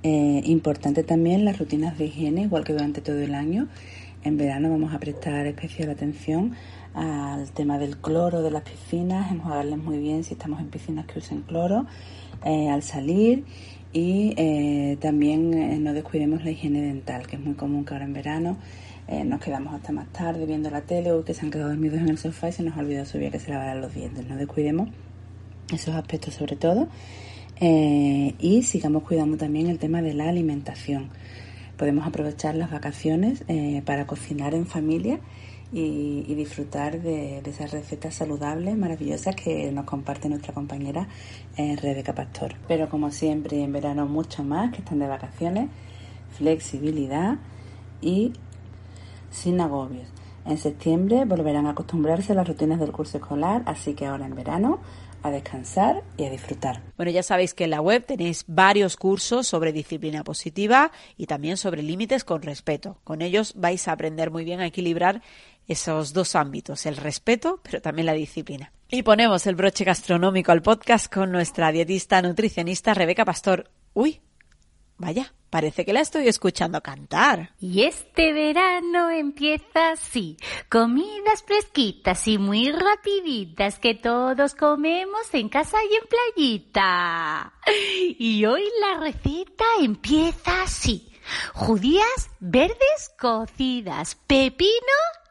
Eh, 0.01 0.41
importante 0.45 1.03
también 1.03 1.45
las 1.45 1.57
rutinas 1.57 1.97
de 1.97 2.05
higiene, 2.05 2.41
igual 2.43 2.63
que 2.63 2.73
durante 2.73 3.01
todo 3.01 3.19
el 3.19 3.33
año. 3.35 3.67
En 4.23 4.37
verano 4.37 4.69
vamos 4.69 4.93
a 4.93 4.99
prestar 4.99 5.45
especial 5.47 5.89
atención 5.89 6.55
al 6.93 7.51
tema 7.51 7.77
del 7.77 7.97
cloro 7.97 8.41
de 8.41 8.51
las 8.51 8.63
piscinas, 8.63 9.31
enjuagarles 9.31 9.77
muy 9.77 9.97
bien 9.97 10.23
si 10.23 10.33
estamos 10.33 10.59
en 10.59 10.69
piscinas 10.69 11.05
que 11.05 11.19
usen 11.19 11.41
cloro 11.41 11.85
eh, 12.45 12.69
al 12.69 12.83
salir 12.83 13.45
y 13.91 14.33
eh, 14.37 14.97
también 15.01 15.83
no 15.83 15.93
descuidemos 15.93 16.43
la 16.43 16.51
higiene 16.51 16.81
dental, 16.81 17.27
que 17.27 17.35
es 17.35 17.41
muy 17.41 17.55
común 17.55 17.85
que 17.85 17.93
ahora 17.93 18.05
en 18.05 18.13
verano 18.13 18.57
eh, 19.07 19.23
nos 19.25 19.41
quedamos 19.41 19.73
hasta 19.73 19.91
más 19.91 20.07
tarde 20.13 20.45
viendo 20.45 20.69
la 20.69 20.81
tele 20.81 21.11
o 21.11 21.25
que 21.25 21.33
se 21.33 21.41
han 21.41 21.51
quedado 21.51 21.69
dormidos 21.69 21.99
en 21.99 22.09
el 22.09 22.17
sofá 22.17 22.49
y 22.49 22.51
se 22.53 22.63
nos 22.63 22.77
ha 22.77 22.79
olvidado 22.79 23.05
subir 23.05 23.31
que 23.31 23.39
se 23.39 23.51
lavaran 23.51 23.81
los 23.81 23.93
dientes. 23.93 24.25
No 24.27 24.37
descuidemos 24.37 24.89
esos 25.73 25.95
aspectos 25.95 26.35
sobre 26.35 26.55
todo 26.55 26.87
eh, 27.59 28.33
y 28.39 28.63
sigamos 28.63 29.03
cuidando 29.03 29.37
también 29.37 29.67
el 29.67 29.77
tema 29.77 30.01
de 30.01 30.13
la 30.13 30.29
alimentación. 30.29 31.09
Podemos 31.77 32.07
aprovechar 32.07 32.55
las 32.55 32.71
vacaciones 32.71 33.43
eh, 33.47 33.81
para 33.85 34.07
cocinar 34.07 34.53
en 34.53 34.65
familia 34.65 35.19
y, 35.75 36.35
disfrutar 36.35 37.01
de, 37.01 37.41
de, 37.41 37.49
esas 37.49 37.71
recetas 37.71 38.13
saludables, 38.13 38.77
maravillosas 38.77 39.35
que 39.35 39.71
nos 39.71 39.85
comparte 39.85 40.29
nuestra 40.29 40.53
compañera 40.53 41.07
Rebeca 41.57 42.13
Pastor. 42.13 42.53
Pero 42.67 42.89
como 42.89 43.09
siempre 43.09 43.63
en 43.63 43.73
verano 43.73 44.05
mucho 44.05 44.43
más 44.43 44.71
que 44.71 44.81
están 44.81 44.99
de 44.99 45.07
vacaciones, 45.07 45.69
flexibilidad 46.37 47.39
y 48.01 48.33
sin 49.33 49.59
agobios. 49.59 50.07
En 50.45 50.57
septiembre 50.57 51.25
volverán 51.25 51.67
a 51.67 51.71
acostumbrarse 51.71 52.33
a 52.33 52.35
las 52.35 52.47
rutinas 52.47 52.79
del 52.79 52.91
curso 52.91 53.17
escolar, 53.17 53.63
así 53.65 53.93
que 53.93 54.05
ahora 54.05 54.25
en 54.25 54.35
verano 54.35 54.79
a 55.23 55.31
descansar 55.31 56.03
y 56.17 56.25
a 56.25 56.29
disfrutar. 56.29 56.81
Bueno, 56.97 57.11
ya 57.11 57.23
sabéis 57.23 57.53
que 57.53 57.63
en 57.63 57.69
la 57.69 57.81
web 57.81 58.05
tenéis 58.05 58.43
varios 58.47 58.97
cursos 58.97 59.47
sobre 59.47 59.71
disciplina 59.71 60.23
positiva 60.23 60.91
y 61.17 61.27
también 61.27 61.55
sobre 61.55 61.81
límites 61.81 62.25
con 62.25 62.41
respeto. 62.41 62.99
Con 63.05 63.21
ellos 63.21 63.53
vais 63.55 63.87
a 63.87 63.93
aprender 63.93 64.31
muy 64.31 64.43
bien 64.43 64.59
a 64.59 64.67
equilibrar 64.67 65.21
esos 65.65 66.11
dos 66.11 66.35
ámbitos, 66.35 66.85
el 66.85 66.97
respeto, 66.97 67.61
pero 67.63 67.81
también 67.81 68.05
la 68.05 68.13
disciplina. 68.13 68.73
Y 68.89 69.03
ponemos 69.03 69.47
el 69.47 69.55
broche 69.55 69.85
gastronómico 69.85 70.51
al 70.51 70.61
podcast 70.61 71.11
con 71.11 71.31
nuestra 71.31 71.71
dietista 71.71 72.21
nutricionista 72.21 72.93
Rebeca 72.93 73.23
Pastor. 73.23 73.69
Uy, 73.93 74.19
Vaya, 75.03 75.33
parece 75.49 75.83
que 75.83 75.91
la 75.91 75.99
estoy 75.99 76.29
escuchando 76.29 76.81
cantar. 76.81 77.49
Y 77.59 77.83
este 77.83 78.31
verano 78.31 79.09
empieza 79.09 79.91
así, 79.91 80.37
comidas 80.69 81.43
fresquitas 81.45 82.25
y 82.29 82.37
muy 82.37 82.71
rapiditas 82.71 83.79
que 83.79 83.95
todos 83.95 84.55
comemos 84.55 85.33
en 85.33 85.49
casa 85.49 85.75
y 85.83 85.95
en 85.95 86.07
playita. 86.07 87.53
Y 88.17 88.45
hoy 88.45 88.63
la 88.79 89.01
receta 89.01 89.65
empieza 89.81 90.61
así. 90.61 91.11
Judías 91.53 92.29
verdes 92.39 93.11
cocidas, 93.19 94.15
pepino 94.25 94.71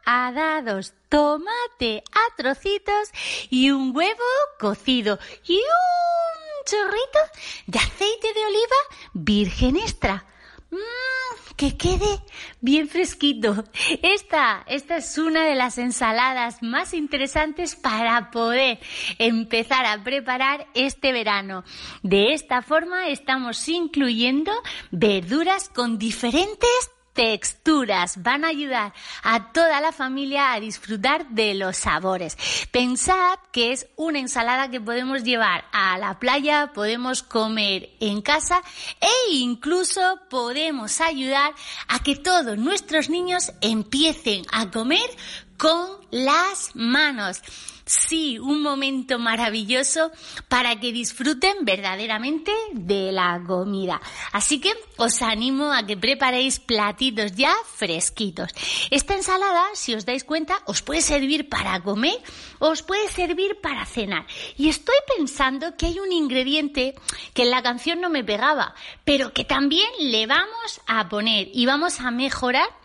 a 0.05 0.31
dados, 0.33 0.93
tomate 1.09 2.03
a 2.11 2.35
trocitos 2.37 3.09
y 3.49 3.71
un 3.71 3.91
huevo 3.95 4.21
cocido 4.59 5.17
y 5.47 5.55
un 5.55 6.42
chorrito 6.65 7.19
de 7.67 7.79
aceite 7.79 8.33
de 8.33 8.45
oliva 8.45 8.75
virgen 9.13 9.77
extra. 9.77 10.25
Mmm, 10.71 11.53
que 11.55 11.77
quede 11.77 12.19
bien 12.61 12.87
fresquito. 12.87 13.63
Esta, 14.01 14.63
esta 14.67 14.97
es 14.97 15.17
una 15.17 15.45
de 15.45 15.55
las 15.55 15.77
ensaladas 15.77 16.63
más 16.63 16.93
interesantes 16.93 17.75
para 17.75 18.31
poder 18.31 18.79
empezar 19.19 19.85
a 19.85 20.03
preparar 20.03 20.67
este 20.73 21.11
verano. 21.11 21.63
De 22.01 22.33
esta 22.33 22.61
forma 22.61 23.07
estamos 23.07 23.67
incluyendo 23.69 24.51
verduras 24.91 25.69
con 25.69 25.97
diferentes 25.97 26.89
texturas 27.13 28.21
van 28.21 28.43
a 28.43 28.49
ayudar 28.49 28.93
a 29.23 29.51
toda 29.51 29.81
la 29.81 29.91
familia 29.91 30.53
a 30.53 30.59
disfrutar 30.59 31.27
de 31.29 31.53
los 31.53 31.77
sabores. 31.77 32.37
Pensad 32.71 33.39
que 33.51 33.71
es 33.71 33.87
una 33.95 34.19
ensalada 34.19 34.69
que 34.69 34.81
podemos 34.81 35.23
llevar 35.23 35.65
a 35.71 35.97
la 35.97 36.19
playa, 36.19 36.71
podemos 36.73 37.23
comer 37.23 37.89
en 37.99 38.21
casa 38.21 38.61
e 38.99 39.33
incluso 39.33 40.19
podemos 40.29 41.01
ayudar 41.01 41.53
a 41.87 41.99
que 41.99 42.15
todos 42.15 42.57
nuestros 42.57 43.09
niños 43.09 43.51
empiecen 43.61 44.45
a 44.51 44.71
comer 44.71 45.09
con 45.57 46.03
las 46.11 46.75
manos. 46.75 47.41
Sí, 47.85 48.39
un 48.39 48.61
momento 48.61 49.19
maravilloso 49.19 50.11
para 50.47 50.79
que 50.79 50.93
disfruten 50.93 51.65
verdaderamente 51.65 52.53
de 52.71 53.11
la 53.11 53.41
comida. 53.45 53.99
Así 54.31 54.61
que 54.61 54.73
os 54.95 55.21
animo 55.21 55.73
a 55.73 55.85
que 55.85 55.97
preparéis 55.97 56.59
platitos 56.59 57.33
ya 57.35 57.53
fresquitos. 57.75 58.51
Esta 58.89 59.15
ensalada, 59.15 59.65
si 59.73 59.95
os 59.95 60.05
dais 60.05 60.23
cuenta, 60.23 60.55
os 60.65 60.81
puede 60.81 61.01
servir 61.01 61.49
para 61.49 61.81
comer 61.81 62.15
o 62.59 62.69
os 62.69 62.83
puede 62.83 63.09
servir 63.09 63.59
para 63.59 63.85
cenar. 63.85 64.25
Y 64.55 64.69
estoy 64.69 64.95
pensando 65.17 65.75
que 65.75 65.87
hay 65.87 65.99
un 65.99 66.13
ingrediente 66.13 66.95
que 67.33 67.43
en 67.43 67.51
la 67.51 67.63
canción 67.63 67.99
no 67.99 68.09
me 68.09 68.23
pegaba, 68.23 68.75
pero 69.03 69.33
que 69.33 69.43
también 69.43 69.89
le 69.99 70.25
vamos 70.25 70.79
a 70.87 71.09
poner 71.09 71.49
y 71.53 71.65
vamos 71.65 71.99
a 71.99 72.11
mejorar 72.11 72.82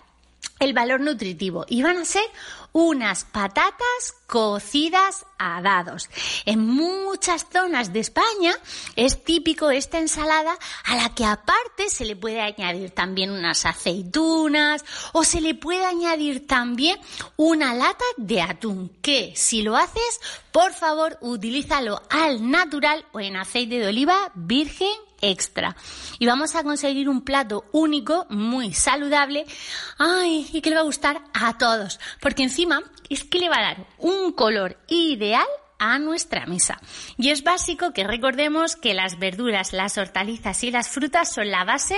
el 0.59 0.73
valor 0.73 1.01
nutritivo. 1.01 1.65
Y 1.69 1.83
van 1.83 1.99
a 1.99 2.05
ser 2.05 2.23
unas 2.73 3.25
patatas 3.25 4.15
cocidas 4.27 5.25
a 5.39 5.63
dados. 5.63 6.09
En 6.45 6.67
muchas 6.67 7.47
zonas 7.51 7.93
de 7.93 8.01
España 8.01 8.55
es 8.95 9.25
típico 9.25 9.71
esta 9.71 9.99
ensalada 9.99 10.57
a 10.85 10.97
la 10.97 11.15
que 11.15 11.25
aparte 11.25 11.89
se 11.89 12.05
le 12.05 12.15
puede 12.15 12.41
añadir 12.41 12.91
también 12.91 13.31
unas 13.31 13.65
aceitunas 13.65 14.85
o 15.13 15.25
se 15.25 15.41
le 15.41 15.55
puede 15.55 15.87
añadir 15.87 16.47
también 16.47 16.99
una 17.37 17.75
lata 17.75 18.05
de 18.17 18.43
atún 18.43 18.91
que 19.01 19.33
si 19.35 19.63
lo 19.63 19.77
haces 19.77 20.21
por 20.53 20.73
favor 20.73 21.19
utilízalo 21.21 22.03
al 22.11 22.51
natural 22.51 23.05
o 23.13 23.21
en 23.21 23.37
aceite 23.37 23.79
de 23.79 23.89
oliva 23.89 24.31
virgen 24.35 24.93
extra. 25.21 25.77
Y 26.19 26.27
vamos 26.27 26.55
a 26.55 26.63
conseguir 26.63 27.09
un 27.09 27.23
plato 27.23 27.65
único, 27.73 28.27
muy 28.31 28.73
saludable, 28.73 29.47
ay, 29.99 30.49
y 30.53 30.61
que 30.61 30.71
le 30.71 30.77
va 30.77 30.83
a 30.83 30.85
gustar 30.85 31.23
a 31.33 31.59
todos, 31.59 31.99
porque 32.21 32.43
es 33.09 33.25
que 33.25 33.39
le 33.39 33.49
va 33.49 33.59
a 33.59 33.75
dar 33.75 33.87
un 33.99 34.33
color 34.33 34.79
ideal 34.89 35.47
a 35.79 35.99
nuestra 35.99 36.47
mesa. 36.47 36.81
Y 37.17 37.31
es 37.31 37.45
básico 37.45 37.93
que 37.93 38.05
recordemos 38.05 38.77
que 38.77 38.95
las 38.95 39.19
verduras, 39.19 39.73
las 39.73 39.97
hortalizas 39.99 40.65
y 40.65 40.71
las 40.71 40.89
frutas 40.89 41.33
son 41.33 41.51
la 41.51 41.65
base 41.65 41.97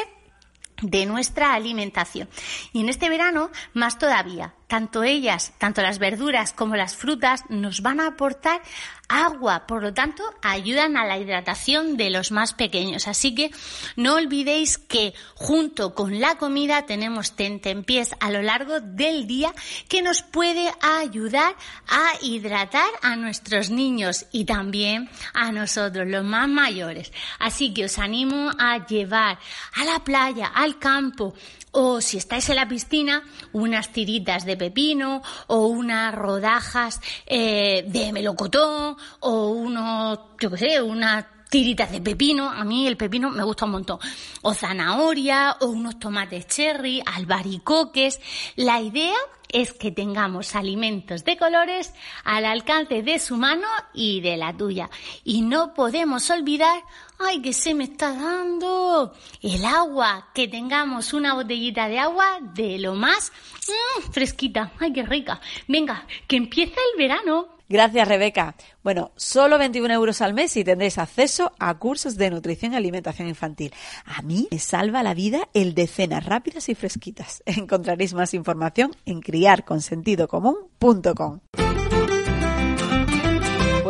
de 0.82 1.06
nuestra 1.06 1.54
alimentación. 1.54 2.28
Y 2.72 2.80
en 2.80 2.88
este 2.88 3.08
verano, 3.08 3.50
más 3.74 3.98
todavía, 3.98 4.54
tanto 4.70 5.02
ellas, 5.02 5.52
tanto 5.58 5.82
las 5.82 5.98
verduras 5.98 6.52
como 6.52 6.76
las 6.76 6.94
frutas, 6.94 7.42
nos 7.48 7.82
van 7.82 7.98
a 7.98 8.06
aportar 8.06 8.62
agua, 9.08 9.66
por 9.66 9.82
lo 9.82 9.92
tanto, 9.92 10.22
ayudan 10.42 10.96
a 10.96 11.04
la 11.04 11.18
hidratación 11.18 11.96
de 11.96 12.10
los 12.10 12.30
más 12.30 12.54
pequeños. 12.54 13.08
Así 13.08 13.34
que 13.34 13.50
no 13.96 14.14
olvidéis 14.14 14.78
que 14.78 15.12
junto 15.34 15.92
con 15.96 16.20
la 16.20 16.36
comida 16.36 16.86
tenemos 16.86 17.34
tentempiés 17.34 18.14
a 18.20 18.30
lo 18.30 18.42
largo 18.42 18.78
del 18.80 19.26
día 19.26 19.52
que 19.88 20.02
nos 20.02 20.22
puede 20.22 20.72
ayudar 20.80 21.56
a 21.88 22.12
hidratar 22.22 22.88
a 23.02 23.16
nuestros 23.16 23.70
niños 23.70 24.26
y 24.30 24.44
también 24.44 25.10
a 25.34 25.50
nosotros, 25.50 26.06
los 26.06 26.24
más 26.24 26.48
mayores. 26.48 27.12
Así 27.40 27.74
que 27.74 27.86
os 27.86 27.98
animo 27.98 28.52
a 28.56 28.86
llevar 28.86 29.40
a 29.74 29.84
la 29.84 30.04
playa, 30.04 30.46
al 30.46 30.78
campo, 30.78 31.34
o 31.72 32.00
si 32.00 32.16
estáis 32.16 32.48
en 32.48 32.56
la 32.56 32.68
piscina, 32.68 33.22
unas 33.52 33.92
tiritas 33.92 34.44
de 34.44 34.56
pepino 34.56 35.22
o 35.46 35.66
unas 35.66 36.14
rodajas 36.14 37.00
eh, 37.26 37.84
de 37.86 38.12
melocotón 38.12 38.96
o 39.20 39.48
unos, 39.48 40.18
yo 40.40 40.50
qué 40.50 40.56
sé, 40.56 40.82
unas 40.82 41.26
tiritas 41.50 41.90
de 41.90 42.00
pepino, 42.00 42.48
a 42.48 42.64
mí 42.64 42.86
el 42.86 42.96
pepino 42.96 43.28
me 43.30 43.42
gusta 43.42 43.64
un 43.64 43.72
montón, 43.72 43.98
o 44.42 44.54
zanahoria, 44.54 45.56
o 45.60 45.66
unos 45.66 45.98
tomates 45.98 46.46
cherry, 46.46 47.02
albaricoques. 47.04 48.20
La 48.54 48.80
idea 48.80 49.16
es 49.48 49.72
que 49.72 49.90
tengamos 49.90 50.54
alimentos 50.54 51.24
de 51.24 51.36
colores 51.36 51.92
al 52.24 52.44
alcance 52.44 53.02
de 53.02 53.18
su 53.18 53.36
mano 53.36 53.66
y 53.92 54.20
de 54.20 54.36
la 54.36 54.56
tuya. 54.56 54.90
Y 55.24 55.42
no 55.42 55.74
podemos 55.74 56.30
olvidar, 56.30 56.82
ay, 57.20 57.42
que 57.42 57.52
se 57.52 57.74
me 57.74 57.84
está 57.84 58.14
dando 58.14 59.12
el 59.42 59.64
agua, 59.64 60.30
que 60.34 60.48
tengamos 60.48 61.12
una 61.12 61.34
botellita 61.34 61.88
de 61.88 61.98
agua 61.98 62.38
de 62.54 62.78
lo 62.78 62.94
más 62.94 63.32
mm, 63.68 64.10
fresquita, 64.10 64.72
ay, 64.78 64.92
qué 64.92 65.02
rica. 65.02 65.40
Venga, 65.68 66.06
que 66.26 66.36
empieza 66.36 66.80
el 66.92 66.98
verano. 66.98 67.48
Gracias, 67.68 68.08
Rebeca. 68.08 68.56
Bueno, 68.82 69.12
solo 69.14 69.56
21 69.56 69.94
euros 69.94 70.20
al 70.22 70.34
mes 70.34 70.56
y 70.56 70.64
tendréis 70.64 70.98
acceso 70.98 71.52
a 71.60 71.78
cursos 71.78 72.16
de 72.16 72.30
nutrición 72.30 72.72
y 72.72 72.76
alimentación 72.76 73.28
infantil. 73.28 73.72
A 74.04 74.22
mí 74.22 74.48
me 74.50 74.58
salva 74.58 75.04
la 75.04 75.14
vida 75.14 75.48
el 75.54 75.74
de 75.74 75.86
cenas 75.86 76.26
rápidas 76.26 76.68
y 76.68 76.74
fresquitas. 76.74 77.42
Encontraréis 77.46 78.12
más 78.12 78.34
información 78.34 78.90
en 79.06 79.20
criarconsentidocomún.com. 79.20 81.38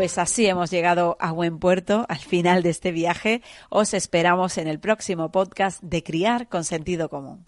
Pues 0.00 0.16
así 0.16 0.46
hemos 0.46 0.70
llegado 0.70 1.18
a 1.20 1.30
buen 1.30 1.58
puerto, 1.58 2.06
al 2.08 2.20
final 2.20 2.62
de 2.62 2.70
este 2.70 2.90
viaje. 2.90 3.42
Os 3.68 3.92
esperamos 3.92 4.56
en 4.56 4.66
el 4.66 4.80
próximo 4.80 5.30
podcast 5.30 5.82
de 5.82 6.02
Criar 6.02 6.48
con 6.48 6.64
Sentido 6.64 7.10
Común. 7.10 7.44